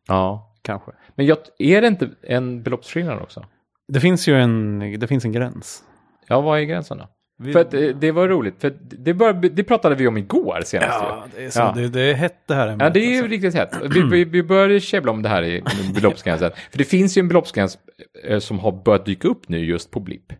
Ja. 0.09 0.47
Kanske. 0.63 0.91
Men 1.15 1.27
jag, 1.27 1.39
är 1.59 1.81
det 1.81 1.87
inte 1.89 2.11
en 2.23 2.63
beloppsskillnad 2.63 3.23
också? 3.23 3.45
Det 3.89 4.01
finns 4.01 4.29
ju 4.29 4.35
en, 4.41 4.79
det 5.01 5.07
finns 5.07 5.25
en 5.25 5.33
gräns. 5.33 5.83
Ja, 6.27 6.41
vad 6.41 6.59
är 6.59 6.63
gränsen 6.63 6.99
då? 6.99 7.09
Vi, 7.43 7.53
För 7.53 7.61
att 7.61 7.75
eh, 7.75 7.81
det 7.81 8.13
var 8.13 8.29
roligt, 8.29 8.55
för 8.61 8.73
det, 8.81 9.15
bör, 9.15 9.33
det 9.33 9.65
pratade 9.65 9.95
vi 9.95 10.07
om 10.09 10.17
igår 10.17 10.61
senast. 10.65 11.03
ju. 11.03 11.07
ja, 11.07 11.25
det 11.37 11.45
är, 11.45 11.51
så, 11.51 11.61
Ja. 11.61 11.73
Det, 11.77 11.89
det 11.89 12.01
är 12.01 12.15
hett 12.15 12.37
det 12.49 12.55
här 12.55 12.69
ämnet. 12.69 12.85
Ja, 12.85 12.91
det 12.91 13.01
är 13.01 13.11
ju 13.11 13.17
alltså. 13.17 13.31
riktigt 13.31 13.55
hett. 13.55 13.71
Vi, 13.95 14.03
vi, 14.03 14.25
vi 14.25 14.43
började 14.43 14.81
käbbla 14.81 15.13
om 15.13 15.23
det 15.23 15.29
här 15.29 15.43
i 15.43 15.63
beloppsgränsen. 15.95 16.51
För 16.71 16.79
det 16.79 16.85
finns 16.85 17.19
ju 17.19 17.21
en 17.21 17.29
beloppsgräns 17.29 17.79
eh, 18.29 18.39
som 18.39 18.59
har 18.59 18.83
börjat 18.85 19.07
dyka 19.07 19.29
upp 19.29 19.49
nu 19.49 19.59
just 19.65 19.91
på 19.91 20.01
blipp. 20.01 20.33
Eh, 20.33 20.37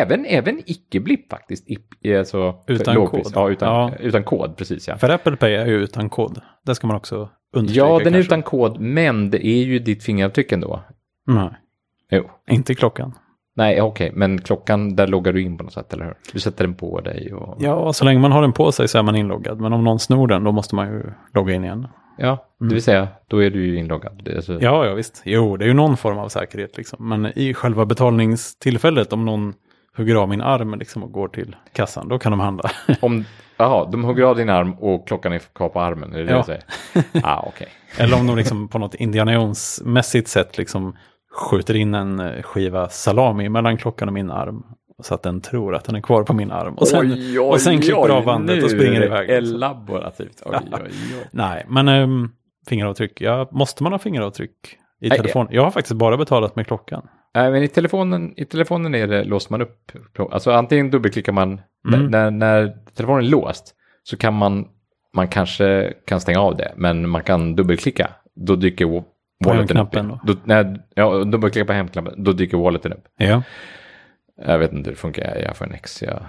Även, 0.00 0.24
även 0.26 0.62
icke-blipp 0.66 1.30
faktiskt. 1.30 1.66
Alltså, 2.18 2.54
Utan 2.66 2.94
lågpris. 2.94 3.22
kod. 3.32 3.32
Ja, 3.36 3.50
utan, 3.50 3.68
Ja. 3.74 3.92
utan 4.00 4.24
kod, 4.24 4.56
precis 4.56 4.88
ja. 4.88 4.96
För 4.96 5.08
Apple 5.08 5.36
Pay 5.36 5.54
är 5.54 5.66
ju 5.66 5.74
utan 5.82 6.08
kod. 6.10 6.40
Det 6.66 6.74
ska 6.74 6.86
man 6.86 6.96
också 6.96 7.28
understryka. 7.56 7.86
Ja, 7.86 7.98
den 7.98 7.98
är 7.98 8.02
kanske. 8.02 8.18
utan 8.20 8.42
kod, 8.42 8.80
men 8.80 9.30
det 9.30 9.46
är 9.46 9.62
ju 9.64 9.78
ditt 9.78 10.02
fingeravtryck 10.02 10.52
ändå. 10.52 10.82
Nej, 11.26 11.50
Jo. 12.10 12.30
inte 12.50 12.74
klockan. 12.74 13.14
Nej, 13.58 13.80
okej, 13.80 14.10
men 14.14 14.40
klockan, 14.40 14.96
där 14.96 15.06
loggar 15.06 15.32
du 15.32 15.42
in 15.42 15.58
på 15.58 15.64
något 15.64 15.72
sätt, 15.72 15.92
eller 15.92 16.04
hur? 16.04 16.14
Du 16.32 16.40
sätter 16.40 16.64
den 16.64 16.74
på 16.74 17.00
dig 17.00 17.34
och... 17.34 17.56
Ja, 17.58 17.92
så 17.92 18.04
länge 18.04 18.18
man 18.20 18.32
har 18.32 18.42
den 18.42 18.52
på 18.52 18.72
sig 18.72 18.88
så 18.88 18.98
är 18.98 19.02
man 19.02 19.16
inloggad. 19.16 19.60
Men 19.60 19.72
om 19.72 19.84
någon 19.84 19.98
snor 19.98 20.28
den, 20.28 20.44
då 20.44 20.52
måste 20.52 20.74
man 20.74 20.86
ju 20.88 21.02
logga 21.34 21.54
in 21.54 21.64
igen. 21.64 21.88
Ja, 22.18 22.46
det 22.60 22.74
vill 22.74 22.82
säga, 22.82 23.08
då 23.26 23.42
är 23.42 23.50
du 23.50 23.66
ju 23.66 23.76
inloggad. 23.78 24.22
Det 24.24 24.36
alltså... 24.36 24.58
Ja, 24.60 24.86
ja 24.86 24.94
visst. 24.94 25.22
Jo, 25.24 25.56
det 25.56 25.64
är 25.64 25.66
ju 25.66 25.74
någon 25.74 25.96
form 25.96 26.18
av 26.18 26.28
säkerhet 26.28 26.76
liksom. 26.76 27.08
Men 27.08 27.38
i 27.38 27.54
själva 27.54 27.84
betalningstillfället, 27.86 29.12
om 29.12 29.24
någon 29.24 29.54
hugger 29.96 30.14
av 30.14 30.28
min 30.28 30.40
arm 30.40 30.74
liksom 30.78 31.02
och 31.02 31.12
går 31.12 31.28
till 31.28 31.56
kassan, 31.72 32.08
då 32.08 32.18
kan 32.18 32.32
de 32.32 32.40
handla. 32.40 32.70
Om, 33.00 33.24
jaha, 33.56 33.88
de 33.92 34.04
hugger 34.04 34.24
av 34.24 34.36
din 34.36 34.48
arm 34.50 34.72
och 34.74 35.08
klockan 35.08 35.32
är 35.32 35.38
kvar 35.38 35.68
på 35.68 35.80
armen, 35.80 36.12
är 36.14 36.18
det 36.18 36.24
det 36.24 36.32
Ja. 36.32 36.38
du 36.38 36.44
säger? 36.44 36.62
ah, 37.22 37.44
okej. 37.46 37.68
Eller 37.98 38.16
om 38.20 38.26
de 38.26 38.36
liksom 38.36 38.68
på 38.68 38.78
något 38.78 38.94
Indiana 38.94 39.32
Jones-mässigt 39.34 40.28
sätt 40.28 40.58
liksom 40.58 40.96
skjuter 41.36 41.76
in 41.76 41.94
en 41.94 42.20
eh, 42.20 42.42
skiva 42.42 42.88
salami 42.88 43.48
mellan 43.48 43.76
klockan 43.76 44.08
och 44.08 44.14
min 44.14 44.30
arm. 44.30 44.62
Så 45.02 45.14
att 45.14 45.22
den 45.22 45.40
tror 45.40 45.74
att 45.74 45.84
den 45.84 45.94
är 45.96 46.00
kvar 46.00 46.22
på 46.22 46.32
min 46.32 46.50
arm. 46.50 46.74
Och 46.74 46.88
sen, 46.88 47.14
och 47.40 47.60
sen 47.60 47.80
klipper 47.80 48.08
av 48.08 48.24
bandet 48.24 48.64
och 48.64 48.70
springer 48.70 49.04
iväg. 49.04 49.28
Liksom. 49.28 49.52
det 49.52 49.58
laborativt. 49.58 50.42
Oj, 50.44 50.56
oj, 50.72 50.80
oj. 50.84 50.90
Nej, 51.30 51.66
men 51.68 51.88
äm, 51.88 52.30
fingeravtryck. 52.68 53.20
Ja, 53.20 53.48
måste 53.52 53.82
man 53.82 53.92
ha 53.92 53.98
fingeravtryck 53.98 54.78
i 55.00 55.08
Nej, 55.08 55.18
telefon? 55.18 55.46
Jag 55.50 55.62
har 55.64 55.70
faktiskt 55.70 55.96
bara 55.96 56.16
betalat 56.16 56.56
med 56.56 56.66
klockan. 56.66 57.08
Nej, 57.34 57.50
men 57.50 57.62
i 57.62 57.68
telefonen, 57.68 58.34
i 58.36 58.44
telefonen 58.44 58.94
är 58.94 59.06
det, 59.06 59.24
låser 59.24 59.50
man 59.52 59.62
upp. 59.62 59.92
Alltså 60.32 60.50
antingen 60.50 60.90
dubbelklickar 60.90 61.32
man, 61.32 61.60
Mm. 61.88 62.06
när, 62.06 62.30
när 62.30 62.76
telefonen 62.94 63.24
är 63.24 63.28
låst 63.30 63.74
så 64.02 64.16
kan 64.16 64.34
man, 64.34 64.68
man 65.14 65.28
kanske 65.28 65.92
kan 66.06 66.20
stänga 66.20 66.40
av 66.40 66.56
det, 66.56 66.72
men 66.76 67.08
man 67.08 67.22
kan 67.22 67.56
dubbelklicka. 67.56 68.10
Då 68.34 68.56
dyker 68.56 68.84
walleten 69.44 69.76
upp. 69.76 69.92
Då, 70.26 70.34
när, 70.44 70.82
ja, 70.94 71.24
dubbelklicka 71.24 71.64
på 71.66 71.72
hemknappen, 71.72 72.24
då 72.24 72.32
dyker 72.32 72.56
walleten 72.56 72.92
upp. 72.92 73.04
Ja, 73.16 73.42
Jag 74.46 74.58
vet 74.58 74.72
inte 74.72 74.88
hur 74.88 74.94
det 74.94 75.00
funkar, 75.00 75.36
jag 75.44 75.56
för 75.56 75.64
en 75.64 75.72
X, 75.74 76.02
jag, 76.02 76.22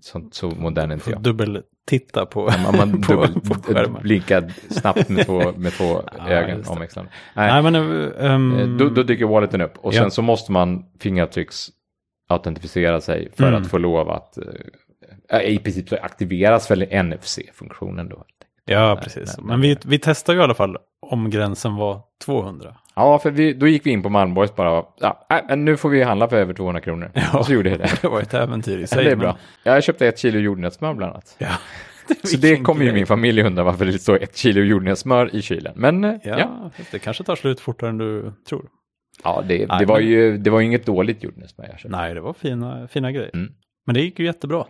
sånt, 0.00 0.34
så 0.34 0.50
modern 0.50 0.90
är 0.90 0.94
inte 0.94 1.04
får 1.04 1.12
jag. 1.12 1.22
dubbeltitta 1.22 2.26
på, 2.26 2.50
Man, 2.64 2.76
man 2.76 3.02
på, 3.02 3.12
dubbel, 3.12 3.40
på 3.40 3.54
skärmen. 3.74 4.02
blinkar 4.02 4.52
snabbt 4.70 5.08
med 5.08 5.26
två, 5.26 5.52
med 5.56 5.72
två 5.72 6.02
Ja, 6.18 6.28
ögon 6.28 6.62
omväxlande. 6.66 7.10
Nej, 7.36 7.62
Nej, 7.62 7.72
men... 7.72 8.54
Eh, 8.62 8.68
Då, 8.78 8.88
då 8.88 9.02
dyker 9.02 9.24
walleten 9.26 9.60
upp 9.60 9.78
och 9.78 9.94
sen 9.94 10.02
Ja. 10.02 10.10
så 10.10 10.22
måste 10.22 10.52
man 10.52 10.84
fingertrycks 11.00 11.66
autentisera 12.28 13.00
sig 13.00 13.28
för 13.36 13.48
Mm. 13.48 13.62
att 13.62 13.68
få 13.70 13.78
lov 13.78 14.10
att 14.10 14.38
eh, 15.30 15.40
i 15.40 15.58
princip 15.58 15.88
så 15.88 15.96
aktiveras 15.96 16.70
väl 16.70 17.04
NFC-funktionen 17.04 18.08
då. 18.08 18.24
Ja, 18.64 19.00
precis. 19.02 19.38
men 19.42 19.60
vi, 19.60 19.76
vi 19.84 19.98
testar 19.98 20.32
ju 20.32 20.38
i 20.40 20.42
alla 20.42 20.54
fall 20.54 20.76
om 21.06 21.30
gränsen 21.30 21.76
var 21.76 22.00
200. 22.24 22.74
Ja, 22.96 23.18
för 23.18 23.30
vi, 23.30 23.52
då 23.52 23.66
gick 23.68 23.86
vi 23.86 23.90
in 23.90 24.02
på 24.02 24.08
Malmborgs 24.08 24.54
bara, 24.56 24.84
ja, 25.00 25.26
men 25.48 25.64
nu 25.64 25.76
får 25.76 25.88
vi 25.88 26.02
handla 26.02 26.28
för 26.28 26.36
över 26.36 26.54
200 26.54 26.80
kronor. 26.80 27.10
Ja. 27.14 27.38
Och 27.38 27.46
så 27.46 27.52
gjorde 27.52 27.70
jag 27.70 27.78
det. 27.78 27.90
Det 28.02 28.08
var 28.08 28.20
ett 28.20 28.34
äventyr 28.34 28.78
i 28.78 28.86
sig. 28.86 29.04
det 29.04 29.10
är 29.10 29.16
men- 29.16 29.18
bra. 29.18 29.36
Jag 29.62 29.84
köpte 29.84 30.06
ett 30.08 30.18
kilo 30.18 30.38
jordnötssmör 30.38 30.94
bland 30.94 31.12
annat. 31.12 31.36
Ja. 31.38 31.48
Så 32.24 32.36
det 32.36 32.56
kommer 32.56 32.84
ju 32.84 32.92
min 32.92 33.06
familj 33.06 33.42
undra 33.42 33.62
varför 33.64 33.84
det 33.84 33.98
står 33.98 34.22
ett 34.22 34.36
kilo 34.36 34.60
jordnötssmör 34.62 35.34
i 35.36 35.42
kylen. 35.42 35.72
Men 35.76 36.04
eh, 36.04 36.14
Ja, 36.24 36.38
ja, 36.38 36.70
det 36.90 36.98
kanske 36.98 37.24
tar 37.24 37.36
slut 37.36 37.60
fortare 37.60 37.90
än 37.90 37.98
du 37.98 38.32
tror. 38.48 38.64
ja 39.24 39.42
det, 39.48 39.58
det, 39.58 39.66
Nej, 39.66 39.86
var 39.86 39.98
men- 39.98 40.06
ju, 40.08 40.38
det 40.38 40.50
var 40.50 40.60
ju 40.60 40.66
inget 40.66 40.86
dåligt 40.86 41.22
jordnötssmör 41.22 41.66
jag 41.70 41.78
köpte. 41.80 41.96
Nej, 41.96 42.14
det 42.14 42.20
var 42.20 42.32
fina, 42.32 42.88
fina 42.88 43.12
grejer. 43.12 43.30
Mm. 43.34 43.52
Men 43.86 43.94
det 43.94 44.00
gick 44.00 44.18
ju 44.18 44.24
jättebra. 44.24 44.64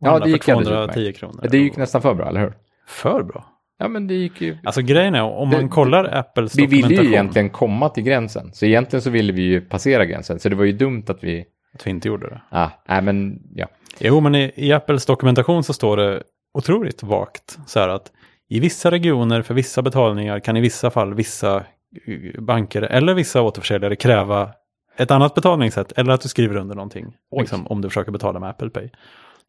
Ja, 0.00 0.18
det 0.18 0.30
gick 0.30 0.44
för 0.44 0.52
alldeles 0.52 0.68
210 0.68 1.00
utmärkt. 1.00 1.18
kronor. 1.18 1.46
Det 1.50 1.58
gick 1.58 1.72
Och- 1.72 1.78
nästan 1.78 2.02
för 2.02 2.14
bra, 2.14 2.28
eller 2.28 2.40
hur? 2.40 2.54
För 2.92 3.22
bra. 3.22 3.44
Ja, 3.78 3.88
men 3.88 4.06
det 4.06 4.14
gick 4.14 4.40
ju... 4.40 4.58
Alltså 4.64 4.82
grejen 4.82 5.14
är, 5.14 5.22
om 5.22 5.50
Det- 5.50 5.56
man 5.56 5.68
kollar 5.68 6.04
Apples 6.16 6.54
Vi 6.58 6.66
ville 6.66 6.94
ju 6.94 7.06
egentligen 7.08 7.50
komma 7.50 7.88
till 7.88 8.02
gränsen, 8.02 8.52
så 8.52 8.66
egentligen 8.66 9.02
så 9.02 9.10
ville 9.10 9.32
vi 9.32 9.42
ju 9.42 9.60
passera 9.60 10.04
gränsen, 10.04 10.38
så 10.38 10.48
det 10.48 10.56
var 10.56 10.64
ju 10.64 10.72
dumt 10.72 11.04
att 11.08 11.24
vi... 11.24 11.44
Att 11.74 11.86
vi 11.86 11.90
inte 11.90 12.08
gjorde 12.08 12.28
det. 12.28 12.40
Ah, 12.50 12.70
nej, 12.88 13.02
men 13.02 13.38
ja. 13.54 13.66
Jo, 13.98 14.20
men 14.20 14.34
i, 14.34 14.52
i 14.56 14.72
Apples 14.72 15.06
dokumentation 15.06 15.64
så 15.64 15.72
står 15.72 15.96
det 15.96 16.22
otroligt 16.54 17.02
vagt 17.02 17.58
så 17.66 17.80
här 17.80 17.88
att 17.88 18.12
i 18.48 18.60
vissa 18.60 18.90
regioner 18.90 19.42
för 19.42 19.54
vissa 19.54 19.82
betalningar 19.82 20.40
kan 20.40 20.56
i 20.56 20.60
vissa 20.60 20.90
fall 20.90 21.14
vissa 21.14 21.56
eh, 21.56 22.40
banker 22.42 22.82
eller 22.82 23.14
vissa 23.14 23.42
återförsäljare 23.42 23.96
kräva 23.96 24.50
ett 24.96 25.10
annat 25.10 25.34
betalningssätt 25.34 25.92
eller 25.92 26.12
att 26.12 26.20
du 26.20 26.28
skriver 26.28 26.56
under 26.56 26.74
någonting. 26.74 27.16
Liksom, 27.38 27.66
om 27.66 27.80
du 27.80 27.88
försöker 27.88 28.12
betala 28.12 28.38
med 28.40 28.48
Apple 28.50 28.70
Pay. 28.70 28.90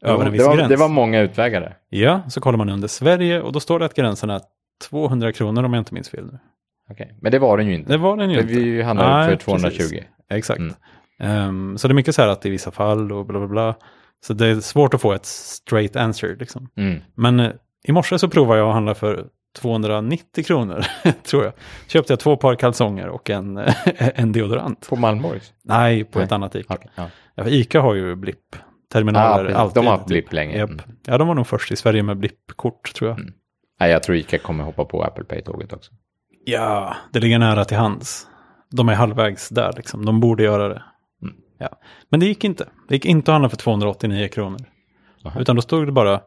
Det 0.01 0.08
Över 0.08 0.17
var, 0.17 0.25
en 0.25 0.32
viss 0.32 0.41
det, 0.41 0.47
var, 0.47 0.58
gräns. 0.58 0.69
det 0.69 0.75
var 0.75 0.89
många 0.89 1.21
utvägar 1.21 1.62
där. 1.62 1.77
Ja, 1.89 2.21
så 2.29 2.41
kollar 2.41 2.58
man 2.58 2.69
under 2.69 2.88
Sverige 2.88 3.41
och 3.41 3.51
då 3.51 3.60
står 3.60 3.79
det 3.79 3.86
att 3.86 3.93
gränsen 3.93 4.29
är 4.29 4.41
200 4.89 5.32
kronor 5.32 5.63
om 5.63 5.73
jag 5.73 5.82
inte 5.82 5.93
minns 5.93 6.10
fel 6.10 6.25
nu. 6.25 6.39
Okej, 6.91 7.15
Men 7.21 7.32
det 7.32 7.39
var 7.39 7.58
den 7.58 7.67
ju 7.67 7.75
inte. 7.75 7.91
Det 7.91 7.97
var 7.97 8.17
den 8.17 8.29
ju 8.29 8.36
För 8.36 8.41
inte. 8.43 8.53
vi 8.53 8.82
handlade 8.82 9.17
Nej, 9.17 9.29
för 9.29 9.36
220. 9.38 9.77
precis. 9.77 10.03
Exakt. 10.29 10.60
Mm. 10.60 10.73
Ehm, 11.19 11.77
så 11.77 11.88
det 11.88 11.91
är 11.91 11.95
mycket 11.95 12.15
så 12.15 12.21
här 12.21 12.29
att 12.29 12.45
i 12.45 12.49
vissa 12.49 12.71
fall 12.71 13.12
och 13.12 13.25
bla 13.25 13.39
bla 13.39 13.47
bla. 13.47 13.75
Så 14.25 14.34
det 14.34 14.47
är 14.47 14.56
svårt 14.60 14.93
att 14.93 15.01
få 15.01 15.13
ett 15.13 15.25
straight 15.25 15.95
answer 15.95 16.36
liksom. 16.39 16.69
Mm. 16.77 17.01
Men 17.15 17.39
eh, 17.39 17.51
i 17.84 17.91
morse 17.91 18.19
så 18.19 18.29
provade 18.29 18.60
jag 18.60 18.67
att 18.67 18.73
handla 18.73 18.95
för 18.95 19.25
290 19.58 20.43
kronor, 20.43 20.86
tror 21.23 21.43
jag. 21.43 21.53
Köpte 21.88 22.13
jag 22.13 22.19
två 22.19 22.38
par 22.38 22.56
kalsonger 22.56 23.08
och 23.08 23.29
en, 23.29 23.58
en 23.97 24.32
deodorant. 24.32 24.88
På 24.89 24.95
Malmborgs? 24.95 25.53
Nej, 25.63 26.03
på 26.03 26.19
Nej. 26.19 26.25
ett 26.25 26.32
annat 26.32 26.56
Ica. 26.56 26.73
Okej, 26.73 26.89
ja. 27.36 27.47
Ica 27.47 27.82
har 27.82 27.93
ju 27.93 28.12
Ah, 28.12 28.58
precis. 29.43 29.58
alltid. 29.60 29.84
De 29.84 29.88
har 29.88 29.97
typ. 29.97 30.08
blipp 30.08 30.34
länge. 30.34 30.58
Mm. 30.62 30.79
Ja, 31.06 31.17
de 31.17 31.27
var 31.27 31.36
nog 31.36 31.47
först 31.47 31.71
i 31.71 31.75
Sverige 31.75 32.03
med 32.03 32.17
blippkort, 32.17 32.93
tror 32.93 33.10
jag. 33.10 33.19
Mm. 33.19 33.34
Nej, 33.79 33.91
jag 33.91 34.03
tror 34.03 34.17
Ica 34.17 34.38
kommer 34.38 34.63
hoppa 34.63 34.86
på 34.86 35.03
Apple 35.03 35.23
Pay-tåget 35.23 35.73
också. 35.73 35.91
Ja, 36.45 36.95
det 37.13 37.19
ligger 37.19 37.39
nära 37.39 37.65
till 37.65 37.77
hands. 37.77 38.27
De 38.71 38.89
är 38.89 38.93
halvvägs 38.93 39.49
där, 39.49 39.73
liksom. 39.75 40.06
De 40.06 40.19
borde 40.19 40.43
göra 40.43 40.67
det. 40.67 40.84
Mm. 41.21 41.36
Ja. 41.58 41.69
Men 42.10 42.19
det 42.19 42.25
gick 42.25 42.43
inte. 42.43 42.67
Det 42.88 42.95
gick 42.95 43.06
inte 43.06 43.32
att 43.32 43.34
handla 43.34 43.49
för 43.49 43.58
289 43.58 44.27
kronor. 44.27 44.60
Aha. 45.25 45.39
Utan 45.39 45.56
då 45.56 45.62
stod 45.62 45.86
det 45.88 45.91
bara 45.91 46.21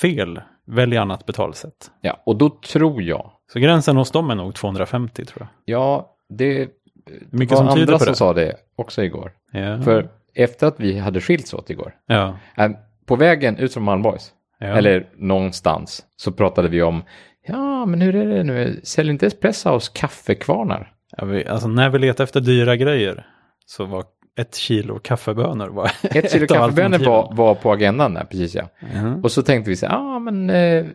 fel, 0.00 0.40
välj 0.66 0.96
annat 0.96 1.26
betalsätt. 1.26 1.90
Ja, 2.00 2.22
och 2.26 2.36
då 2.36 2.50
tror 2.50 3.02
jag, 3.02 3.30
Så 3.52 3.58
gränsen 3.58 3.96
hos 3.96 4.10
dem 4.10 4.30
är 4.30 4.34
nog 4.34 4.54
250 4.54 5.24
tror 5.24 5.40
jag. 5.40 5.48
ja, 5.78 6.16
det, 6.28 6.68
Mycket 7.30 7.50
var 7.50 7.58
som 7.58 7.68
andra 7.68 7.98
som 7.98 8.14
sa 8.14 8.32
det 8.32 8.56
också 8.76 9.02
igår. 9.02 9.32
Ja. 9.52 9.82
För 9.82 10.08
efter 10.34 10.66
att 10.66 10.80
vi 10.80 10.98
hade 10.98 11.20
skilts 11.20 11.54
åt 11.54 11.70
igår, 11.70 11.94
ja. 12.06 12.36
eh, 12.56 12.70
på 13.06 13.16
vägen 13.16 13.56
ut 13.58 13.74
från 13.74 13.82
Malmborgs, 13.82 14.32
ja. 14.58 14.66
eller 14.66 15.06
någonstans, 15.16 16.04
så 16.16 16.32
pratade 16.32 16.68
vi 16.68 16.82
om, 16.82 17.02
ja, 17.46 17.86
men 17.86 18.00
hur 18.00 18.14
är 18.14 18.26
det 18.26 18.44
nu, 18.44 18.80
säljer 18.82 19.12
inte 19.12 19.26
Espresso 19.26 19.70
House 19.70 19.90
kaffekvarnar? 19.94 20.92
Ja, 21.16 21.24
vi, 21.24 21.46
alltså 21.46 21.68
när 21.68 21.90
vi 21.90 21.98
letade 21.98 22.24
efter 22.24 22.40
dyra 22.40 22.76
grejer 22.76 23.26
så 23.66 23.84
var 23.84 24.04
ett 24.38 24.54
kilo 24.54 24.98
kaffebönor 24.98 25.68
var 25.68 25.90
Ett 26.02 26.30
kilo 26.32 26.44
av 26.44 26.48
kaffebönor 26.48 26.98
var, 26.98 27.34
var 27.34 27.54
på 27.54 27.72
agendan 27.72 28.14
där, 28.14 28.24
precis 28.24 28.54
ja. 28.54 28.68
Ja. 28.94 29.14
Och 29.22 29.32
så 29.32 29.42
tänkte 29.42 29.70
vi 29.70 29.76
så 29.76 29.86
här, 29.86 29.94
ja 29.94 30.18
men, 30.18 30.50
eh, 30.50 30.86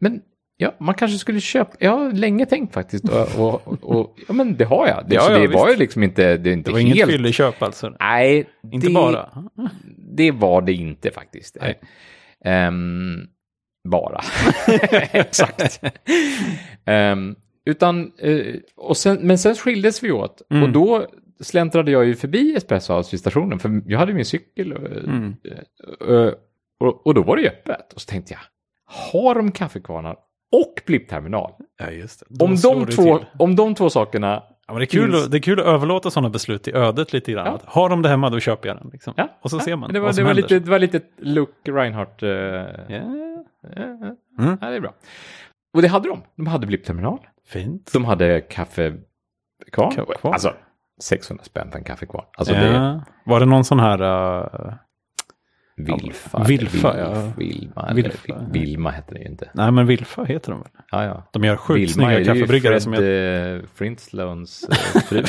men 0.00 0.20
ja, 0.60 0.74
man 0.80 0.94
kanske 0.94 1.18
skulle 1.18 1.40
köpa, 1.40 1.76
jag 1.80 1.90
har 1.90 2.12
länge 2.12 2.46
tänkt 2.46 2.74
faktiskt, 2.74 3.08
och, 3.08 3.38
och, 3.38 3.84
och, 3.84 4.16
ja 4.28 4.32
men 4.34 4.56
det 4.56 4.64
har 4.64 4.86
jag. 4.86 5.04
Det, 5.08 5.14
Ja, 5.14 5.20
så 5.22 5.32
ja, 5.32 5.38
det 5.38 5.46
var 5.46 5.70
ju 5.70 5.76
liksom 5.76 6.02
inte, 6.02 6.36
det 6.36 6.50
är 6.50 6.52
inte 6.54 6.70
Det 6.70 6.72
var 6.72 6.80
inget 6.80 6.96
helt... 6.96 7.10
fylleköp 7.10 7.62
alltså. 7.62 7.92
Nej, 8.00 8.48
Inte 8.72 8.86
det, 8.86 8.92
bara. 8.94 9.28
Det 10.16 10.30
var 10.30 10.62
det 10.62 10.72
inte 10.72 11.10
faktiskt. 11.10 11.56
Ehm, 12.44 13.26
bara. 13.88 14.20
Exakt. 15.12 15.80
Ehm, 16.84 17.36
utan, 17.64 18.12
eh, 18.18 18.54
och 18.76 18.96
sen, 18.96 19.18
men 19.22 19.38
sen 19.38 19.54
skildes 19.54 20.02
vi 20.02 20.12
åt. 20.12 20.42
Mm. 20.50 20.62
Och 20.62 20.70
då 20.70 21.06
släntrade 21.40 21.90
jag 21.90 22.04
ju 22.04 22.14
förbi 22.16 22.54
Espresso 22.56 22.94
House 22.94 23.10
vid 23.10 23.20
stationen. 23.20 23.58
För 23.58 23.82
jag 23.86 23.98
hade 23.98 24.14
min 24.14 24.24
cykel. 24.24 24.72
Och, 24.72 24.86
Mm. 24.86 25.36
eh, 26.08 26.32
och, 26.80 27.06
och 27.06 27.14
då 27.14 27.22
var 27.22 27.36
det 27.36 27.48
öppet. 27.48 27.92
Och 27.92 28.00
så 28.00 28.06
tänkte 28.10 28.32
jag, 28.32 28.40
har 29.12 29.34
de 29.34 29.52
kaffekvarnar 29.52 30.16
och 30.52 30.82
blippterminal? 30.86 31.52
Ja, 31.78 31.90
just 31.90 32.20
det. 32.20 32.26
Då 32.28 32.44
Om 32.44 32.56
de, 32.56 32.84
det 32.86 32.92
två, 32.92 33.18
till. 33.18 33.26
om 33.38 33.56
de 33.56 33.74
två 33.74 33.90
sakerna... 33.90 34.42
Ja, 34.66 34.72
men 34.74 34.78
det, 34.78 34.84
är 34.84 34.86
kul, 34.86 35.12
finns- 35.12 35.24
att- 35.24 35.30
det 35.30 35.36
är 35.38 35.42
kul 35.42 35.60
att 35.60 35.66
överlåta 35.66 36.10
sådana 36.10 36.30
beslut 36.30 36.62
till 36.62 36.76
ödet 36.76 37.12
lite 37.12 37.32
grann. 37.32 37.46
Ja. 37.46 37.58
Har 37.64 37.88
de 37.88 38.02
det 38.02 38.08
hemma 38.08 38.30
då 38.30 38.40
köper 38.40 38.68
jag 38.68 38.76
den. 38.76 38.90
Liksom. 38.92 39.14
Ja, 39.16 39.28
Och 39.42 39.50
så 39.50 39.56
ja, 39.56 39.60
ser 39.60 39.76
man 39.76 39.92
Det 39.92 39.98
var, 39.98 40.06
vad 40.06 40.10
det 40.10 40.14
som 40.14 40.24
var, 40.24 40.28
händer. 40.28 40.42
lite, 40.42 40.58
det 40.58 40.70
var 40.70 40.78
lite 40.78 41.00
Luke 41.18 41.72
Reinhardt. 41.72 42.22
eh, 42.22 42.28
Ja, 42.28 42.66
Ja, 42.88 43.70
ja. 43.76 44.16
Mm. 44.44 44.58
ja, 44.60 44.68
det 44.70 44.76
är 44.76 44.80
bra. 44.80 44.94
Och 45.74 45.82
det 45.82 45.88
hade 45.88 46.08
de. 46.08 46.22
De 46.36 46.46
hade 46.46 46.66
blippterminal. 46.66 47.18
fint. 47.48 47.90
De 47.92 48.04
hade 48.04 48.40
kaffekvarn. 48.40 49.04
Kaffekvarn. 49.94 50.32
Alltså 50.32 50.54
600 51.02 51.44
spänn 51.44 51.70
för 51.70 51.78
en 51.78 51.84
kaffekvarn. 51.84 52.24
Alltså 52.38 52.54
ja. 52.54 52.60
det 52.62 53.00
Var 53.24 53.40
det 53.40 53.46
någon 53.46 53.64
sån 53.64 53.80
här... 53.80 54.02
uh, 54.02 54.72
Vilfa. 55.84 56.44
Vilfa, 56.44 56.98
ja. 56.98 57.32
Vilma. 57.36 57.92
Vilfa. 57.94 58.46
Vilma 58.52 58.90
heter 58.90 59.14
det 59.14 59.20
ju 59.20 59.26
inte. 59.28 59.50
nej, 59.54 59.72
men 59.72 59.86
Wilfa 59.86 60.24
heter 60.24 60.52
de 60.52 60.60
väl? 60.60 60.70
Ja, 60.90 61.04
ja. 61.04 61.28
De 61.32 61.44
gör 61.44 61.56
sjukt 61.56 61.96
Vilma 61.96 62.06
snygga 62.10 62.24
kaffebryggare 62.24 62.72
Fred 62.72 62.82
som 62.82 62.92
jag... 62.92 63.54
eh, 63.56 63.60
Frintslones 63.74 64.62
eh, 64.64 65.00
fru. 65.02 65.22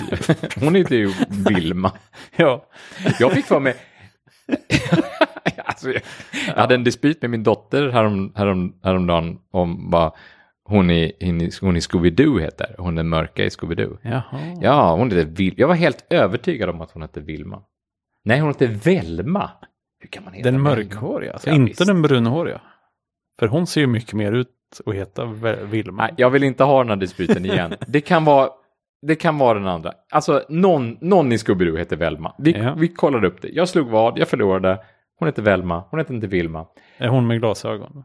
Hon 0.65 0.75
heter 0.75 0.95
ju 0.95 1.11
Vilma. 1.29 1.91
Ja. 2.35 2.65
Jag 3.19 3.31
fick 3.31 3.45
för 3.45 3.59
mig... 3.59 3.75
alltså, 5.65 5.91
jag, 5.91 6.01
jag 6.47 6.53
hade 6.61 6.75
en 6.75 6.83
dispyt 6.83 7.21
med 7.21 7.31
min 7.31 7.43
dotter 7.43 7.89
härom, 7.89 8.33
härom, 8.35 8.79
häromdagen 8.83 9.37
om 9.51 9.89
vad 9.91 10.13
hon 10.63 10.91
i, 10.91 11.13
hon 11.61 11.75
i, 11.77 11.79
Scooby-Doo 11.79 12.39
heter. 12.39 12.75
Hon 12.77 12.97
är 12.97 13.03
mörka 13.03 13.43
i 13.45 13.49
Scooby-Doo. 13.49 13.97
Ja, 14.61 14.95
hon 14.95 15.11
heter 15.11 15.25
Vil- 15.31 15.53
Jag 15.57 15.67
var 15.67 15.75
helt 15.75 16.05
övertygad 16.09 16.69
om 16.69 16.81
att 16.81 16.91
hon 16.91 17.01
hette 17.01 17.19
Vilma. 17.19 17.61
Nej, 18.25 18.39
hon 18.39 18.47
heter 18.49 18.67
Velma. 18.67 19.51
Hur 20.01 20.07
kan 20.09 20.23
man 20.23 20.33
heta 20.33 20.51
Den 20.51 20.61
mörkhåriga, 20.61 21.33
alltså 21.33 21.49
Ja, 21.49 21.55
inte 21.55 21.69
visst. 21.69 21.85
den 21.87 22.01
brunhåriga. 22.01 22.61
För 23.39 23.47
hon 23.47 23.67
ser 23.67 23.81
ju 23.81 23.87
mycket 23.87 24.13
mer 24.13 24.31
ut 24.31 24.47
att 24.85 24.95
heta 24.95 25.25
Vilma. 25.71 26.03
Nej, 26.03 26.13
jag 26.17 26.29
vill 26.29 26.43
inte 26.43 26.63
ha 26.63 26.77
den 26.79 26.89
här 26.89 26.95
dispyten 26.95 27.45
igen. 27.45 27.73
det 27.87 28.01
kan 28.01 28.25
vara... 28.25 28.49
Det 29.07 29.15
kan 29.15 29.37
vara 29.37 29.59
den 29.59 29.67
andra. 29.67 29.93
Alltså, 30.11 30.43
någon, 30.49 30.97
någon 31.01 31.31
i 31.31 31.37
Scooby-Doo 31.37 31.77
heter 31.77 31.95
Velma. 31.95 32.35
Vi, 32.37 32.51
Ja. 32.51 32.73
vi 32.77 32.87
kollade 32.87 33.27
upp 33.27 33.41
det. 33.41 33.49
Jag 33.49 33.69
slog 33.69 33.87
vad, 33.87 34.17
jag 34.19 34.27
förlorade. 34.27 34.79
Hon 35.19 35.27
heter 35.27 35.41
Velma, 35.41 35.83
hon 35.89 35.99
heter 35.99 36.13
inte 36.13 36.27
Vilma. 36.27 36.65
Är 36.97 37.07
hon 37.07 37.27
med 37.27 37.39
glasögon? 37.39 38.03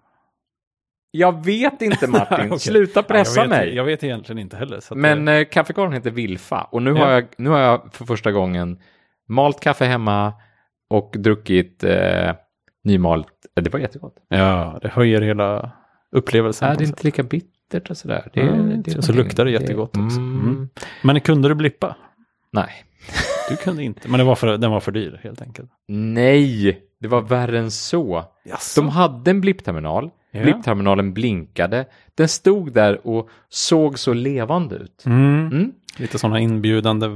Jag 1.11 1.45
vet 1.45 1.83
inte 1.83 2.07
Martin, 2.11 2.47
Okej. 2.47 2.59
sluta 2.59 3.03
pressa 3.03 3.41
jag 3.41 3.49
vet, 3.49 3.59
mig. 3.59 3.75
Jag 3.75 3.85
vet 3.85 4.05
egentligen 4.05 4.39
inte 4.39 4.57
heller. 4.57 4.95
Men 4.95 5.25
det, 5.25 5.39
eh, 5.39 5.45
kaffekorven 5.45 5.93
heter 5.93 6.11
Vilfa 6.11 6.63
och 6.63 6.83
nu, 6.83 6.91
Ja. 6.91 7.05
har 7.05 7.13
jag, 7.13 7.25
nu 7.39 7.51
har 7.51 7.59
jag 7.59 7.95
för 7.95 8.05
första 8.05 8.33
gången 8.33 8.79
malt 9.29 9.61
kaffe 9.61 9.85
hemma 9.85 10.33
och 10.91 11.15
druckit 11.19 11.85
eh, 11.85 12.33
nymalt. 12.85 13.29
Eh, 13.57 13.63
Det 13.63 13.71
var 13.73 13.81
jättegott. 13.81 14.17
ja, 14.29 14.79
det 14.83 14.89
höjer 14.89 15.21
hela 15.23 15.71
upplevelsen. 16.13 16.69
Är 16.69 16.75
på 16.75 16.79
det 16.81 16.85
något 16.87 16.91
inte 16.91 17.07
lika 17.07 17.23
bittert 17.23 17.91
och 17.91 17.97
sådär? 17.97 18.31
Det, 18.35 18.41
Mm, 18.41 18.83
det 18.83 18.97
är 18.97 19.01
så 19.01 19.13
luktar 19.13 19.45
det 19.45 19.51
jättegott 19.51 19.97
också. 19.97 20.19
Mm, 20.19 20.41
Mm. 20.41 20.69
Men 21.03 21.21
kunde 21.21 21.49
du 21.49 21.55
blippa? 21.55 21.97
Nej. 22.53 22.71
Du 23.51 23.57
kunde 23.57 23.83
inte, 23.85 24.09
men 24.09 24.19
det 24.19 24.25
var 24.25 24.35
för, 24.35 24.59
den 24.59 24.71
var 24.71 24.81
för 24.81 24.93
dyr 24.93 25.21
helt 25.23 25.43
enkelt. 25.43 25.71
Nej, 25.89 26.81
det 27.01 27.09
var 27.09 27.21
värre 27.21 27.59
än 27.59 27.71
så. 27.71 28.25
Jaså? 28.45 28.81
De 28.81 28.89
hade 28.89 29.31
en 29.31 29.41
blippterminal. 29.41 30.11
Ja. 30.31 30.43
Blippterminalen 30.43 31.15
blinkade. 31.15 31.87
Den 32.15 32.29
stod 32.29 32.73
där 32.73 33.07
och 33.07 33.29
såg 33.49 33.99
så 33.99 34.13
levande 34.13 34.77
ut. 34.77 35.03
Mm. 35.07 35.47
Mm. 35.47 35.73
Lite 35.99 36.19
sådana 36.19 36.41
inbjudande 36.41 37.07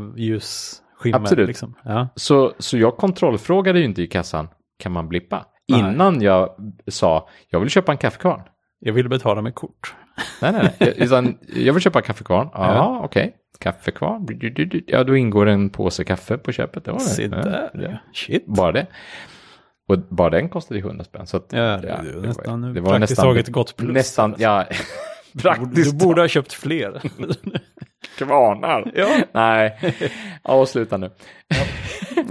ljusskimmer. 1.09 1.25
Absolut. 1.27 1.49
Liksom. 1.49 1.75
Ja. 1.85 2.09
Så, 2.15 2.53
så 2.59 2.79
jag 2.79 2.97
kontrollfrågade 2.97 3.79
ju 3.79 3.85
inte 3.85 4.03
i 4.03 4.07
kassan, 4.07 4.49
kan 4.79 4.93
man 4.93 5.09
blippa? 5.09 5.47
Nej. 5.69 5.81
Innan 5.81 6.23
jag 6.23 6.49
sa, 6.89 7.29
jag 7.51 7.61
vill 7.61 7.69
köpa 7.71 7.93
en 7.93 7.99
kaffekvarn. 7.99 8.43
Jag 8.79 8.93
ville 8.93 9.09
betala 9.09 9.43
med 9.43 9.55
kort. 9.55 9.95
Nej, 10.43 10.53
nej, 10.53 10.75
nej. 10.81 10.95
Utan, 10.99 11.39
jag 11.57 11.73
vill 11.73 11.83
köpa 11.83 11.99
en 11.99 12.03
kaffekvarn. 12.05 12.49
Ja, 12.55 12.75
Ja. 12.75 13.01
okej. 13.05 13.37
Kaffekvarn. 13.59 14.27
Ja, 14.87 15.05
då 15.05 15.17
ingår 15.17 15.47
en 15.47 15.71
påse 15.71 16.05
kaffe 16.05 16.39
på 16.39 16.53
köpet. 16.53 16.85
Det 16.85 16.91
var 16.93 16.99
det. 16.99 17.05
Se 17.05 17.23
Ja, 17.23 17.29
där, 17.29 17.71
ja. 17.75 17.81
ja. 17.83 17.99
Shit. 18.15 18.47
Bara 18.47 18.73
det. 18.73 18.87
Och 19.89 19.99
bara 19.99 20.31
den 20.31 20.49
kostade 20.49 20.81
ju 20.81 20.87
100 20.87 21.05
spänn. 21.05 21.27
Så 21.27 21.37
att, 21.37 21.47
Ja, 21.51 21.59
det 21.59 21.89
är 21.89 22.15
var- 22.15 22.23
nästan 22.27 22.75
det 22.75 22.81
var 22.81 22.99
nästan, 22.99 23.23
taget 23.25 23.49
gott 23.49 23.77
plus. 23.77 23.95
Nästan, 23.95 24.35
ja. 24.39 24.65
praktiskt 25.39 25.99
Du 25.99 26.07
borde 26.07 26.21
ha 26.21 26.29
köpt 26.29 26.53
fler. 26.53 27.03
kvarnar. 28.19 28.93
ja. 28.95 29.09
Nej, 29.33 29.95
ja, 30.45 30.67
sluta 30.67 30.97
nu. 30.97 31.11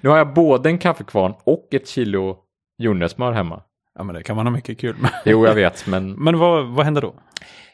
nu 0.00 0.08
har 0.08 0.16
jag 0.18 0.34
både 0.34 0.68
en 0.68 0.78
kaffekvarn 0.78 1.34
och 1.44 1.68
ett 1.70 1.88
kilo 1.88 2.36
jordnötssmör 2.78 3.32
hemma. 3.32 3.62
ja, 3.94 4.04
men 4.04 4.14
det 4.14 4.22
kan 4.22 4.36
man 4.36 4.46
ha 4.46 4.50
mycket 4.50 4.78
kul 4.80 4.96
med. 4.98 5.10
Jo, 5.24 5.46
jag 5.46 5.54
vet, 5.54 5.86
men 5.86 6.12
Men 6.24 6.38
vad, 6.38 6.66
vad 6.66 6.84
hände 6.84 7.00
då? 7.00 7.14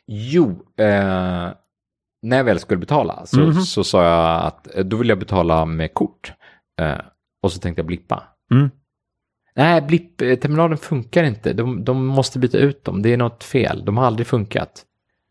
jo, 0.06 0.50
eh, 0.78 1.48
när 2.22 2.36
jag 2.36 2.44
väl 2.44 2.58
skulle 2.58 2.78
betala 2.80 3.26
så, 3.26 3.40
Mhm. 3.40 3.54
så 3.60 3.84
sa 3.84 4.04
jag 4.04 4.46
att 4.46 4.74
eh, 4.76 4.84
då 4.84 4.96
vill 4.96 5.08
jag 5.08 5.18
betala 5.18 5.64
med 5.64 5.94
kort. 5.94 6.32
Eh, 6.80 6.98
och 7.42 7.52
så 7.52 7.58
tänkte 7.60 7.80
jag 7.80 7.86
blippa. 7.86 8.22
Mm. 8.52 8.70
Nej, 9.54 9.82
blippterminalen 9.82 10.78
funkar 10.78 11.24
inte. 11.24 11.52
De, 11.52 11.84
de 11.84 12.06
måste 12.06 12.38
byta 12.38 12.58
ut 12.58 12.84
dem. 12.84 13.02
Det 13.02 13.12
är 13.12 13.16
något 13.16 13.44
fel. 13.44 13.84
De 13.84 13.96
har 13.96 14.04
aldrig 14.04 14.26
funkat. 14.26 14.84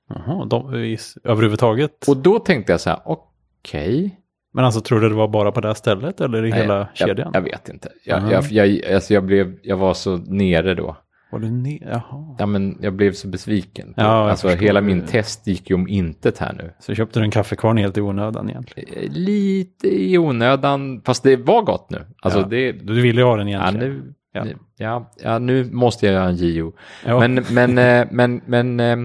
Jaha, 0.09 0.45
de, 0.45 0.75
i, 0.75 0.97
överhuvudtaget. 1.23 2.07
Och 2.07 2.17
då 2.17 2.39
tänkte 2.39 2.73
jag 2.73 2.81
så 2.81 2.89
här, 2.89 2.99
okej. 3.05 4.19
Men 4.53 4.65
alltså 4.65 4.81
tror 4.81 4.99
du 4.99 5.09
det 5.09 5.15
var 5.15 5.27
bara 5.27 5.51
på 5.51 5.61
det 5.61 5.67
här 5.67 5.75
stället 5.75 6.21
eller 6.21 6.45
i 6.45 6.49
Nej, 6.49 6.61
hela 6.61 6.87
kedjan? 6.93 7.31
Jag 7.33 7.41
vet 7.41 7.69
inte. 7.69 7.89
Jag, 8.05 8.31
jag, 8.31 8.43
jag, 8.51 8.93
alltså 8.93 9.13
jag, 9.13 9.25
blev, 9.25 9.59
jag 9.63 9.77
var 9.77 9.93
så 9.93 10.17
nere 10.17 10.75
då. 10.75 10.97
Var 11.31 11.39
du 11.39 11.49
ner? 11.51 11.79
Jaha. 11.91 12.35
Ja, 12.39 12.45
men 12.45 12.77
jag 12.81 12.93
blev 12.93 13.11
så 13.13 13.27
besviken. 13.27 13.93
Ja, 13.97 14.03
jag 14.03 14.29
alltså 14.29 14.47
hela 14.49 14.81
det. 14.81 14.87
min 14.87 15.05
test 15.05 15.47
gick 15.47 15.69
ju 15.69 15.75
om 15.75 15.87
intet 15.87 16.37
här 16.37 16.53
nu. 16.53 16.71
Så 16.79 16.95
köpte 16.95 17.19
du 17.19 17.23
en 17.23 17.31
kaffekvarn 17.31 17.77
helt 17.77 17.97
i 17.97 18.01
onödan 18.01 18.49
egentligen? 18.49 19.03
Eh, 19.03 19.11
Lite 19.11 19.87
i 19.87 20.17
onödan, 20.17 21.01
fast 21.05 21.23
det 21.23 21.35
var 21.35 21.61
gott 21.61 21.89
nu. 21.89 22.05
Alltså 22.21 22.39
Ja, 22.39 22.45
det, 22.45 22.71
Du 22.71 23.01
ville 23.01 23.21
ju 23.21 23.27
ha 23.27 23.35
den 23.35 23.47
ja, 23.47 23.61
egentligen? 23.61 23.93
nu, 23.95 24.13
Ja. 24.33 24.43
nu- 24.43 24.57
ja, 24.77 25.11
ja, 25.23 25.39
nu 25.39 25.71
måste 25.71 26.05
jag 26.05 26.13
göra 26.13 26.29
en 26.29 26.35
JO. 26.35 26.73
Ja. 27.05 27.19
Men, 27.19 27.45
men, 27.51 27.77
eh, 27.77 28.07
men, 28.11 28.41
men, 28.45 28.79
eh, 28.79 28.97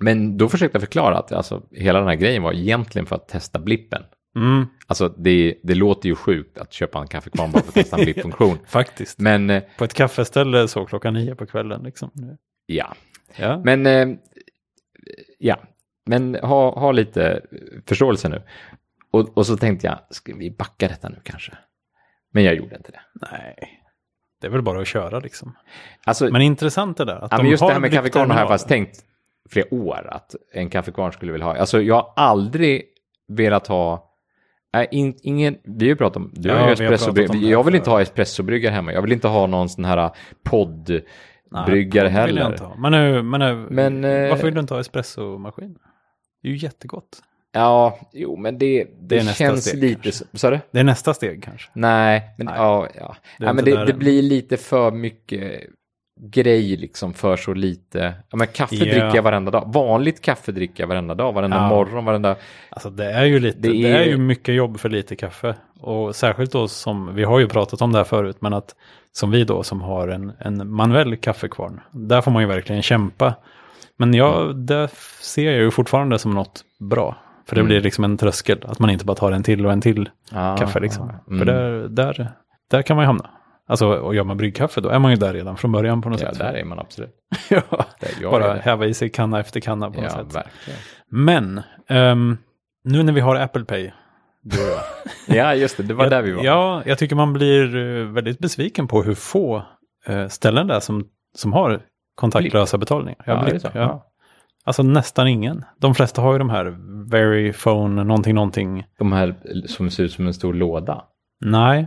men 0.00 0.36
då 0.36 0.48
försökte 0.48 0.76
jag 0.76 0.82
förklara 0.82 1.18
att 1.18 1.32
alltså, 1.32 1.62
hela 1.72 1.98
den 1.98 2.08
här 2.08 2.14
grejen 2.14 2.42
var 2.42 2.52
egentligen 2.52 3.06
för 3.06 3.16
att 3.16 3.28
testa 3.28 3.58
blippen. 3.58 4.02
Mm, 4.38 4.66
Alltså 4.86 5.08
det, 5.08 5.54
det 5.62 5.74
låter 5.74 6.08
ju 6.08 6.14
sjukt 6.14 6.58
att 6.58 6.72
köpa 6.72 6.98
en 6.98 7.06
kaffekvarn 7.06 7.52
bara 7.52 7.62
för 7.62 7.68
att 7.68 7.74
testa 7.74 7.96
en 7.96 8.04
blippfunktion. 8.04 8.58
faktiskt. 8.66 9.18
Men 9.18 9.50
eh, 9.50 9.62
På 9.78 9.84
ett 9.84 9.94
kaffeställe 9.94 10.68
så 10.68 10.84
klockan 10.86 11.14
nio 11.14 11.34
på 11.34 11.46
kvällen 11.46 11.82
liksom. 11.82 12.10
ja, 12.66 12.94
Ja. 13.36 13.60
men 13.64 13.86
eh, 13.86 14.08
ja, 15.38 15.56
men 16.06 16.34
ha, 16.34 16.78
ha 16.78 16.92
lite 16.92 17.40
förståelse 17.86 18.28
nu. 18.28 18.42
Och, 19.10 19.38
och 19.38 19.46
så 19.46 19.56
tänkte 19.56 19.86
jag, 19.86 19.98
ska 20.10 20.34
vi 20.34 20.50
backa 20.50 20.88
detta 20.88 21.08
nu 21.08 21.20
kanske? 21.24 21.52
Men 22.32 22.44
jag 22.44 22.54
gjorde 22.54 22.76
inte 22.76 22.92
det. 22.92 23.00
Nej. 23.32 23.82
Det 24.40 24.46
är 24.46 24.50
väl 24.50 24.62
bara 24.62 24.80
att 24.80 24.86
köra 24.88 25.18
liksom. 25.20 25.56
Alltså, 26.04 26.28
Men 26.32 26.42
intressant 26.42 26.96
det 26.96 27.04
där. 27.04 27.24
Att 27.24 27.32
ja, 27.32 27.38
de 27.38 27.46
just 27.46 27.60
det 27.60 27.64
har 27.66 27.72
här 27.72 27.80
med 27.80 27.92
kaffekvarn 27.92 28.30
har 28.30 28.38
jag 28.38 28.48
faktiskt 28.48 28.68
tänkt 28.68 29.04
flera 29.50 29.74
år 29.74 30.08
att 30.10 30.34
en 30.52 30.70
kaffekvarn 30.70 31.12
skulle 31.12 31.32
vilja 31.32 31.46
ha. 31.46 31.56
Alltså 31.56 31.82
jag 31.82 31.94
har 31.94 32.12
aldrig 32.16 32.82
velat 33.28 33.66
ha 33.66 34.07
Nej, 34.78 34.88
in, 34.90 35.14
ingen, 35.22 35.56
vi 35.64 35.84
har 35.84 35.88
ju 35.88 35.96
pratat 35.96 36.16
om, 36.16 36.30
du 36.34 36.48
Ja, 36.48 36.54
har 36.54 36.68
ju 36.68 36.74
vi 36.74 36.84
har 36.86 37.08
om 37.30 37.40
det 37.40 37.48
Jag 37.48 37.64
vill 37.64 37.74
inte 37.74 37.90
ha 37.90 38.02
espressobryggare 38.02 38.72
hemma. 38.72 38.92
Jag 38.92 39.02
vill 39.02 39.12
inte 39.12 39.28
ha 39.28 39.46
någon 39.46 39.68
sån 39.68 39.84
här 39.84 40.10
Nej, 41.50 41.64
vill 41.70 41.94
jag 41.94 42.10
heller. 42.10 42.50
inte 42.50 42.64
ha. 42.64 42.76
Men, 42.76 42.92
nu, 42.92 43.22
men, 43.22 43.40
nu, 43.40 43.66
Men, 43.70 44.04
eh, 44.04 44.28
varför 44.28 44.44
vill 44.44 44.54
du 44.54 44.60
inte 44.60 44.74
ha 44.74 44.80
espressomaskin? 44.80 45.76
Det 46.42 46.48
är 46.48 46.52
ju 46.52 46.58
jättegott. 46.58 47.22
Ja, 47.52 47.98
jo, 48.12 48.36
men 48.36 48.58
det, 48.58 48.84
det, 48.84 49.18
Det 49.18 49.34
känns 49.34 49.64
steg, 49.68 49.80
lite... 49.80 50.12
Sa 50.34 50.50
du? 50.50 50.58
Det 50.70 50.80
är 50.80 50.84
nästa 50.84 51.14
steg 51.14 51.42
kanske. 51.42 51.70
Nej, 51.72 52.34
men 52.38 52.46
Nej. 52.46 52.54
ja, 52.56 52.88
ja. 52.94 53.16
Det 53.38 53.44
ja 53.44 53.52
men 53.52 53.64
det, 53.64 53.84
det 53.84 53.92
blir 53.94 54.22
lite 54.22 54.56
för 54.56 54.90
mycket 54.90 55.60
grej 56.20 56.76
liksom 56.76 57.14
för 57.14 57.36
så 57.36 57.54
lite. 57.54 58.14
Ja, 58.30 58.36
men 58.36 58.46
kaffe 58.46 58.74
Ja. 58.74 58.84
dricker 58.84 59.14
jag 59.16 59.22
varenda 59.22 59.50
dag. 59.50 59.70
Vanligt 59.74 60.22
kaffe 60.22 60.52
dricker 60.52 60.82
jag 60.82 60.88
varenda 60.88 61.14
dag, 61.14 61.32
varenda 61.32 61.56
Ja. 61.56 61.68
morgon, 61.68 62.04
varenda... 62.04 62.36
Alltså 62.70 62.90
det 62.90 63.12
är 63.12 63.24
ju 63.24 63.40
lite, 63.40 63.58
Det 63.58 63.68
det 63.68 63.90
är- 63.90 63.94
är... 64.00 64.04
ju 64.04 64.16
mycket 64.16 64.54
jobb 64.54 64.80
för 64.80 64.88
lite 64.88 65.16
kaffe. 65.16 65.54
Och 65.80 66.16
särskilt 66.16 66.52
då 66.52 66.68
som, 66.68 67.14
vi 67.14 67.24
har 67.24 67.38
ju 67.38 67.48
pratat 67.48 67.82
om 67.82 67.92
det 67.92 67.98
här 67.98 68.04
förut, 68.04 68.36
men 68.40 68.52
att 68.54 68.74
som 69.12 69.30
vi 69.30 69.44
då 69.44 69.62
som 69.62 69.80
har 69.82 70.08
en, 70.08 70.32
en 70.38 70.70
manuell 70.70 71.16
kaffekvarn, 71.16 71.80
där 71.90 72.20
får 72.20 72.30
man 72.30 72.42
ju 72.42 72.48
verkligen 72.48 72.82
kämpa. 72.82 73.34
Men 73.96 74.14
jag, 74.14 74.42
Mm. 74.42 74.66
det 74.66 74.88
ser 75.20 75.44
jag 75.50 75.54
ju 75.54 75.70
fortfarande 75.70 76.18
som 76.18 76.30
något 76.34 76.62
bra. 76.80 77.16
För 77.46 77.54
det 77.54 77.60
Mm. 77.60 77.68
blir 77.68 77.80
liksom 77.80 78.04
en 78.04 78.16
tröskel, 78.16 78.58
att 78.66 78.78
man 78.78 78.90
inte 78.90 79.04
bara 79.04 79.14
tar 79.16 79.32
en 79.32 79.42
till 79.42 79.66
och 79.66 79.72
en 79.72 79.80
till 79.80 80.10
Ah, 80.32 80.56
kaffe 80.56 80.80
liksom. 80.80 81.10
mm. 81.28 81.38
För 81.38 81.46
där, 81.46 81.88
där, 81.88 82.28
där 82.70 82.82
kan 82.82 82.96
man 82.96 83.02
ju 83.02 83.06
hamna. 83.06 83.30
Alltså, 83.70 83.86
och 83.88 84.14
gör 84.14 84.24
man 84.24 84.36
bryggkaffe 84.36 84.80
då 84.80 84.88
är 84.88 84.98
man 84.98 85.10
ju 85.10 85.16
där 85.16 85.34
redan 85.34 85.56
från 85.56 85.72
början 85.72 86.02
på 86.02 86.08
något 86.08 86.20
Ja, 86.20 86.28
sätt. 86.28 86.38
där 86.38 86.52
är 86.54 86.64
man 86.64 86.78
absolut. 86.78 87.10
ja, 87.50 87.62
bara 88.30 88.54
häva 88.54 88.86
i 88.86 88.94
sig 88.94 89.10
kanna 89.10 89.40
efter 89.40 89.60
kanna 89.60 89.90
på 89.90 90.00
något 90.00 90.10
Ja, 90.16 90.24
sätt. 90.24 90.34
verkligen. 90.36 90.78
Men, 91.10 91.60
ehm, 91.88 92.36
nu 92.84 93.02
när 93.02 93.12
vi 93.12 93.20
har 93.20 93.36
Apple 93.36 93.64
Pay, 93.64 93.90
du 94.42 94.58
och 94.64 94.78
jag, 95.26 95.36
Ja, 95.36 95.54
just 95.54 95.76
det. 95.76 95.82
Det 95.82 95.94
var 95.94 96.04
jag, 96.04 96.10
där 96.10 96.22
vi 96.22 96.32
var. 96.32 96.44
Ja, 96.44 96.82
jag 96.86 96.98
tycker 96.98 97.16
man 97.16 97.32
blir 97.32 97.76
eh, 97.76 98.04
väldigt 98.06 98.38
besviken 98.38 98.88
på 98.88 99.02
hur 99.02 99.14
få 99.14 99.62
eh, 100.06 100.28
ställen 100.28 100.66
det 100.66 100.74
är 100.74 100.80
som, 100.80 101.04
som 101.36 101.52
har 101.52 101.80
kontaktlösa 102.14 102.78
betalningar. 102.78 103.22
Ja, 103.26 103.32
Ja, 103.32 103.44
blipp, 103.50 103.62
ja. 103.64 103.70
Ja. 103.74 104.04
Alltså 104.64 104.82
nästan 104.82 105.28
ingen. 105.28 105.64
De 105.80 105.94
flesta 105.94 106.22
har 106.22 106.32
ju 106.32 106.38
de 106.38 106.50
här 106.50 106.76
Veryphone 107.10 108.04
någonting 108.04 108.34
någonting. 108.34 108.84
De 108.98 109.12
här 109.12 109.34
som 109.66 109.90
ser 109.90 110.04
ut 110.04 110.12
som 110.12 110.26
en 110.26 110.34
stor 110.34 110.54
låda. 110.54 111.04
Nej, 111.40 111.86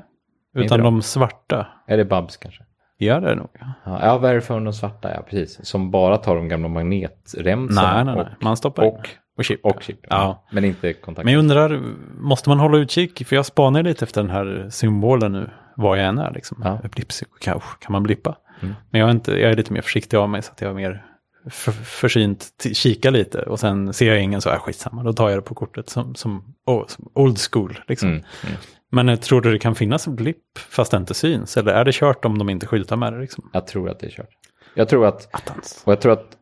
utan 0.56 0.80
de? 0.80 0.84
de 0.84 1.02
svarta. 1.02 1.68
Är 1.88 1.98
det 1.98 2.06
Babs 2.06 2.38
kanske? 2.38 2.64
Gör 3.00 3.22
det 3.22 3.36
nog. 3.36 3.50
Ja. 3.60 3.74
Ja, 3.86 4.06
ja 4.06 4.18
Verifone 4.18 4.68
och 4.68 4.76
svarta, 4.76 5.14
ja 5.16 5.22
precis. 5.30 5.66
Som 5.66 5.92
bara 5.92 6.18
tar 6.18 6.36
de 6.36 6.48
gamla 6.48 6.68
magnetremsorna. 6.68 7.94
Nej, 7.94 8.06
nej, 8.06 8.16
nej. 8.16 8.24
Och, 8.24 8.44
Man 8.44 8.58
stoppar 8.58 8.84
och, 8.84 9.10
och 9.38 9.44
chip. 9.46 9.66
och 9.66 9.84
chip. 9.84 10.00
Ja. 10.10 10.46
Men 10.52 10.66
inte 10.66 10.94
kontakt. 10.94 11.26
Men 11.26 11.34
jag 11.34 11.40
undrar, 11.40 11.82
måste 12.20 12.50
man 12.50 12.60
hålla 12.60 12.78
utkik? 12.78 13.28
För 13.28 13.36
jag 13.36 13.46
spanar 13.46 13.84
lite 13.84 14.06
efter 14.06 14.22
den 14.22 14.30
här 14.30 14.68
symbolen 14.70 15.32
nu, 15.32 15.50
var 15.76 15.96
jag 15.96 16.08
än 16.08 16.18
är. 16.18 16.32
Liksom. 16.32 16.62
Ja. 16.64 16.80
Blips, 16.90 17.24
kan, 17.42 17.60
kan 17.60 17.92
man 17.92 18.04
blippa? 18.04 18.38
Mm. 18.62 18.76
Men 18.90 19.02
jag 19.02 19.08
är, 19.08 19.12
inte, 19.12 19.32
jag 19.32 19.52
är 19.52 19.56
lite 19.56 19.74
mer 19.74 19.82
försiktig 19.82 20.18
av 20.18 20.30
mig 20.30 20.42
så 20.42 20.52
att 20.52 20.62
jag 20.62 20.70
är 20.70 20.76
mer 20.76 21.06
för, 21.50 21.72
försynt 21.72 22.46
kika 22.74 23.10
lite. 23.10 23.42
Och 23.42 23.60
sen 23.60 23.94
ser 23.94 24.08
jag 24.08 24.24
ingen 24.24 24.42
så 24.42 24.50
är 24.50 24.58
skitsamma, 24.58 25.04
då 25.04 25.14
tar 25.14 25.30
jag 25.30 25.38
det 25.38 25.42
på 25.42 25.56
kortet 25.56 25.90
som, 25.90 26.16
som, 26.16 26.56
oh, 26.66 26.88
som 26.88 27.12
old 27.14 27.38
school. 27.52 27.80
Liksom. 27.88 28.10
Mm, 28.10 28.24
mm. 28.44 28.58
Men 28.94 29.08
jag 29.08 29.22
tror 29.22 29.42
du 29.42 29.52
det 29.52 29.60
kan 29.60 29.76
finnas 29.76 30.08
blipp 30.08 30.58
fast 30.70 30.92
det 30.92 30.98
inte 30.98 31.14
syns? 31.14 31.58
Eller 31.58 31.74
är 31.74 31.86
det 31.86 31.92
kört 31.96 32.26
om 32.26 32.38
de 32.38 32.50
inte 32.50 32.68
skyltar 32.68 32.96
med 32.98 33.14
det? 33.14 33.20
Liksom? 33.20 33.50
Jag 33.54 33.68
tror 33.68 33.90
att 33.90 34.00
det 34.00 34.08
är 34.08 34.12
kört. 34.12 34.30
Jag 34.74 34.90
tror 34.90 35.06
att, 35.06 35.30
Attans. 35.36 35.82
och 35.86 35.92
jag 35.92 36.02
tror 36.02 36.12
att 36.14 36.38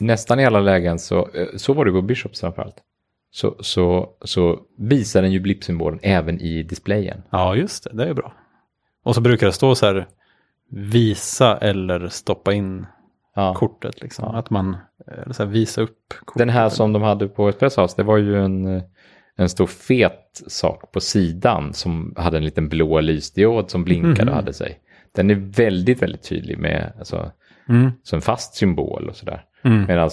nästan 0.00 0.40
i 0.40 0.46
alla 0.46 0.60
lägen 0.60 0.98
så, 0.98 1.28
eh, 1.34 1.46
så 1.56 1.72
var 1.72 1.84
det 1.84 1.92
på 1.92 2.02
Bishops 2.02 2.40
framförallt. 2.40 2.76
Så, 3.30 3.56
så, 3.60 4.08
så 4.24 4.60
visar 4.78 5.22
den 5.22 5.32
ju 5.32 5.40
blippsymbolen 5.40 5.98
även 6.02 6.40
i 6.40 6.62
displayen. 6.62 7.22
Ja, 7.30 7.56
just 7.56 7.84
det. 7.84 7.90
Det 7.92 8.08
är 8.08 8.14
bra. 8.14 8.32
Och 9.04 9.14
så 9.14 9.20
brukar 9.20 9.46
det 9.46 9.52
stå 9.52 9.74
så 9.74 9.86
här, 9.86 10.06
visa 10.70 11.56
eller 11.56 12.08
stoppa 12.08 12.52
in 12.52 12.86
Ja. 13.34 13.54
kortet. 13.54 14.02
Liksom. 14.02 14.24
Ja. 14.32 14.38
Att 14.38 14.50
man 14.50 14.76
eller 15.22 15.32
så 15.32 15.44
här, 15.44 15.50
visa 15.50 15.80
upp 15.80 16.14
kortet. 16.24 16.38
Den 16.38 16.48
här 16.48 16.68
som 16.68 16.92
de 16.92 17.02
hade 17.02 17.28
på 17.28 17.48
Espresso 17.48 17.82
House, 17.82 17.94
det 17.96 18.02
var 18.02 18.16
ju 18.16 18.44
en, 18.44 18.66
eh, 18.76 18.82
en 19.38 19.48
stor 19.48 19.66
fet 19.66 20.42
sak 20.46 20.92
på 20.92 21.00
sidan 21.00 21.72
som 21.72 22.14
hade 22.16 22.36
en 22.36 22.44
liten 22.44 22.68
blå 22.68 23.00
lysdiod 23.00 23.70
som 23.70 23.84
blinkade 23.84 24.22
Mhm. 24.22 24.28
och 24.28 24.34
hade 24.34 24.52
sig. 24.52 24.78
Den 25.14 25.30
är 25.30 25.34
väldigt, 25.34 26.02
väldigt 26.02 26.22
tydlig 26.22 26.58
med 26.58 26.92
alltså, 26.98 27.30
Mm. 27.68 27.90
så 28.02 28.16
en 28.16 28.22
fast 28.22 28.54
symbol 28.54 29.08
och 29.08 29.16
sådär. 29.16 29.44
Mm. 29.64 29.84
Medan 29.88 30.10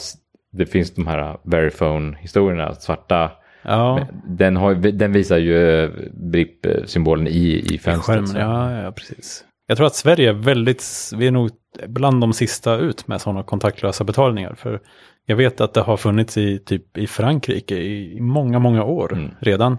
det 0.52 0.66
finns 0.66 0.96
de 0.96 1.08
här 1.08 1.38
Verifone-historierna, 1.44 2.74
svarta, 2.76 3.32
Ja, 3.68 4.08
den, 4.28 4.56
har, 4.58 4.76
den 4.76 5.12
visar 5.12 5.38
ju 5.38 5.84
eh, 5.84 5.90
BRIP-symbolen 6.14 7.28
i, 7.28 7.66
i 7.74 7.78
fönstret. 7.78 8.30
skärmen. 8.30 8.42
Ja, 8.50 8.82
ja, 8.84 8.92
precis. 8.92 9.44
Jag 9.68 9.78
tror 9.78 9.88
att 9.88 9.96
Sverige 9.96 10.30
är 10.30 10.34
väldigt, 10.34 11.12
vi 11.18 11.28
är 11.28 11.32
nog 11.32 11.50
bland 11.88 12.22
de 12.22 12.34
sista 12.34 12.76
ut 12.78 13.08
med 13.08 13.22
sådana 13.22 13.44
kontaktlösa 13.44 14.04
betalningar. 14.04 14.54
För 14.58 14.82
jag 15.26 15.36
vet 15.36 15.62
att 15.62 15.74
det 15.74 15.82
har 15.82 15.98
funnits 15.98 16.38
i 16.38 16.60
typ 16.60 16.98
i 16.98 17.08
Frankrike 17.08 17.76
i, 17.76 18.18
i 18.18 18.22
många, 18.22 18.60
många 18.60 18.84
år 18.84 19.14
Mm. 19.14 19.32
redan. 19.40 19.78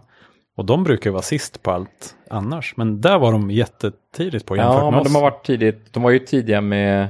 Och 0.57 0.64
de 0.64 0.84
brukar 0.84 1.11
ju 1.11 1.12
vara 1.12 1.22
sist 1.22 1.62
på 1.62 1.70
allt 1.70 2.14
annars. 2.30 2.74
Men 2.76 3.01
där 3.01 3.18
var 3.18 3.32
de 3.32 3.51
jättetidigt 3.51 4.47
på 4.47 4.57
jämfört 4.57 4.74
Ja, 4.78 4.84
med 4.84 4.91
men 4.93 5.01
oss. 5.01 5.07
de 5.07 5.14
har 5.14 5.22
varit 5.22 5.45
tidigt. 5.47 5.93
De 5.93 6.03
var 6.03 6.11
ju 6.11 6.18
tidiga 6.18 6.61
med 6.61 7.09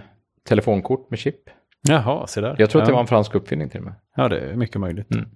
telefonkort 0.49 1.11
med 1.11 1.19
chip. 1.19 1.37
Jaha, 1.89 2.27
se 2.27 2.41
där. 2.41 2.57
Jag 2.59 2.71
tror 2.71 2.83
att 2.83 2.89
det 2.89 2.93
var 2.95 3.01
en 3.01 3.07
fransk 3.07 3.35
uppfinning 3.35 3.69
till 3.69 3.81
och 3.81 3.85
med. 3.87 3.95
Ja, 4.17 4.29
det 4.29 4.39
är 4.41 4.55
mycket 4.57 4.81
möjligt. 4.81 5.15
Mm. 5.15 5.29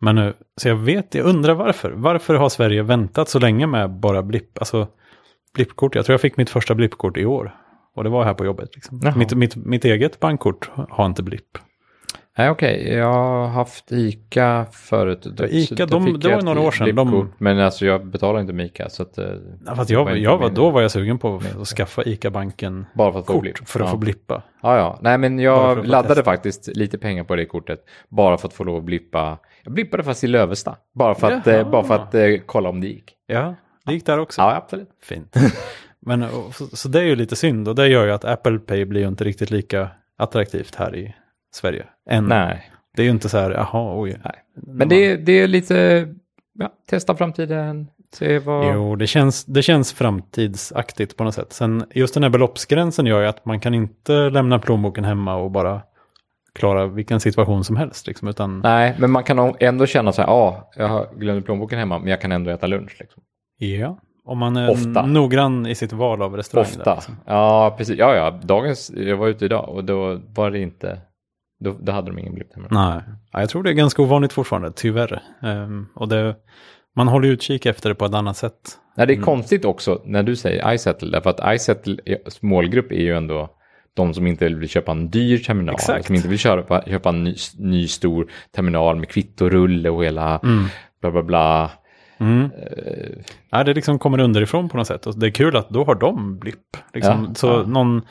Men 0.00 0.14
nu, 0.16 0.32
så 0.60 0.68
jag 0.68 0.76
vet, 0.76 1.14
jag 1.14 1.26
undrar 1.26 1.54
varför. 1.54 1.90
Varför 1.90 2.34
har 2.34 2.48
Sverige 2.48 2.82
väntat 2.82 3.28
så 3.28 3.38
länge 3.38 3.66
med 3.66 3.90
bara 3.90 4.22
blipp, 4.22 4.58
alltså 4.58 4.88
blippkort? 5.54 5.94
Jag 5.94 6.04
tror 6.04 6.14
jag 6.14 6.20
fick 6.20 6.36
mitt 6.36 6.50
första 6.50 6.74
blippkort 6.74 7.16
i 7.16 7.24
år. 7.26 7.54
Och 7.94 8.04
det 8.04 8.10
var 8.10 8.24
här 8.24 8.34
på 8.34 8.44
jobbet. 8.44 8.68
Liksom. 8.74 9.00
Mitt, 9.16 9.34
mitt, 9.34 9.56
mitt 9.56 9.84
eget 9.84 10.20
bankkort 10.20 10.70
har 10.90 11.06
inte 11.06 11.22
blipp. 11.22 11.58
Nej, 12.38 12.50
okej. 12.50 12.88
Jag 12.94 13.12
har 13.12 13.46
haft 13.46 13.92
ICA 13.92 14.66
förut. 14.72 15.22
Då, 15.22 15.46
Ica, 15.46 15.86
de- 15.86 16.18
det 16.20 16.28
var 16.34 16.42
några 16.42 16.60
år 16.60 16.70
sedan. 16.70 16.94
De-. 16.96 17.32
Men 17.38 17.58
alltså 17.58 17.86
jag 17.86 18.06
betalar 18.06 18.40
inte 18.40 18.52
med 18.52 18.66
ICA. 18.66 18.88
Så 18.88 19.02
att, 19.02 19.18
eh, 19.18 19.26
Ja, 19.66 19.74
fast 19.76 19.90
jag, 19.90 20.04
var 20.04 20.12
jag 20.12 20.38
var, 20.38 20.50
då 20.50 20.70
var 20.70 20.82
jag 20.82 20.90
sugen 20.90 21.18
på 21.18 21.42
att, 21.60 21.68
skaffa 21.68 22.02
ICA-banken 22.04 22.86
Bara 22.94 23.12
för 23.12 23.18
att 23.20 23.26
få 23.26 23.32
kort 23.32 23.42
blipp. 23.42 23.68
för 23.68 23.80
att 23.80 23.86
ja. 23.86 23.90
få 23.90 23.96
blippa. 23.96 24.42
Ja, 24.62 24.76
ja. 24.76 24.98
Nej, 25.02 25.18
men 25.18 25.38
jag 25.38 25.86
laddade 25.86 26.08
testa. 26.08 26.24
faktiskt 26.24 26.76
lite 26.76 26.98
pengar 26.98 27.24
på 27.24 27.36
det 27.36 27.44
kortet. 27.44 27.78
Bara 28.08 28.38
för 28.38 28.48
att 28.48 28.54
få 28.54 28.64
lov 28.64 28.76
att 28.76 28.84
blippa. 28.84 29.38
Jag 29.64 29.72
blippade 29.74 30.02
fast 30.04 30.24
i 30.24 30.26
Lövesta. 30.26 30.76
Bara 30.94 31.14
för 31.14 31.30
att, 31.30 31.46
Jaha. 31.46 31.56
eh, 31.56 31.70
bara 31.70 31.84
för 31.84 31.94
att 31.94 32.14
eh, 32.14 32.26
kolla 32.46 32.68
om 32.68 32.80
det 32.80 32.86
gick. 32.86 33.12
Ja, 33.26 33.54
det 33.86 33.92
gick 33.92 34.06
där 34.06 34.18
också. 34.18 34.40
Ja, 34.40 34.54
absolut. 34.56 34.88
Fint. 35.02 35.36
Men, 36.06 36.26
så, 36.72 36.88
det 36.88 37.00
är 37.00 37.04
ju 37.04 37.16
lite 37.16 37.36
synd 37.36 37.68
och 37.68 37.74
det 37.74 37.88
gör 37.88 38.06
ju 38.06 38.12
att 38.12 38.24
Apple 38.24 38.58
Pay 38.58 38.84
blir 38.84 39.00
ju 39.00 39.08
inte 39.08 39.24
riktigt 39.24 39.50
lika 39.50 39.88
attraktivt 40.18 40.74
här 40.74 40.96
i 40.96 41.14
Sverige. 41.54 41.84
Än. 42.10 42.24
Nej. 42.26 42.70
Det 42.96 43.02
är 43.02 43.04
ju 43.04 43.10
inte 43.10 43.28
så 43.28 43.38
här, 43.38 43.50
jaha, 43.50 44.00
oj. 44.00 44.20
Nej. 44.24 44.34
Men 44.54 44.88
det, 44.88 44.96
är- 45.06 45.16
det 45.16 45.32
är 45.32 45.48
lite, 45.48 46.08
ja, 46.58 46.72
testa 46.90 47.16
framtiden. 47.16 47.86
Se 48.14 48.38
vad... 48.38 48.74
Jo, 48.74 48.96
det 48.96 49.06
känns, 49.06 49.44
det 49.44 49.62
känns 49.62 49.92
framtidsaktigt 49.92 51.16
på 51.16 51.24
något 51.24 51.34
sätt. 51.34 51.52
Sen 51.52 51.84
just 51.90 52.14
den 52.14 52.22
här 52.22 52.30
beloppsgränsen 52.30 53.06
gör 53.06 53.20
ju 53.20 53.26
att 53.26 53.44
man 53.44 53.60
kan 53.60 53.74
inte 53.74 54.12
lämna 54.30 54.58
plånboken 54.58 55.04
hemma 55.04 55.34
och 55.36 55.50
bara 55.50 55.80
klara 56.54 56.86
vilken 56.86 57.20
situation 57.20 57.64
som 57.64 57.76
helst. 57.76 58.06
Liksom, 58.06 58.28
utan, 58.28 58.60
Nej, 58.60 58.96
men 58.98 59.10
man 59.10 59.24
kan 59.24 59.54
ändå 59.60 59.86
känna 59.86 60.12
så 60.12 60.22
här, 60.22 60.28
ja, 60.28 60.70
jag 60.76 60.88
har 60.88 61.08
glömt 61.16 61.44
plånboken 61.44 61.78
hemma, 61.78 61.98
men 61.98 62.08
jag 62.08 62.20
kan 62.20 62.32
ändå 62.32 62.50
äta 62.50 62.66
lunch. 62.66 62.96
Liksom. 63.00 63.22
Ja, 63.66 63.98
om 64.24 64.38
man 64.38 64.56
är 64.56 64.70
Ofta. 64.70 65.06
noggrann 65.06 65.66
i 65.66 65.74
sitt 65.74 65.92
val 65.92 66.22
av 66.22 66.36
restaurang. 66.36 66.66
där, 66.72 66.78
Ofta. 66.80 66.94
liksom. 66.94 67.16
Ja, 67.26 67.74
precis. 67.78 67.98
Ja, 67.98 68.14
ja, 68.14 68.30
dagens, 68.42 68.90
jag 68.96 69.16
var 69.16 69.28
ute 69.28 69.44
idag 69.44 69.68
och 69.68 69.84
då 69.84 70.20
var 70.34 70.50
det 70.50 70.58
inte, 70.58 71.00
då, 71.64 71.76
då 71.80 71.92
hade 71.92 72.10
de 72.10 72.18
ingen 72.18 72.34
blipp 72.34 72.54
hemma. 72.54 72.66
Nej, 72.70 73.02
ja, 73.32 73.40
jag 73.40 73.48
tror 73.50 73.62
det 73.62 73.70
är 73.70 73.74
ganska 73.74 74.02
ovanligt 74.02 74.32
fortfarande, 74.32 74.72
tyvärr. 74.76 75.22
Ehm, 75.42 75.86
och 75.94 76.08
det, 76.08 76.36
man 76.96 77.08
håller 77.08 77.28
utkik 77.28 77.66
efter 77.66 77.88
det 77.88 77.94
på 77.94 78.04
ett 78.04 78.14
annat 78.14 78.36
sätt. 78.36 78.78
Nej, 78.96 79.04
Mm. 79.04 79.16
det 79.16 79.22
är 79.22 79.24
konstigt 79.24 79.64
också 79.64 80.02
när 80.04 80.22
du 80.22 80.36
säger 80.36 80.72
iSettle, 80.74 81.10
därför 81.10 81.30
att 81.30 81.54
iSettle, 81.54 81.96
är- 82.04 82.46
målgrupp 82.46 82.92
är 82.92 83.00
ju 83.02 83.16
ändå 83.16 83.50
de 83.94 84.14
som 84.14 84.26
inte 84.26 84.48
vill 84.48 84.68
köpa 84.68 84.92
en 84.92 85.10
dyr 85.10 85.38
terminal, 85.38 85.74
Exakt. 85.74 86.06
som 86.06 86.14
inte 86.14 86.28
vill 86.28 86.38
köpa, 86.38 86.82
köpa 86.86 87.08
en 87.08 87.24
ny, 87.24 87.34
ny 87.58 87.88
stor 87.88 88.30
terminal 88.54 88.96
med 88.96 89.08
kvittorulle 89.08 89.90
och 89.90 90.04
hela 90.04 90.40
bla 91.00 91.10
bla 91.10 91.22
bla. 91.22 91.70
Mm. 92.22 92.44
Eh, 92.44 93.24
Ja, 93.50 93.64
det 93.64 93.74
liksom 93.74 93.98
kommer 93.98 94.20
underifrån 94.20 94.68
på 94.68 94.76
något 94.76 94.86
sätt. 94.86 95.06
Och 95.06 95.18
det 95.18 95.26
är 95.26 95.30
kul 95.30 95.56
att 95.56 95.70
då 95.70 95.84
har 95.84 95.94
de 95.94 96.38
blipp. 96.38 96.76
Liksom. 96.94 97.24
Ja, 97.28 97.34
så 97.34 97.46
ja. 97.46 97.62
någon 97.66 98.02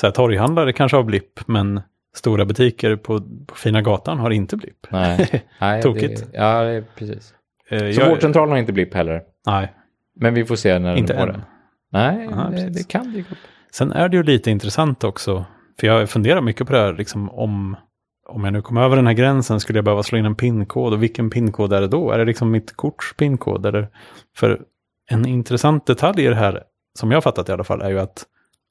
så 0.00 0.06
här, 0.06 0.12
torghandlare 0.12 0.72
kanske 0.72 0.96
har 0.96 1.04
blipp, 1.04 1.40
men 1.48 1.80
stora 2.16 2.44
butiker 2.44 2.96
på, 2.96 3.20
på 3.46 3.54
fina 3.54 3.82
gatan 3.82 4.18
har 4.18 4.30
inte 4.30 4.56
blipp. 4.56 4.86
nej, 4.90 5.44
nej 5.60 5.82
Tokigt. 5.82 6.32
Det, 6.32 6.38
ja, 6.38 6.62
det 6.62 6.84
precis. 6.96 7.34
Eh, 7.68 7.78
Så 7.78 8.00
jag- 8.00 8.08
vårdcentralen 8.08 8.50
har 8.50 8.58
inte 8.58 8.72
blipp 8.72 8.94
heller. 8.94 9.22
Nej, 9.46 9.72
Men 10.16 10.34
vi 10.34 10.44
får 10.44 10.56
se 10.56 10.78
när 10.78 10.96
inte 10.96 11.12
den 11.12 11.26
får 11.26 11.32
det. 11.32 11.40
Nej, 11.92 12.28
Aha, 12.32 12.50
det, 12.50 12.68
det 12.70 12.88
kan 12.88 13.12
dyka 13.12 13.30
upp. 13.32 13.38
Sen 13.72 13.92
är 13.92 14.08
det 14.08 14.16
ju 14.16 14.22
lite 14.22 14.50
intressant 14.50 15.04
också, 15.04 15.44
för 15.80 15.86
jag 15.86 16.10
funderar 16.10 16.40
mycket 16.40 16.66
på 16.66 16.72
det 16.72 16.78
här, 16.78 16.92
liksom 16.92 17.30
om, 17.30 17.76
om 18.30 18.44
jag 18.44 18.52
nu 18.52 18.62
kommer 18.62 18.82
över 18.82 18.96
den 18.96 19.06
här 19.06 19.14
gränsen, 19.14 19.60
skulle 19.60 19.76
jag 19.78 19.84
behöva 19.84 20.02
slå 20.02 20.18
in 20.18 20.24
en 20.24 20.34
pinkod 20.34 20.92
och 20.92 21.02
vilken 21.02 21.30
pinkod 21.30 21.72
är 21.72 21.80
det 21.80 21.88
då? 21.88 22.10
Är 22.10 22.18
det 22.18 22.24
liksom 22.24 22.50
mitt 22.50 22.76
korts 22.76 23.14
pinkod? 23.16 23.66
Eller, 23.66 23.88
för 24.36 24.60
en 25.10 25.26
intressant 25.26 25.86
detalj 25.86 26.24
i 26.24 26.28
det 26.28 26.34
här, 26.34 26.62
som 26.98 27.10
jag 27.10 27.22
fattat 27.22 27.48
i 27.48 27.52
alla 27.52 27.64
fall, 27.64 27.82
är 27.82 27.90
ju 27.90 28.00
att 28.00 28.24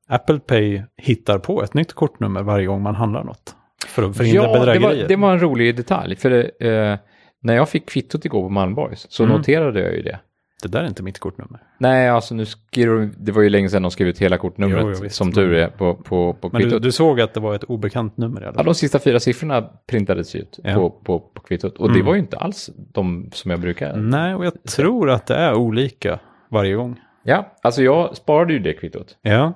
Apple 0.10 0.40
Pay 0.40 0.82
hittar 0.98 1.40
på 1.40 1.64
ett 1.64 1.74
nytt 1.74 1.94
kortnummer 1.94 2.44
varje 2.44 2.66
gång 2.66 2.82
man 2.82 2.96
handlar 2.96 3.24
något. 3.24 3.56
För 3.88 4.04
att 4.04 4.18
förhindra 4.18 4.44
Ja, 4.44 4.54
det 4.54 4.60
bedrägerier. 4.60 5.02
var, 5.02 5.08
det 5.08 5.16
var 5.16 5.32
en 5.34 5.40
rolig 5.40 5.76
detalj. 5.78 6.16
För 6.16 6.30
det, 6.30 6.44
eh, 6.68 6.98
när 7.42 7.56
jag 7.56 7.70
fick 7.70 7.90
kvittot 7.90 8.26
igår 8.26 8.42
på 8.44 8.50
Malmborgs 8.50 9.06
så 9.10 9.24
Mm. 9.24 9.38
noterade 9.38 9.80
jag 9.82 9.94
ju 9.96 10.02
det. 10.02 10.20
Det 10.64 10.68
där 10.68 10.84
är 10.84 10.88
inte 10.88 11.04
mitt 11.04 11.20
kortnummer. 11.20 11.60
Nej, 11.78 12.10
alltså 12.10 12.36
nu 12.36 12.46
skrev 12.46 12.88
de- 12.88 13.14
det 13.18 13.32
var 13.32 13.42
ju 13.42 13.50
länge 13.50 13.70
sedan 13.70 13.82
de 13.82 13.92
skrev 13.92 14.08
ut 14.08 14.20
hela 14.20 14.38
kortnumret 14.38 14.82
Jo, 14.82 14.94
jo, 15.04 15.10
som 15.10 15.32
tur 15.32 15.54
är 15.54 15.68
på, 15.68 15.96
på, 15.96 16.34
på 16.34 16.50
Men 16.54 16.62
du, 16.70 16.80
du 16.80 16.92
såg 16.92 17.22
att 17.22 17.34
det 17.34 17.40
var 17.40 17.56
ett 17.56 17.64
obekant 17.64 18.18
nummer 18.18 18.42
alla 18.42 18.54
Ja, 18.58 18.64
de 18.64 18.74
sista 18.76 19.00
fyra 19.00 19.20
siffrorna 19.20 19.62
printades 19.88 20.36
ut 20.36 20.60
Ja. 20.64 20.74
på, 20.74 20.90
på, 20.90 21.20
på 21.20 21.42
kvittot. 21.42 21.78
Och 21.78 21.88
det 21.88 21.94
Mm. 21.96 22.06
var 22.06 22.14
ju 22.14 22.20
inte 22.20 22.38
alls 22.38 22.70
de 22.76 23.30
som 23.34 23.52
jag 23.52 23.60
brukar. 23.60 23.96
Nej, 23.98 24.36
och 24.36 24.46
jag 24.46 24.64
tror 24.64 25.10
att 25.10 25.26
det 25.26 25.36
är 25.36 25.54
olika 25.54 26.20
varje 26.50 26.76
gång. 26.76 27.00
Ja, 27.24 27.54
alltså 27.62 27.84
jag 27.84 28.16
sparade 28.16 28.54
ju 28.54 28.60
det 28.60 28.74
kvittot. 28.74 29.18
Ja, 29.22 29.54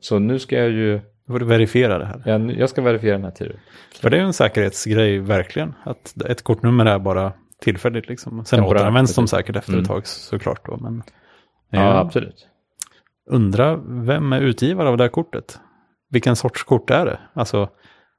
Så 0.00 0.18
nu 0.18 0.38
ska 0.38 0.56
jag 0.58 0.70
ju, 0.70 1.00
då 1.26 1.32
får 1.32 1.38
du 1.38 1.46
verifiera 1.46 1.98
det 1.98 2.04
här. 2.06 2.22
ja, 2.26 2.38
jag 2.38 2.68
ska 2.70 2.82
verifiera 2.82 3.12
den 3.14 3.24
här 3.24 3.30
tiden. 3.30 3.56
För 4.00 4.10
det 4.10 4.16
är 4.16 4.20
ju 4.20 4.26
en 4.26 4.32
säkerhetsgrej 4.32 5.18
verkligen. 5.18 5.74
Att 5.84 6.22
ett 6.22 6.42
kortnummer 6.42 6.86
är 6.86 6.98
bara 6.98 7.32
tillfälligt 7.62 8.08
liksom. 8.08 8.44
Sen 8.44 8.58
Temporärt, 8.58 8.80
återanvänds 8.80 9.14
de 9.14 9.28
säkert 9.28 9.56
efter 9.56 9.72
Mm. 9.72 9.82
ett 9.82 9.88
tag 9.88 10.06
såklart 10.06 10.66
då. 10.66 10.76
Men 10.76 11.02
Ja, 11.70 11.80
ja, 11.80 11.98
absolut. 11.98 12.48
undra 13.30 13.76
vem 13.86 14.32
är 14.32 14.40
utgivare 14.40 14.88
av 14.88 14.96
det 14.96 15.04
här 15.04 15.08
kortet? 15.08 15.60
Vilken 16.10 16.36
sorts 16.36 16.64
kort 16.64 16.90
är 16.90 17.06
det? 17.06 17.18
Alltså, 17.34 17.68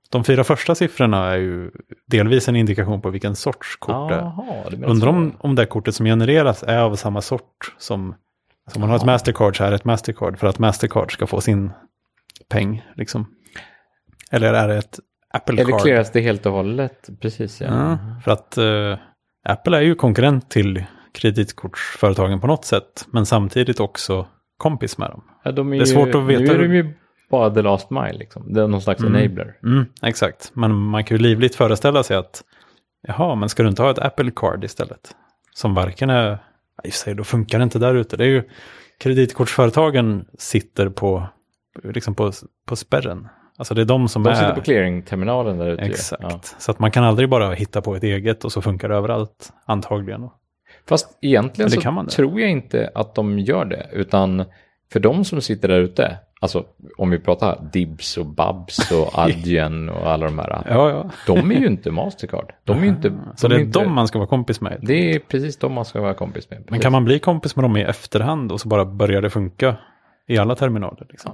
de 0.10 0.24
fyra 0.24 0.44
första 0.44 0.76
siffrorna 0.76 1.26
är 1.34 1.38
ju 1.38 1.72
delvis 2.08 2.48
en 2.50 2.56
indikation 2.56 3.02
på 3.02 3.10
vilken 3.10 3.36
sorts 3.36 3.76
kort 3.76 4.10
det 4.10 4.16
är. 4.16 4.20
Jaha, 4.20 4.70
det 4.70 4.78
menar 4.78 4.90
Undrar 4.92 5.10
om, 5.10 5.36
om 5.40 5.56
det 5.56 5.62
här 5.62 5.68
kortet 5.68 5.96
som 5.96 6.06
genereras 6.06 6.64
är 6.64 6.78
av 6.80 6.96
samma 6.96 7.22
sort 7.22 7.76
som... 7.78 8.16
Alltså 8.66 8.80
man 8.80 8.90
har 8.90 8.96
ett. 8.98 9.06
Mastercard 9.06 9.58
så 9.58 9.64
är 9.64 9.70
det 9.70 9.76
ett 9.76 9.86
Mastercard 9.86 10.38
för 10.38 10.48
att 10.48 10.60
Mastercard 10.60 11.14
ska 11.14 11.28
få 11.28 11.42
sin 11.42 11.72
peng. 12.50 12.86
Liksom. 12.96 13.26
Eller 14.32 14.54
är 14.54 14.68
det 14.68 14.78
ett 14.78 15.00
Apple 15.34 15.62
Eller 15.62 15.72
Card? 15.72 15.82
clearas 15.82 16.12
det 16.12 16.22
helt 16.22 16.46
och 16.46 16.52
hållet? 16.52 17.10
Precis, 17.22 17.62
ja. 17.62 17.68
Ja, 17.68 17.98
för 18.24 18.32
att 18.32 18.58
eh, 18.58 18.98
Apple 19.48 19.78
är 19.78 19.82
ju 19.82 19.96
konkurrent 19.96 20.50
till 20.50 20.84
kreditkortsföretagen 21.14 22.40
på 22.40 22.48
något 22.48 22.66
sätt. 22.66 23.08
Men 23.12 23.26
samtidigt 23.26 23.80
också 23.80 24.28
kompis 24.58 24.98
med 24.98 25.10
dem. 25.10 25.24
Ja, 25.44 25.52
de 25.52 25.74
är 25.74 25.78
Det 25.78 25.84
är 25.84 25.88
ju, 25.88 25.94
svårt 25.94 26.16
att 26.16 26.24
veta 26.24 26.42
Nu 26.44 26.52
är 26.52 26.68
de 26.68 26.76
ju 26.76 26.94
bara 27.30 27.50
the 27.54 27.62
last 27.62 27.90
mile 27.90 28.14
liksom. 28.14 28.54
Det 28.54 28.62
är 28.62 28.68
någon 28.68 28.82
slags 28.82 29.02
Mm. 29.02 29.16
enabler. 29.16 29.54
Mm, 29.64 29.86
exakt, 30.02 30.52
men 30.54 30.76
man 30.76 31.04
kan 31.04 31.18
ju 31.18 31.24
livligt 31.24 31.56
föreställa 31.56 32.04
sig 32.04 32.18
att 32.18 32.44
jaha, 33.08 33.36
men 33.36 33.50
ska 33.50 33.64
du 33.64 33.70
inte 33.70 33.82
ha 33.82 33.92
ett 33.92 34.00
Apple 34.00 34.32
Card 34.36 34.64
istället? 34.64 35.16
Som 35.54 35.74
varken 35.74 36.10
är, 36.10 36.34
i 36.84 36.90
och 36.90 36.94
för 36.94 37.00
sig 37.00 37.16
då 37.16 37.24
funkar 37.24 37.58
det 37.60 37.64
inte 37.64 37.80
där 37.80 37.96
ute. 37.96 38.18
Det 38.18 38.24
är 38.24 38.30
ju 38.30 38.44
kreditkortsföretagen 39.00 40.26
sitter 40.38 40.90
på, 40.90 41.28
liksom 41.84 42.16
på, 42.16 42.32
på 42.66 42.76
spärren. 42.76 43.28
Alltså 43.58 43.74
det 43.74 43.82
är 43.82 43.86
de 43.86 44.08
som 44.08 44.24
De 44.24 44.30
är... 44.30 44.36
sitter 44.36 44.56
på 44.56 44.62
clearingterminalen 44.62 45.58
där 45.58 45.68
ute. 45.68 45.82
Exakt. 45.82 46.24
Ja. 46.24 46.40
Så 46.58 46.72
att 46.72 46.80
man 46.80 46.92
kan 46.92 47.04
aldrig 47.04 47.30
bara 47.30 47.54
hitta 47.54 47.82
på 47.82 47.96
ett 47.96 48.04
eget 48.04 48.46
och 48.46 48.52
så 48.52 48.62
funkar 48.62 48.90
det 48.90 48.96
överallt, 48.96 49.54
antagligen. 49.66 50.30
Fast 50.90 51.18
egentligen 51.22 51.72
Men 51.72 51.82
så 51.82 51.92
man 51.92 52.08
tror 52.08 52.42
jag 52.42 52.50
inte 52.50 52.92
att 52.96 53.16
de 53.16 53.40
gör 53.40 53.66
det. 53.66 53.88
Utan 53.94 54.46
för 54.94 55.00
de 55.00 55.26
som 55.26 55.42
sitter 55.42 55.68
där 55.68 55.80
ute, 55.80 56.18
alltså 56.42 56.66
om 56.98 57.10
vi 57.10 57.20
pratar 57.20 57.70
Dibs 57.72 58.18
och 58.18 58.26
Babs 58.26 58.92
och 58.92 59.10
Adyen 59.20 59.90
och 59.90 60.12
alla 60.12 60.26
de 60.26 60.40
här. 60.40 60.64
Ja, 60.70 60.90
ja. 60.90 61.10
De 61.28 61.52
är 61.52 61.56
ju 61.56 61.68
inte 61.68 61.92
Mastercard. 61.92 62.54
De 62.64 62.78
är 62.78 62.82
ju 62.82 62.90
inte... 62.90 63.14
Så 63.36 63.48
de 63.48 63.54
det 63.54 63.62
är 63.62 63.66
inte, 63.66 63.80
de 63.80 63.94
man 63.94 64.08
ska 64.08 64.20
vara 64.20 64.30
kompis 64.30 64.62
med. 64.62 64.80
Det 64.82 65.12
är 65.16 65.20
precis 65.20 65.58
de 65.58 65.74
man 65.74 65.86
ska 65.86 66.02
vara 66.02 66.14
kompis 66.14 66.50
med. 66.50 66.60
Men 66.60 66.66
Precis. 66.66 66.84
kan 66.84 66.92
man 66.92 67.06
bli 67.06 67.20
kompis 67.20 67.56
med 67.56 67.64
dem 67.64 67.78
i 67.78 67.82
efterhand 67.82 68.52
och 68.52 68.62
så 68.62 68.68
bara 68.68 68.86
börjar 68.86 69.22
det 69.22 69.30
funka 69.30 69.76
i 70.28 70.38
alla 70.38 70.56
terminaler? 70.56 71.08
Liksom? 71.10 71.32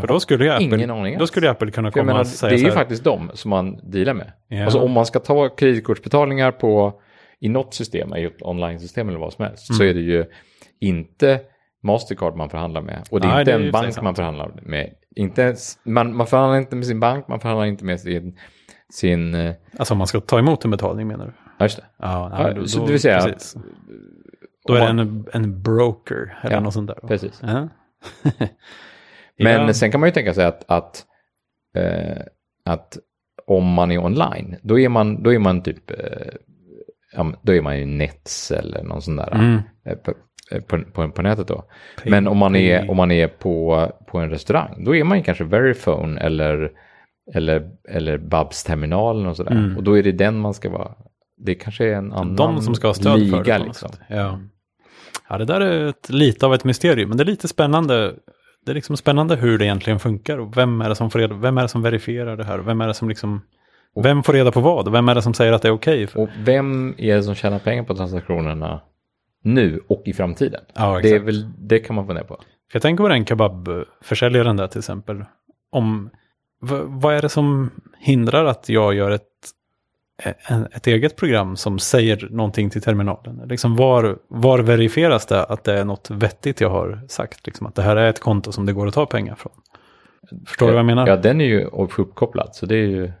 För 0.00 0.06
då 0.08 0.20
skulle, 0.20 0.44
ju 0.44 0.50
Apple, 0.50 0.64
ingen 0.66 0.90
aning 0.90 1.18
då 1.18 1.26
skulle 1.26 1.50
Apple 1.50 1.70
kunna 1.70 1.90
komma 1.90 2.04
menar, 2.04 2.18
och 2.20 2.24
det 2.26 2.30
säga 2.30 2.52
är 2.52 2.56
så 2.58 2.62
ju 2.64 2.68
här, 2.68 2.76
faktiskt 2.76 3.04
de 3.04 3.30
som 3.34 3.48
man 3.50 3.90
dealar 3.90 4.14
med. 4.14 4.32
Ja. 4.48 4.64
Alltså 4.64 4.80
om 4.80 4.90
man 4.92 5.06
ska 5.06 5.18
ta 5.18 5.48
kreditkortsbetalningar 5.48 6.52
på 6.52 7.00
i 7.40 7.48
något 7.48 7.74
system, 7.74 8.16
i 8.16 8.24
ett 8.24 8.42
online-system 8.42 9.08
eller 9.08 9.18
vad 9.18 9.32
som 9.32 9.44
helst, 9.44 9.70
Mm. 9.70 9.76
så 9.78 9.84
är 9.84 9.94
det 9.94 10.00
ju 10.00 10.24
inte 10.80 11.40
Mastercard 11.82 12.36
man 12.36 12.50
förhandlar 12.50 12.80
med. 12.82 13.02
Och 13.10 13.20
det 13.20 13.26
är 13.26 13.30
Nej, 13.30 13.40
inte 13.40 13.50
det 13.52 13.56
är 13.56 13.60
ju 13.60 13.66
en 13.66 13.72
bank 13.72 14.02
man 14.02 14.14
förhandlar 14.14 14.52
med. 14.62 14.90
Inte 15.16 15.42
ens, 15.42 15.78
man, 15.84 16.16
man 16.16 16.26
förhandlar 16.26 16.58
inte 16.58 16.76
med 16.76 16.86
sin 16.86 17.00
bank, 17.00 17.28
man 17.28 17.40
förhandlar 17.40 17.66
inte 17.66 17.84
med 17.84 18.00
sin... 18.00 18.38
sin 18.92 19.34
eh, 19.34 19.54
Alltså 19.78 19.94
om 19.94 19.98
man 19.98 20.06
ska 20.06 20.20
ta 20.20 20.38
emot 20.38 20.64
en 20.64 20.70
betalning 20.70 21.06
menar 21.08 21.26
du? 21.26 21.32
ja, 21.58 21.64
just 21.64 21.76
det. 21.76 21.84
Ja, 21.98 22.30
Ja, 22.38 22.52
nej, 22.56 22.68
så 22.68 22.86
det 22.86 22.92
vill 22.92 23.00
säga 23.00 23.20
precis. 23.20 23.56
Då 24.66 24.74
är 24.74 24.80
det 24.80 24.86
en, 24.86 25.26
en 25.32 25.62
broker 25.62 26.38
eller 26.42 26.54
Ja, 26.54 26.60
något 26.60 26.74
sånt 26.74 26.86
där. 26.86 26.98
då. 27.02 27.08
Precis. 27.08 27.42
Ja. 27.42 27.68
Men 29.38 29.66
ja. 29.66 29.74
sen 29.74 29.90
kan 29.90 30.00
man 30.00 30.08
ju 30.08 30.12
tänka 30.12 30.34
sig 30.34 30.44
att, 30.44 30.64
att, 30.68 31.04
eh, 31.76 32.22
att 32.64 32.98
om 33.46 33.72
man 33.72 33.90
är 33.90 33.98
online, 33.98 34.56
då 34.62 34.78
är 34.78 34.88
man, 34.88 35.22
då 35.22 35.32
är 35.32 35.38
man 35.38 35.62
typ 35.62 35.90
eh, 35.90 36.34
då 37.42 37.54
är 37.54 37.62
man 37.62 37.78
ju 37.78 37.86
Nets 37.86 38.50
eller 38.50 38.82
någon 38.82 39.02
sån 39.02 39.16
där 39.16 39.34
Mm. 39.34 39.60
eh, 39.86 39.96
på, 39.96 40.14
eh, 40.50 40.60
på, 40.60 40.78
på, 40.92 41.08
på 41.08 41.22
nätet 41.22 41.48
då. 41.48 41.64
Men 42.04 42.28
om 42.28 42.38
man 42.38 42.56
är, 42.56 42.90
om 42.90 42.96
man 42.96 43.10
är 43.10 43.26
på, 43.28 43.88
på 44.06 44.18
en 44.18 44.30
restaurang, 44.30 44.84
då 44.84 44.96
är 44.96 45.04
man 45.04 45.18
ju 45.18 45.24
kanske 45.24 45.44
Verifone 45.44 46.20
eller, 46.20 46.70
eller, 47.34 47.70
eller 47.88 48.18
Babs 48.18 48.64
terminalen 48.64 49.26
och 49.26 49.36
sådär. 49.36 49.52
Mm. 49.52 49.76
Och 49.76 49.82
då 49.82 49.98
är 49.98 50.02
det 50.02 50.12
den 50.12 50.38
man 50.38 50.54
ska 50.54 50.70
vara. 50.70 50.94
Det 51.36 51.54
kanske 51.54 51.84
är 51.84 51.94
en 51.94 52.12
annan 52.12 52.36
De 52.36 52.62
som 52.62 52.74
ska 52.74 52.86
ha 52.86 52.94
stöd 52.94 53.18
liga 53.18 53.36
för 53.36 53.44
det. 53.44 53.58
liksom. 53.58 53.90
Ja. 54.08 54.40
ja, 55.28 55.38
det 55.38 55.44
där 55.44 55.60
är 55.60 55.86
ett, 55.88 56.10
lite 56.10 56.46
av 56.46 56.54
ett 56.54 56.64
mysterium, 56.64 57.08
men 57.08 57.18
det 57.18 57.22
är 57.24 57.26
lite 57.26 57.48
spännande. 57.48 58.14
Det 58.64 58.72
är 58.72 58.74
liksom 58.74 58.96
spännande 58.96 59.36
hur 59.36 59.58
det 59.58 59.64
egentligen 59.64 59.98
funkar 59.98 60.38
och 60.38 60.56
vem 60.56 60.80
är 60.80 60.88
det 60.88 60.94
som 60.94 61.10
får 61.10 61.18
reda, 61.18 61.34
vem 61.34 61.58
är 61.58 61.62
det 61.62 61.68
som 61.68 61.82
verifierar 61.82 62.36
det 62.36 62.44
här 62.44 62.58
vem 62.58 62.80
är 62.80 62.86
det 62.88 62.94
som 62.94 63.08
liksom, 63.08 63.40
vem 64.02 64.22
får 64.22 64.32
reda 64.32 64.52
på 64.52 64.60
vad 64.60 64.92
vem 64.92 65.08
är 65.08 65.14
det 65.14 65.22
som 65.22 65.34
säger 65.34 65.52
att 65.52 65.62
det 65.62 65.68
är 65.68 65.72
okej? 65.72 66.06
för- 66.06 66.20
Och 66.20 66.28
vem 66.44 66.94
är 66.98 67.16
det 67.16 67.22
som 67.22 67.34
tjänar 67.34 67.58
pengar 67.58 67.82
på 67.84 67.94
transaktionerna 67.94 68.80
nu 69.42 69.80
och 69.88 70.02
i 70.04 70.12
framtiden? 70.12 70.60
Ja, 70.74 71.00
det, 71.02 71.18
väl, 71.18 71.50
det 71.58 71.78
kan 71.78 71.96
man 71.96 72.06
fundera 72.06 72.24
på. 72.24 72.34
För 72.70 72.76
jag 72.76 72.82
tänker 72.82 73.04
på 73.04 73.08
den 73.08 73.26
kebabförsäljaren 73.26 74.56
där 74.56 74.66
till 74.66 74.78
exempel. 74.78 75.24
Om, 75.70 76.10
vad 76.86 77.14
är 77.14 77.22
det 77.22 77.28
som 77.28 77.70
hindrar 77.98 78.44
att 78.44 78.68
jag 78.68 78.94
gör 78.94 79.10
ett, 79.10 79.22
ett 80.72 80.86
eget 80.86 81.16
program 81.16 81.56
som 81.56 81.78
säger 81.78 82.28
någonting 82.30 82.70
till 82.70 82.82
terminalen? 82.82 83.42
Liksom 83.48 83.76
var, 83.76 84.18
var 84.28 84.58
verifieras 84.58 85.26
det 85.26 85.44
att 85.44 85.64
det 85.64 85.78
är 85.80 85.84
något 85.84 86.10
vettigt 86.10 86.60
jag 86.60 86.70
har 86.70 87.00
sagt? 87.08 87.46
Liksom 87.46 87.66
att 87.66 87.74
det 87.74 87.82
här 87.82 87.96
är 87.96 88.10
ett 88.10 88.20
konto 88.20 88.52
som 88.52 88.66
det 88.66 88.72
går 88.72 88.86
att 88.86 88.94
ta 88.94 89.06
pengar 89.06 89.34
från. 89.34 89.52
Förstår 90.46 90.66
du 90.66 90.72
vad 90.72 90.78
jag 90.78 90.86
menar? 90.86 91.06
Ja, 91.06 91.16
den 91.16 91.40
är 91.40 91.44
ju 91.44 91.64
uppkopplad, 91.64 92.48
så 92.54 92.66
det 92.66 92.74
är 92.76 92.86
ju... 92.86 93.12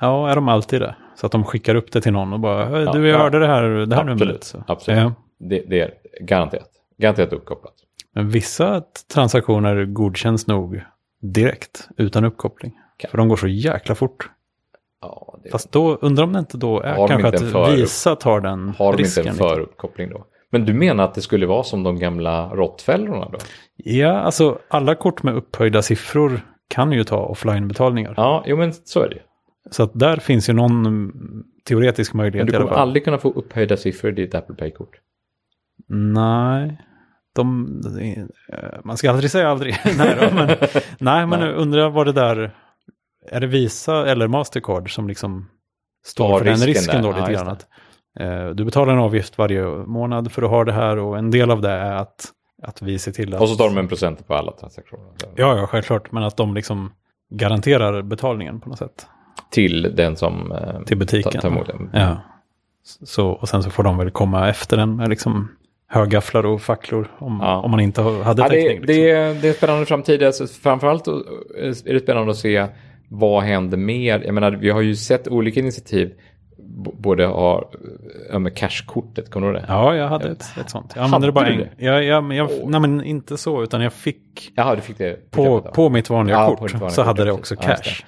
Ja, 0.00 0.30
är 0.30 0.34
de 0.34 0.48
alltid 0.48 0.80
det? 0.80 0.94
Så 1.16 1.26
att 1.26 1.32
de 1.32 1.44
skickar 1.44 1.74
upp 1.74 1.92
det 1.92 2.00
till 2.00 2.12
någon 2.12 2.32
och 2.32 2.40
bara, 2.40 2.64
"Hej, 2.64 2.82
Ja, 2.82 2.92
du 2.92 3.08
jag 3.08 3.14
ja. 3.18 3.22
hörde 3.22 3.38
det 3.38 3.46
här, 3.46 3.62
det 3.62 3.96
här 3.96 4.04
numret. 4.04 4.20
Absolut, 4.22 4.44
Så. 4.44 4.64
absolut. 4.66 5.00
Ja. 5.00 5.14
Det, 5.38 5.64
det 5.68 5.80
är 5.80 5.90
garanterat. 6.20 6.68
Garanterat 6.98 7.32
uppkopplat. 7.32 7.72
Men 8.14 8.28
vissa 8.30 8.82
transaktioner 9.14 9.84
godkänns 9.84 10.46
nog 10.46 10.82
direkt 11.20 11.88
utan 11.96 12.24
uppkoppling. 12.24 12.72
Kan- 12.96 13.10
För 13.10 13.18
de 13.18 13.28
går 13.28 13.36
så 13.36 13.48
jäkla 13.48 13.94
fort. 13.94 14.30
Ja, 15.02 15.40
det 15.44 15.50
Fast 15.50 15.72
då 15.72 15.94
undrar 15.94 16.24
om 16.24 16.32
det 16.32 16.38
inte 16.38 16.56
då 16.56 16.80
är 16.80 16.94
Har 16.94 17.08
kanske 17.08 17.28
att 17.28 17.40
för- 17.40 17.76
Visa 17.76 18.16
tar 18.16 18.40
den 18.40 18.68
har 18.78 18.96
de 18.96 19.02
inte 19.04 19.22
en 19.28 19.34
föruppkoppling 19.34 20.10
då? 20.10 20.26
Men 20.50 20.64
du 20.64 20.74
menar 20.74 21.04
att 21.04 21.14
det 21.14 21.20
skulle 21.20 21.46
vara 21.46 21.62
som 21.62 21.82
de 21.82 21.98
gamla 21.98 22.48
råttfällorna 22.48 23.28
då? 23.32 23.38
Ja, 23.76 24.12
alltså 24.12 24.58
alla 24.68 24.94
kort 24.94 25.22
med 25.22 25.34
upphöjda 25.34 25.82
siffror 25.82 26.40
kan 26.68 26.92
ju 26.92 27.04
ta 27.04 27.16
offline-betalningar. 27.26 28.14
Ja, 28.16 28.44
jo 28.46 28.56
men 28.56 28.72
så 28.72 29.00
är 29.02 29.08
det 29.08 29.14
ju. 29.14 29.20
Så 29.70 29.82
att 29.82 29.90
där 29.94 30.16
finns 30.16 30.48
ju 30.48 30.52
någon 30.52 31.12
teoretisk 31.68 32.12
Men 32.14 32.18
möjlighet 32.18 32.46
du 32.46 32.52
i 32.52 32.56
alla 32.56 32.64
kommer 32.66 32.80
aldrig 32.80 33.04
kunna 33.04 33.18
få 33.18 33.30
upphöjda 33.32 33.76
siffror 33.76 34.10
i 34.10 34.14
ditt 34.14 34.34
Apple 34.34 34.54
Pay-kort. 34.54 34.96
Nej, 35.88 36.80
de, 37.34 37.66
eh, 38.52 38.58
man 38.84 38.96
ska 38.96 39.10
aldrig 39.10 39.30
säga 39.30 39.48
aldrig. 39.48 39.76
nej, 39.98 40.16
då, 40.20 40.34
men, 40.34 40.46
nej, 40.98 41.26
men 41.26 41.40
Nej. 41.40 41.52
undrar 41.52 41.90
vad 41.90 42.06
det 42.06 42.12
där, 42.12 42.56
är 43.30 43.40
det 43.40 43.46
Visa 43.46 44.06
eller 44.06 44.28
Mastercard 44.28 44.94
som 44.94 45.08
liksom 45.08 45.48
står 46.06 46.28
Tar 46.28 46.38
för 46.38 46.44
den 46.44 46.56
risken 46.56 47.02
då 47.02 47.12
där. 47.12 47.18
Ja, 47.18 47.26
lite 47.26 47.32
grann? 47.44 47.48
Att, 47.48 47.66
eh, 48.20 48.46
du 48.54 48.64
betalar 48.64 48.92
en 48.92 48.98
avgift 48.98 49.38
varje 49.38 49.64
månad 49.66 50.32
för 50.32 50.42
att 50.42 50.50
ha 50.50 50.64
det 50.64 50.72
här 50.72 50.98
och 50.98 51.18
en 51.18 51.30
del 51.30 51.50
av 51.50 51.60
det 51.60 51.70
är 51.70 51.92
att, 51.94 52.26
att 52.62 52.82
vi 52.82 52.98
ser 52.98 53.12
till 53.12 53.34
att... 53.34 53.40
Och 53.40 53.48
så 53.48 53.54
tar 53.54 53.64
de 53.64 53.78
en 53.78 53.88
procent 53.88 54.26
på 54.26 54.34
alla 54.34 54.52
transaktioner. 54.52 55.12
Ja, 55.36 55.56
ja, 55.56 55.66
självklart, 55.66 56.12
men 56.12 56.22
att 56.22 56.36
de 56.36 56.54
liksom 56.54 56.92
garanterar 57.30 58.02
betalningen 58.02 58.60
på 58.60 58.68
något 58.68 58.78
sätt 58.78 59.06
Till 59.50 59.92
den 59.96 60.16
som 60.16 60.52
eh, 60.52 60.82
till 60.82 60.96
butiken. 60.96 61.40
tar, 61.40 61.48
emot 61.48 61.66
den. 61.66 61.90
Ja. 61.92 62.16
Så, 63.04 63.28
och 63.28 63.48
sen 63.48 63.62
så 63.62 63.70
får 63.70 63.82
de 63.82 63.98
väl 63.98 64.10
komma 64.10 64.48
efter 64.48 64.76
den 64.76 64.96
med 64.96 65.08
liksom 65.08 65.48
högafflar 65.88 66.46
och 66.46 66.62
facklor 66.62 67.08
om, 67.18 67.40
Ja. 67.42 67.56
om 67.60 67.70
man 67.70 67.80
inte 67.80 68.02
hade 68.02 68.42
Ja, 68.42 68.48
det, 68.48 68.56
liksom. 68.68 68.86
det, 68.86 69.10
är, 69.10 69.34
det 69.34 69.48
är 69.48 69.52
spännande 69.52 69.86
framtid. 69.86 70.22
Alltså, 70.22 70.46
framförallt 70.46 71.06
är 71.06 71.92
det 71.92 72.00
spännande 72.00 72.30
att 72.30 72.36
se 72.36 72.66
vad 73.14 73.42
händer 73.42 73.76
mer. 73.76 74.22
Jag 74.24 74.34
menar, 74.34 74.50
vi 74.52 74.70
har 74.70 74.80
ju 74.80 74.96
sett 74.96 75.28
olika 75.28 75.60
initiativ. 75.60 76.12
Både 76.98 77.24
har 77.26 77.68
ja, 78.32 78.38
med 78.38 78.56
cashkortet, 78.56 79.30
kommer 79.30 79.46
du 79.46 79.52
ihåg 79.52 79.62
det? 79.62 79.66
Ja, 79.72 79.94
jag 79.96 80.08
hade 80.08 80.28
ett, 80.30 80.44
ett 80.60 80.70
sånt. 80.70 80.92
Jag 80.96 81.04
använde 81.04 81.26
det 81.26 81.32
bara 81.32 81.46
en 81.46 81.58
det? 81.58 81.68
ja, 81.78 82.00
ja, 82.00 82.20
men 82.20 82.36
jag, 82.36 82.50
Nej, 82.66 82.80
men 82.80 83.04
inte 83.04 83.36
så, 83.36 83.62
utan 83.62 83.80
jag 83.80 83.92
fick 83.92 84.52
Jaha, 84.56 84.74
du 84.74 84.80
fick 84.80 84.98
det 84.98 85.30
på, 85.30 85.60
va? 85.60 85.70
på 85.74 85.88
mitt 85.88 86.10
vanliga 86.10 86.36
Ja, 86.36 86.50
på 86.50 86.56
kort 86.56 86.70
ditt 86.70 86.72
vanliga 86.80 86.90
så 86.90 87.00
kort, 87.02 87.06
hade 87.06 87.24
det 87.24 87.32
också 87.32 87.56
precis. 87.56 87.68
Ja, 87.68 87.76
cash. 87.76 88.04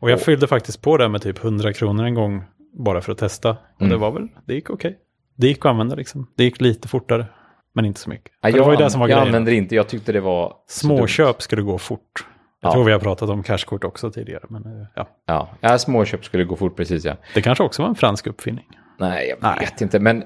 Och 0.00 0.10
jag 0.10 0.20
fyllde 0.20 0.46
faktiskt 0.46 0.82
på 0.82 0.96
det 0.96 1.08
med 1.08 1.22
typ 1.22 1.44
100 1.44 1.72
kronor 1.72 2.04
en 2.04 2.14
gång 2.14 2.44
bara 2.78 3.00
för 3.00 3.12
att 3.12 3.18
testa. 3.18 3.50
Och 3.50 3.56
Mm. 3.80 3.90
det 3.90 3.96
var 3.96 4.10
väl, 4.10 4.28
det 4.46 4.54
gick 4.54 4.70
okej. 4.70 4.98
Det 5.36 5.46
gick 5.46 5.58
att 5.58 5.70
använda 5.70 5.94
liksom. 5.94 6.26
Det 6.36 6.44
gick 6.44 6.60
lite 6.60 6.88
fortare, 6.88 7.26
men 7.74 7.84
inte 7.84 8.00
så 8.00 8.10
mycket. 8.10 8.32
Ja, 8.42 8.48
jag 8.48 8.58
det 8.58 8.62
var 8.64 8.70
ju 8.72 8.76
det 8.76 8.90
som 8.90 9.00
var 9.00 9.08
jag 9.08 9.16
grejen. 9.16 9.28
använder 9.28 9.52
inte, 9.52 9.74
jag 9.74 9.88
tyckte 9.88 10.12
det 10.12 10.20
var... 10.20 10.52
Småköp 10.68 11.42
skulle 11.42 11.62
gå 11.62 11.78
fort. 11.78 12.26
Jag 12.64 12.70
Ja. 12.70 12.72
tror 12.74 12.84
vi 12.84 12.92
har 12.92 12.98
pratat 13.00 13.30
om 13.30 13.42
cashkort 13.42 13.84
också 13.84 14.10
tidigare. 14.10 14.42
Men 14.48 14.64
eh, 14.66 14.86
ja, 14.94 15.08
Ja, 15.26 15.48
ja, 15.60 15.78
småköp 15.78 16.24
skulle 16.24 16.44
gå 16.44 16.56
fort, 16.56 16.76
precis 16.76 17.04
ja. 17.04 17.16
det 17.34 17.42
kanske 17.42 17.64
också 17.64 17.82
var 17.82 17.88
en 17.88 17.94
fransk 17.94 18.26
uppfinning. 18.26 18.64
Nej, 18.98 19.28
jag 19.28 19.38
Nej. 19.42 19.56
vet 19.60 19.80
inte. 19.80 19.98
Men 20.00 20.24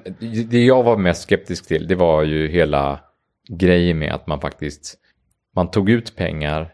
det 0.49 0.65
jag 0.65 0.83
var 0.83 0.97
mest 0.97 1.21
skeptisk 1.23 1.67
till, 1.67 1.87
det 1.87 1.95
var 1.95 2.23
ju 2.23 2.47
hela 2.47 2.99
grejen 3.49 3.99
med 3.99 4.13
att 4.13 4.27
man 4.27 4.41
faktiskt, 4.41 4.95
man 5.55 5.71
tog 5.71 5.89
ut 5.89 6.15
pengar 6.15 6.71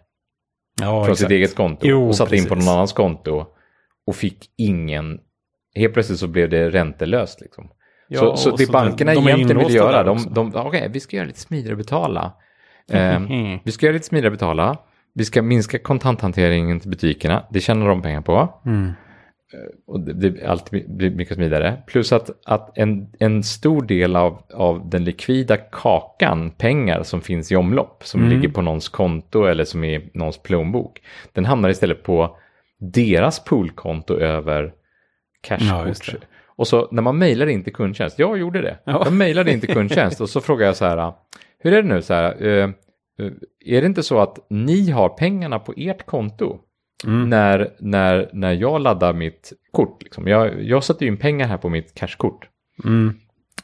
Ja, 0.81 0.85
från 0.85 1.01
exakt. 1.03 1.17
sitt 1.19 1.31
eget 1.31 1.55
konto 1.55 1.87
Jo, 1.87 2.07
och 2.07 2.15
satte 2.15 2.35
in 2.35 2.43
på 2.43 2.49
precis. 2.49 2.65
någon 2.67 2.75
annans 2.75 2.93
konto 2.93 3.45
och 4.07 4.15
fick 4.15 4.45
ingen, 4.57 5.19
helt 5.75 5.93
plötsligt 5.93 6.19
så 6.19 6.27
blev 6.27 6.49
det 6.49 6.69
räntelöst 6.69 7.41
liksom. 7.41 7.69
Ja, 8.07 8.19
så 8.19 8.35
så 8.37 8.55
det 8.55 8.65
så 8.65 8.71
bankerna 8.71 9.13
de- 9.13 9.15
de 9.25 9.27
egentligen 9.31 9.65
vill 9.65 9.75
göra, 9.75 10.03
de, 10.03 10.33
de, 10.33 10.51
okej, 10.55 10.89
vi 10.93 10.99
ska 10.99 11.17
göra 11.17 11.27
lite 11.27 11.39
smidigare 11.39 11.75
betala. 11.75 12.33
Eh, 12.91 13.19
Mhm. 13.19 13.59
vi 13.65 13.71
ska 13.71 13.85
göra 13.85 13.93
lite 13.93 14.05
smidigare 14.05 14.31
betala. 14.31 14.77
Vi 15.15 15.25
ska 15.25 15.41
minska 15.41 15.79
kontanthanteringen 15.79 16.79
till 16.79 16.89
butikerna. 16.89 17.43
Det 17.49 17.59
tjänar 17.59 17.87
de 17.87 18.01
pengar 18.01 18.21
på. 18.21 18.61
Mm. 18.65 18.91
Och 19.87 19.99
det, 19.99 20.13
det, 20.29 20.45
allt 20.47 20.69
blir 20.69 21.09
mycket 21.09 21.35
smidigare. 21.35 21.77
Plus 21.87 22.13
att, 22.13 22.29
att 22.45 22.77
en, 22.77 23.07
en 23.19 23.43
stor 23.43 23.81
del 23.81 24.15
av, 24.15 24.41
av 24.53 24.89
den 24.89 25.03
likvida 25.03 25.57
kakan, 25.57 26.51
pengar 26.51 27.03
som 27.03 27.21
finns 27.21 27.51
i 27.51 27.55
omlopp, 27.55 28.03
som 28.03 28.21
Mm. 28.21 28.33
ligger 28.33 28.49
på 28.49 28.61
någons 28.61 28.89
konto 28.89 29.43
eller 29.45 29.63
som 29.63 29.83
är 29.83 30.01
någons 30.13 30.37
plånbok, 30.43 31.01
den 31.33 31.45
hamnar 31.45 31.69
istället 31.69 32.03
på 32.03 32.37
deras 32.79 33.43
poolkonto 33.43 34.13
över 34.19 34.63
Ja, 34.63 35.57
cashkort. 35.57 36.11
det. 36.21 36.27
och 36.55 36.67
så 36.67 36.87
när 36.91 37.01
man 37.01 37.17
mejlar 37.17 37.47
in 37.47 37.63
till 37.63 37.73
kundtjänst, 37.73 38.19
jag 38.19 38.37
gjorde 38.37 38.61
det. 38.61 38.77
Ja. 38.83 39.01
Jag 39.05 39.13
mejlade 39.13 39.51
in 39.51 39.59
till 39.61 39.73
kundtjänst 39.73 40.21
och 40.21 40.29
så 40.29 40.41
frågade 40.41 40.65
jag 40.65 40.75
så 40.75 40.85
här, 40.85 41.13
hur 41.59 41.73
är 41.73 41.83
det 41.83 41.89
nu 41.89 42.01
så 42.01 42.13
här, 42.13 42.43
eh, 42.45 42.63
eh, 42.63 42.69
är 43.65 43.81
det 43.81 43.85
inte 43.87 44.03
så 44.03 44.19
att 44.19 44.45
ni 44.49 44.91
har 44.91 45.09
pengarna 45.09 45.59
på 45.59 45.73
ert 45.77 46.05
konto? 46.05 46.59
Mm. 47.05 47.29
när, 47.29 47.73
när, 47.79 48.29
när 48.33 48.51
jag 48.53 48.81
laddar 48.81 49.13
mitt 49.13 49.53
kort. 49.71 50.03
Liksom. 50.03 50.27
Jag, 50.27 50.63
jag 50.63 50.83
sätter 50.83 51.05
ju 51.05 51.11
in 51.11 51.17
pengar 51.17 51.47
här 51.47 51.57
på 51.57 51.69
mitt 51.69 51.93
cashkort. 51.95 52.49
Mm. 52.85 53.13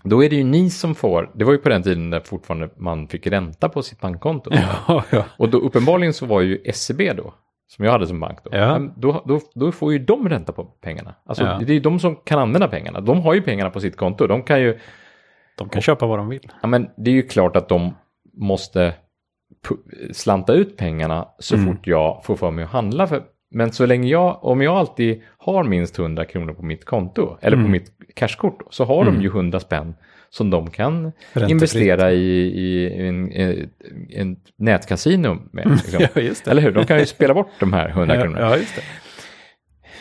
Då 0.04 0.24
är 0.24 0.30
det 0.30 0.36
ju 0.36 0.44
ni 0.44 0.70
som 0.70 0.96
får, 0.96 1.32
det 1.36 1.46
var 1.46 1.52
ju 1.52 1.58
på 1.58 1.70
den 1.70 1.84
tiden 1.84 2.10
när 2.10 2.20
fortfarande 2.20 2.70
man 2.78 3.08
fick 3.08 3.28
ränta 3.28 3.70
på 3.70 3.82
sitt 3.84 4.00
bankkonto. 4.02 4.52
Ja, 4.88 5.04
ja. 5.10 5.26
Och 5.38 5.50
då 5.50 5.58
uppenbarligen 5.58 6.14
så 6.14 6.26
var 6.26 6.42
ju 6.42 6.72
SEB 6.74 7.02
då, 7.18 7.34
som 7.68 7.86
jag 7.86 7.92
hade 7.92 8.08
som 8.08 8.20
bank 8.20 8.38
då, 8.44 8.50
Ja. 8.58 8.80
då, 8.98 9.24
då, 9.26 9.40
då 9.56 9.72
får 9.72 9.94
ju 9.94 10.00
de 10.00 10.30
ränta 10.30 10.52
på 10.54 10.64
pengarna. 10.64 11.16
Alltså 11.26 11.44
Ja. 11.44 11.58
det 11.60 11.72
är 11.72 11.74
ju 11.74 11.80
de 11.80 12.00
som 12.00 12.16
kan 12.16 12.40
använda 12.40 12.68
pengarna. 12.68 13.02
De 13.02 13.22
har 13.22 13.34
ju 13.34 13.42
pengarna 13.42 13.70
på 13.70 13.80
sitt 13.80 13.98
konto. 13.98 14.28
De 14.28 14.44
kan 14.44 14.62
ju, 14.62 14.80
De 15.58 15.70
kan 15.70 15.82
köpa 15.82 16.06
vad 16.08 16.20
de 16.20 16.30
vill. 16.30 16.52
ja 16.62 16.68
men 16.68 16.90
det 16.98 17.12
är 17.12 17.16
ju 17.16 17.24
klart 17.28 17.56
att 17.56 17.70
de 17.70 17.96
måste 18.34 18.94
slanta 20.12 20.54
ut 20.54 20.78
pengarna 20.78 21.28
så 21.40 21.56
Mm. 21.56 21.68
fort 21.68 21.88
jag 21.88 22.22
får 22.26 22.36
för 22.36 22.52
mig 22.52 22.64
att 22.64 22.70
handla. 22.72 23.08
För, 23.08 23.24
men 23.52 23.72
så 23.72 23.86
länge 23.86 24.10
jag, 24.10 24.44
om 24.46 24.62
jag 24.62 24.76
alltid 24.78 25.22
har 25.38 25.64
minst 25.64 26.00
100 26.00 26.26
kronor 26.26 26.54
på 26.54 26.64
mitt 26.64 26.86
konto, 26.86 27.38
eller 27.42 27.58
på 27.58 27.60
Mm. 27.60 27.72
mitt 27.72 27.92
cashkort, 28.16 28.62
så 28.70 28.86
har 28.86 29.02
Mm. 29.02 29.14
de 29.16 29.22
ju 29.22 29.28
100 29.30 29.60
spänn 29.60 29.96
som 30.30 30.50
de 30.50 30.70
kan 30.70 31.04
Räntefritt. 31.04 31.50
investera 31.52 32.12
i, 32.12 32.42
i 32.42 33.00
en, 33.08 33.32
en, 33.32 33.70
en 34.10 34.38
nätkasino 34.58 35.38
med. 35.52 35.70
Liksom. 35.70 36.00
Ja. 36.46 36.52
Eller 36.52 36.62
hur? 36.62 36.72
De 36.72 36.86
kan 36.86 37.00
ju 37.00 37.06
spela 37.06 37.34
bort 37.34 37.50
de 37.60 37.74
här 37.74 37.90
100 37.90 38.16
Ja, 38.16 38.22
kronorna. 38.22 38.58
ja. 38.58 38.64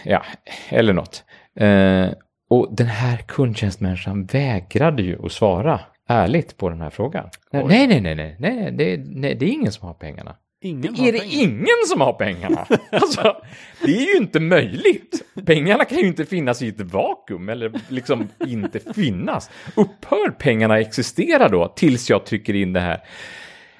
Ja, 0.04 0.22
eller 0.68 0.92
något. 0.92 1.24
Eh, 1.56 2.06
och 2.50 2.68
den 2.76 2.86
här 2.86 3.16
kundtjänstmänniskan 3.16 4.24
vägrade 4.26 5.02
ju 5.02 5.18
att 5.26 5.32
svara 5.32 5.80
ärligt 6.10 6.56
på 6.56 6.68
den 6.68 6.80
här 6.80 6.90
frågan. 6.90 7.28
Nej, 7.52 7.62
Oj. 7.62 7.68
nej, 7.68 8.00
nej, 8.00 8.14
nej, 8.14 8.36
nej, 8.38 8.72
det, 8.72 9.04
nej, 9.06 9.34
det 9.34 9.46
är 9.46 9.50
ingen 9.50 9.72
som 9.72 9.86
har 9.86 9.94
pengarna. 9.94 10.36
Ingen 10.62 11.00
är 11.00 11.12
det 11.12 11.24
ingen 11.24 11.86
som 11.86 12.00
har 12.00 12.12
pengarna? 12.12 12.66
alltså, 12.92 13.36
det 13.84 13.96
är 13.96 14.06
ju 14.06 14.16
inte 14.16 14.40
möjligt. 14.40 15.22
Pengarna 15.46 15.84
kan 15.84 15.98
ju 15.98 16.06
inte 16.06 16.24
finnas 16.24 16.62
i 16.62 16.68
ett 16.68 16.80
vakuum 16.80 17.48
eller 17.48 17.72
liksom 17.88 18.28
inte 18.46 18.80
finnas. 18.80 19.50
Upphör 19.76 20.30
pengarna 20.30 20.80
existera 20.80 21.48
då 21.48 21.68
tills 21.68 22.10
jag 22.10 22.26
trycker 22.26 22.54
in 22.54 22.72
det 22.72 22.80
här? 22.80 23.00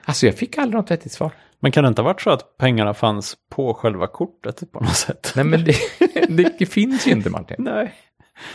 Alltså, 0.04 0.26
jag 0.26 0.34
fick 0.34 0.58
aldrig 0.58 0.76
något 0.76 0.90
vettigt 0.90 1.12
svar. 1.12 1.30
Men 1.60 1.72
kan 1.72 1.84
det 1.84 1.88
inte 1.88 2.02
ha 2.02 2.06
varit 2.06 2.20
så 2.20 2.30
att 2.30 2.56
pengarna 2.58 2.94
fanns 2.94 3.36
på 3.50 3.74
själva 3.74 4.06
kortet 4.06 4.72
på 4.72 4.80
något 4.80 4.96
sätt? 4.96 5.32
Nej, 5.36 5.44
men 5.44 5.64
det, 5.64 5.74
det, 6.28 6.58
det 6.58 6.66
finns 6.66 7.06
ju 7.06 7.10
inte, 7.10 7.30
Martin. 7.30 7.56
Nej. 7.58 7.94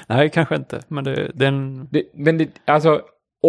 Nej, 0.07 0.29
kanske 0.29 0.55
inte. 0.55 0.81
Men 0.87 1.03
det, 1.03 1.31
det 1.33 1.45
är 1.45 1.49
en... 1.49 1.87
Det, 1.91 2.03
men 2.13 2.37
det, 2.37 2.49
alltså, 2.65 3.01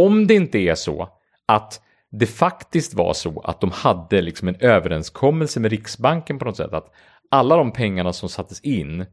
om 0.05 0.27
det 0.27 0.35
inte 0.35 0.59
är 0.59 0.75
så 0.75 1.09
att 1.47 1.81
det 2.11 2.27
faktiskt 2.27 2.95
var 2.95 3.13
så 3.15 3.41
att 3.41 3.61
de 3.61 3.71
hade 3.71 4.23
liksom 4.23 4.49
en 4.49 4.57
överenskommelse 4.61 5.61
med 5.61 5.71
Riksbanken 5.71 6.39
på 6.39 6.45
något 6.45 6.57
sätt. 6.57 6.73
Att 6.73 6.93
alla 7.31 7.57
de 7.57 7.73
pengarna 7.73 8.13
som 8.13 8.29
sattes 8.29 8.61
in, 8.61 9.07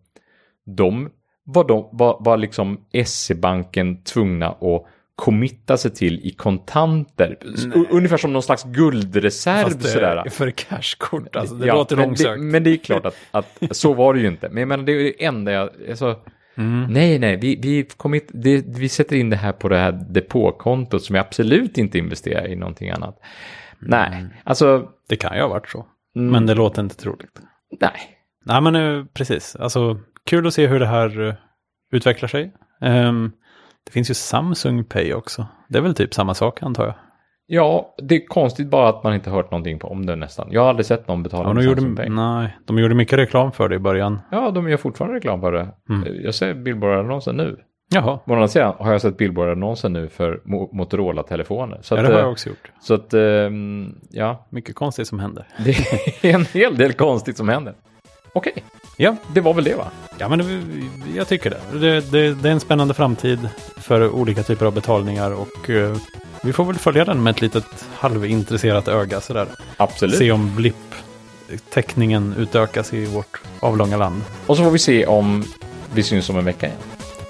de 0.78 1.10
var, 1.46 1.64
de, 1.68 1.90
var, 1.92 2.18
var 2.20 2.38
liksom 2.38 2.86
SE-banken 3.06 4.04
tvungna 4.04 4.48
att 4.48 4.86
committa 5.16 5.78
sig 5.78 5.92
till 5.92 6.20
i 6.28 6.32
kontanter. 6.32 7.38
U- 7.76 7.86
Ungefär 7.90 8.18
som 8.18 8.34
någon 8.34 8.44
slags 8.44 8.64
guldreserv 8.64 9.64
Fast 9.64 9.82
det 9.82 9.88
sådär. 9.88 10.24
är 10.26 10.30
för 10.30 10.52
cashkort. 10.52 11.36
Alltså, 11.36 11.56
det 11.56 11.68
Ja, 11.68 11.76
låter 11.76 11.96
men 11.96 12.06
långsökt. 12.08 12.40
Det, 12.40 12.46
men 12.46 12.64
det 12.64 12.70
är 12.70 12.78
klart 12.78 13.06
att, 13.06 13.16
att 13.32 13.48
så 13.72 13.94
var 13.94 14.14
det 14.14 14.20
ju 14.20 14.28
inte. 14.28 14.50
Men 14.50 14.58
jag 14.58 14.68
menar, 14.68 14.84
det 14.84 14.92
är 14.92 15.04
det 15.04 15.26
enda 15.26 15.52
jag... 15.52 15.70
Alltså, 15.90 16.16
Mm. 16.56 16.94
Nej, 16.94 17.20
nej, 17.20 17.38
vi, 17.38 17.60
vi, 17.62 17.84
kommit, 17.98 18.32
det, 18.34 18.66
vi 18.68 18.90
sätter 18.90 19.16
in 19.16 19.30
det 19.30 19.36
här 19.36 19.52
på 19.52 19.70
det 19.70 19.78
här 19.78 19.92
depåkontot 19.92 21.04
som 21.04 21.16
jag 21.16 21.26
absolut 21.26 21.78
inte 21.78 21.98
investerar 21.98 22.48
i 22.48 22.56
någonting 22.56 22.90
annat. 22.90 23.20
Nej, 23.80 24.26
alltså, 24.44 24.90
Det 25.10 25.16
kan 25.16 25.36
ju 25.36 25.42
ha 25.42 25.48
varit 25.48 25.70
så. 25.70 25.86
Mm. 26.16 26.32
Men 26.32 26.46
det 26.46 26.56
låter 26.56 26.82
inte 26.82 26.96
troligt. 26.96 27.42
nej. 27.82 28.10
Nej, 28.46 28.62
men 28.62 28.76
eh, 28.76 29.06
precis. 29.14 29.56
Alltså, 29.56 30.00
kul 30.26 30.48
att 30.48 30.54
se 30.54 30.68
hur 30.68 30.80
det 30.80 30.88
här 30.88 31.28
eh, 31.28 31.34
utvecklar 31.92 32.30
sig. 32.30 32.54
Ehm, 32.82 33.32
det 33.86 33.92
finns 33.92 34.10
ju 34.10 34.14
Samsung 34.14 34.84
Pay 34.84 35.14
också. 35.14 35.48
Det 35.68 35.78
är 35.78 35.82
väl 35.82 35.96
typ 35.96 36.14
samma 36.14 36.34
sak 36.34 36.64
antar 36.64 36.86
jag. 36.86 36.96
Ja, 37.54 37.96
det 37.98 38.16
är 38.16 38.26
konstigt 38.26 38.68
bara 38.68 38.90
att 38.90 39.04
man 39.04 39.14
inte 39.14 39.30
hört 39.30 39.52
någonting 39.52 39.80
på, 39.80 39.88
om 39.88 40.06
det 40.06 40.16
nästan. 40.16 40.48
Jag 40.52 40.62
har 40.62 40.70
aldrig 40.70 40.86
sett 40.86 41.08
någon 41.08 41.24
betala 41.24 41.50
Ja, 41.50 41.54
de, 41.54 41.64
Samsung 41.64 41.96
Pay. 41.96 42.10
nej, 42.10 42.58
de 42.66 42.80
gjorde 42.80 42.96
mycket 42.96 43.20
reklam 43.20 43.52
för 43.52 43.70
det 43.70 43.76
i 43.76 43.80
början. 43.80 44.20
Ja, 44.32 44.52
de 44.52 44.70
gör 44.70 44.78
fortfarande 44.78 45.18
reklam 45.18 45.42
för 45.42 45.52
det. 45.52 45.68
Mm. 45.90 46.08
Jag 46.24 46.36
ser 46.36 46.54
Billboard-annonsen 46.54 47.36
nu. 47.38 47.58
Jaha, 47.94 48.20
Å 48.26 48.34
andra 48.34 48.48
sidan 48.48 48.74
har 48.80 48.92
jag 48.92 49.02
sett 49.02 49.18
Billboard-annonsen 49.18 49.94
nu 49.94 50.10
för 50.10 50.42
Mo- 50.46 50.70
Motorola-telefoner. 50.76 51.78
Så 51.82 51.96
ja, 51.96 52.02
det 52.02 52.08
har 52.08 52.14
eh, 52.14 52.20
jag 52.20 52.32
också 52.32 52.50
gjort. 52.50 52.72
så 52.82 52.94
att 52.94 53.14
ehm, 53.14 53.96
ja, 54.12 54.48
Mycket 54.50 54.76
konstigt 54.76 55.08
som 55.08 55.20
händer. 55.20 55.48
det 56.22 56.30
är 56.30 56.36
en 56.36 56.46
hel 56.54 56.78
del 56.78 56.94
konstigt 56.94 57.38
som 57.38 57.50
händer. 57.50 57.74
Okej, 58.34 58.64
Ja, 58.98 59.16
det 59.34 59.42
var 59.42 59.54
väl 59.54 59.64
det 59.64 59.76
va? 59.76 59.88
ja 60.18 60.30
men 60.30 60.40
det, 60.40 61.16
jag 61.18 61.28
tycker 61.28 61.50
det. 61.50 61.80
Det, 61.80 62.02
det. 62.12 62.34
det 62.34 62.50
är 62.50 62.54
en 62.54 62.60
spännande 62.60 62.94
framtid 62.94 63.50
för 63.78 64.10
olika 64.10 64.44
typer 64.44 64.66
av 64.66 64.74
betalningar 64.74 65.32
och 65.32 65.70
eh, 65.70 65.96
vi 66.42 66.54
får 66.54 66.66
väl 66.66 66.76
följa 66.76 67.06
den 67.06 67.24
med 67.24 67.32
ett 67.32 67.42
litet 67.42 67.86
halvintresserat 67.98 68.88
öga 68.88 69.22
sådär. 69.22 69.48
Absolut. 69.78 70.18
Se 70.18 70.32
om 70.32 70.56
blipp-täckningen 70.56 72.36
utökas 72.38 72.94
i 72.94 73.06
vårt 73.06 73.42
avlånga 73.60 73.98
land. 73.98 74.22
Och 74.48 74.58
så 74.58 74.64
får 74.64 74.72
vi 74.72 74.80
se 74.80 75.06
om 75.06 75.44
vi 75.94 76.04
syns 76.04 76.30
om 76.30 76.38
en 76.38 76.46
vecka 76.46 76.66
igen. 76.66 76.78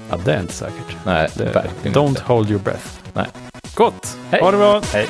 Ja, 0.09 0.17
det 0.25 0.33
är 0.33 0.39
inte 0.41 0.53
säkert. 0.53 0.95
Nej, 1.05 1.29
Det, 1.35 1.43
verkligen 1.43 1.95
don't 1.97 2.07
inte. 2.07 2.21
hold 2.25 2.49
your 2.49 2.61
breath. 2.61 2.85
Nej. 3.13 3.25
Gott! 3.75 4.17
Hej. 4.31 4.41
Ha 4.41 4.51
det 4.51 4.57
bra! 4.57 4.81
Hej. 4.93 5.07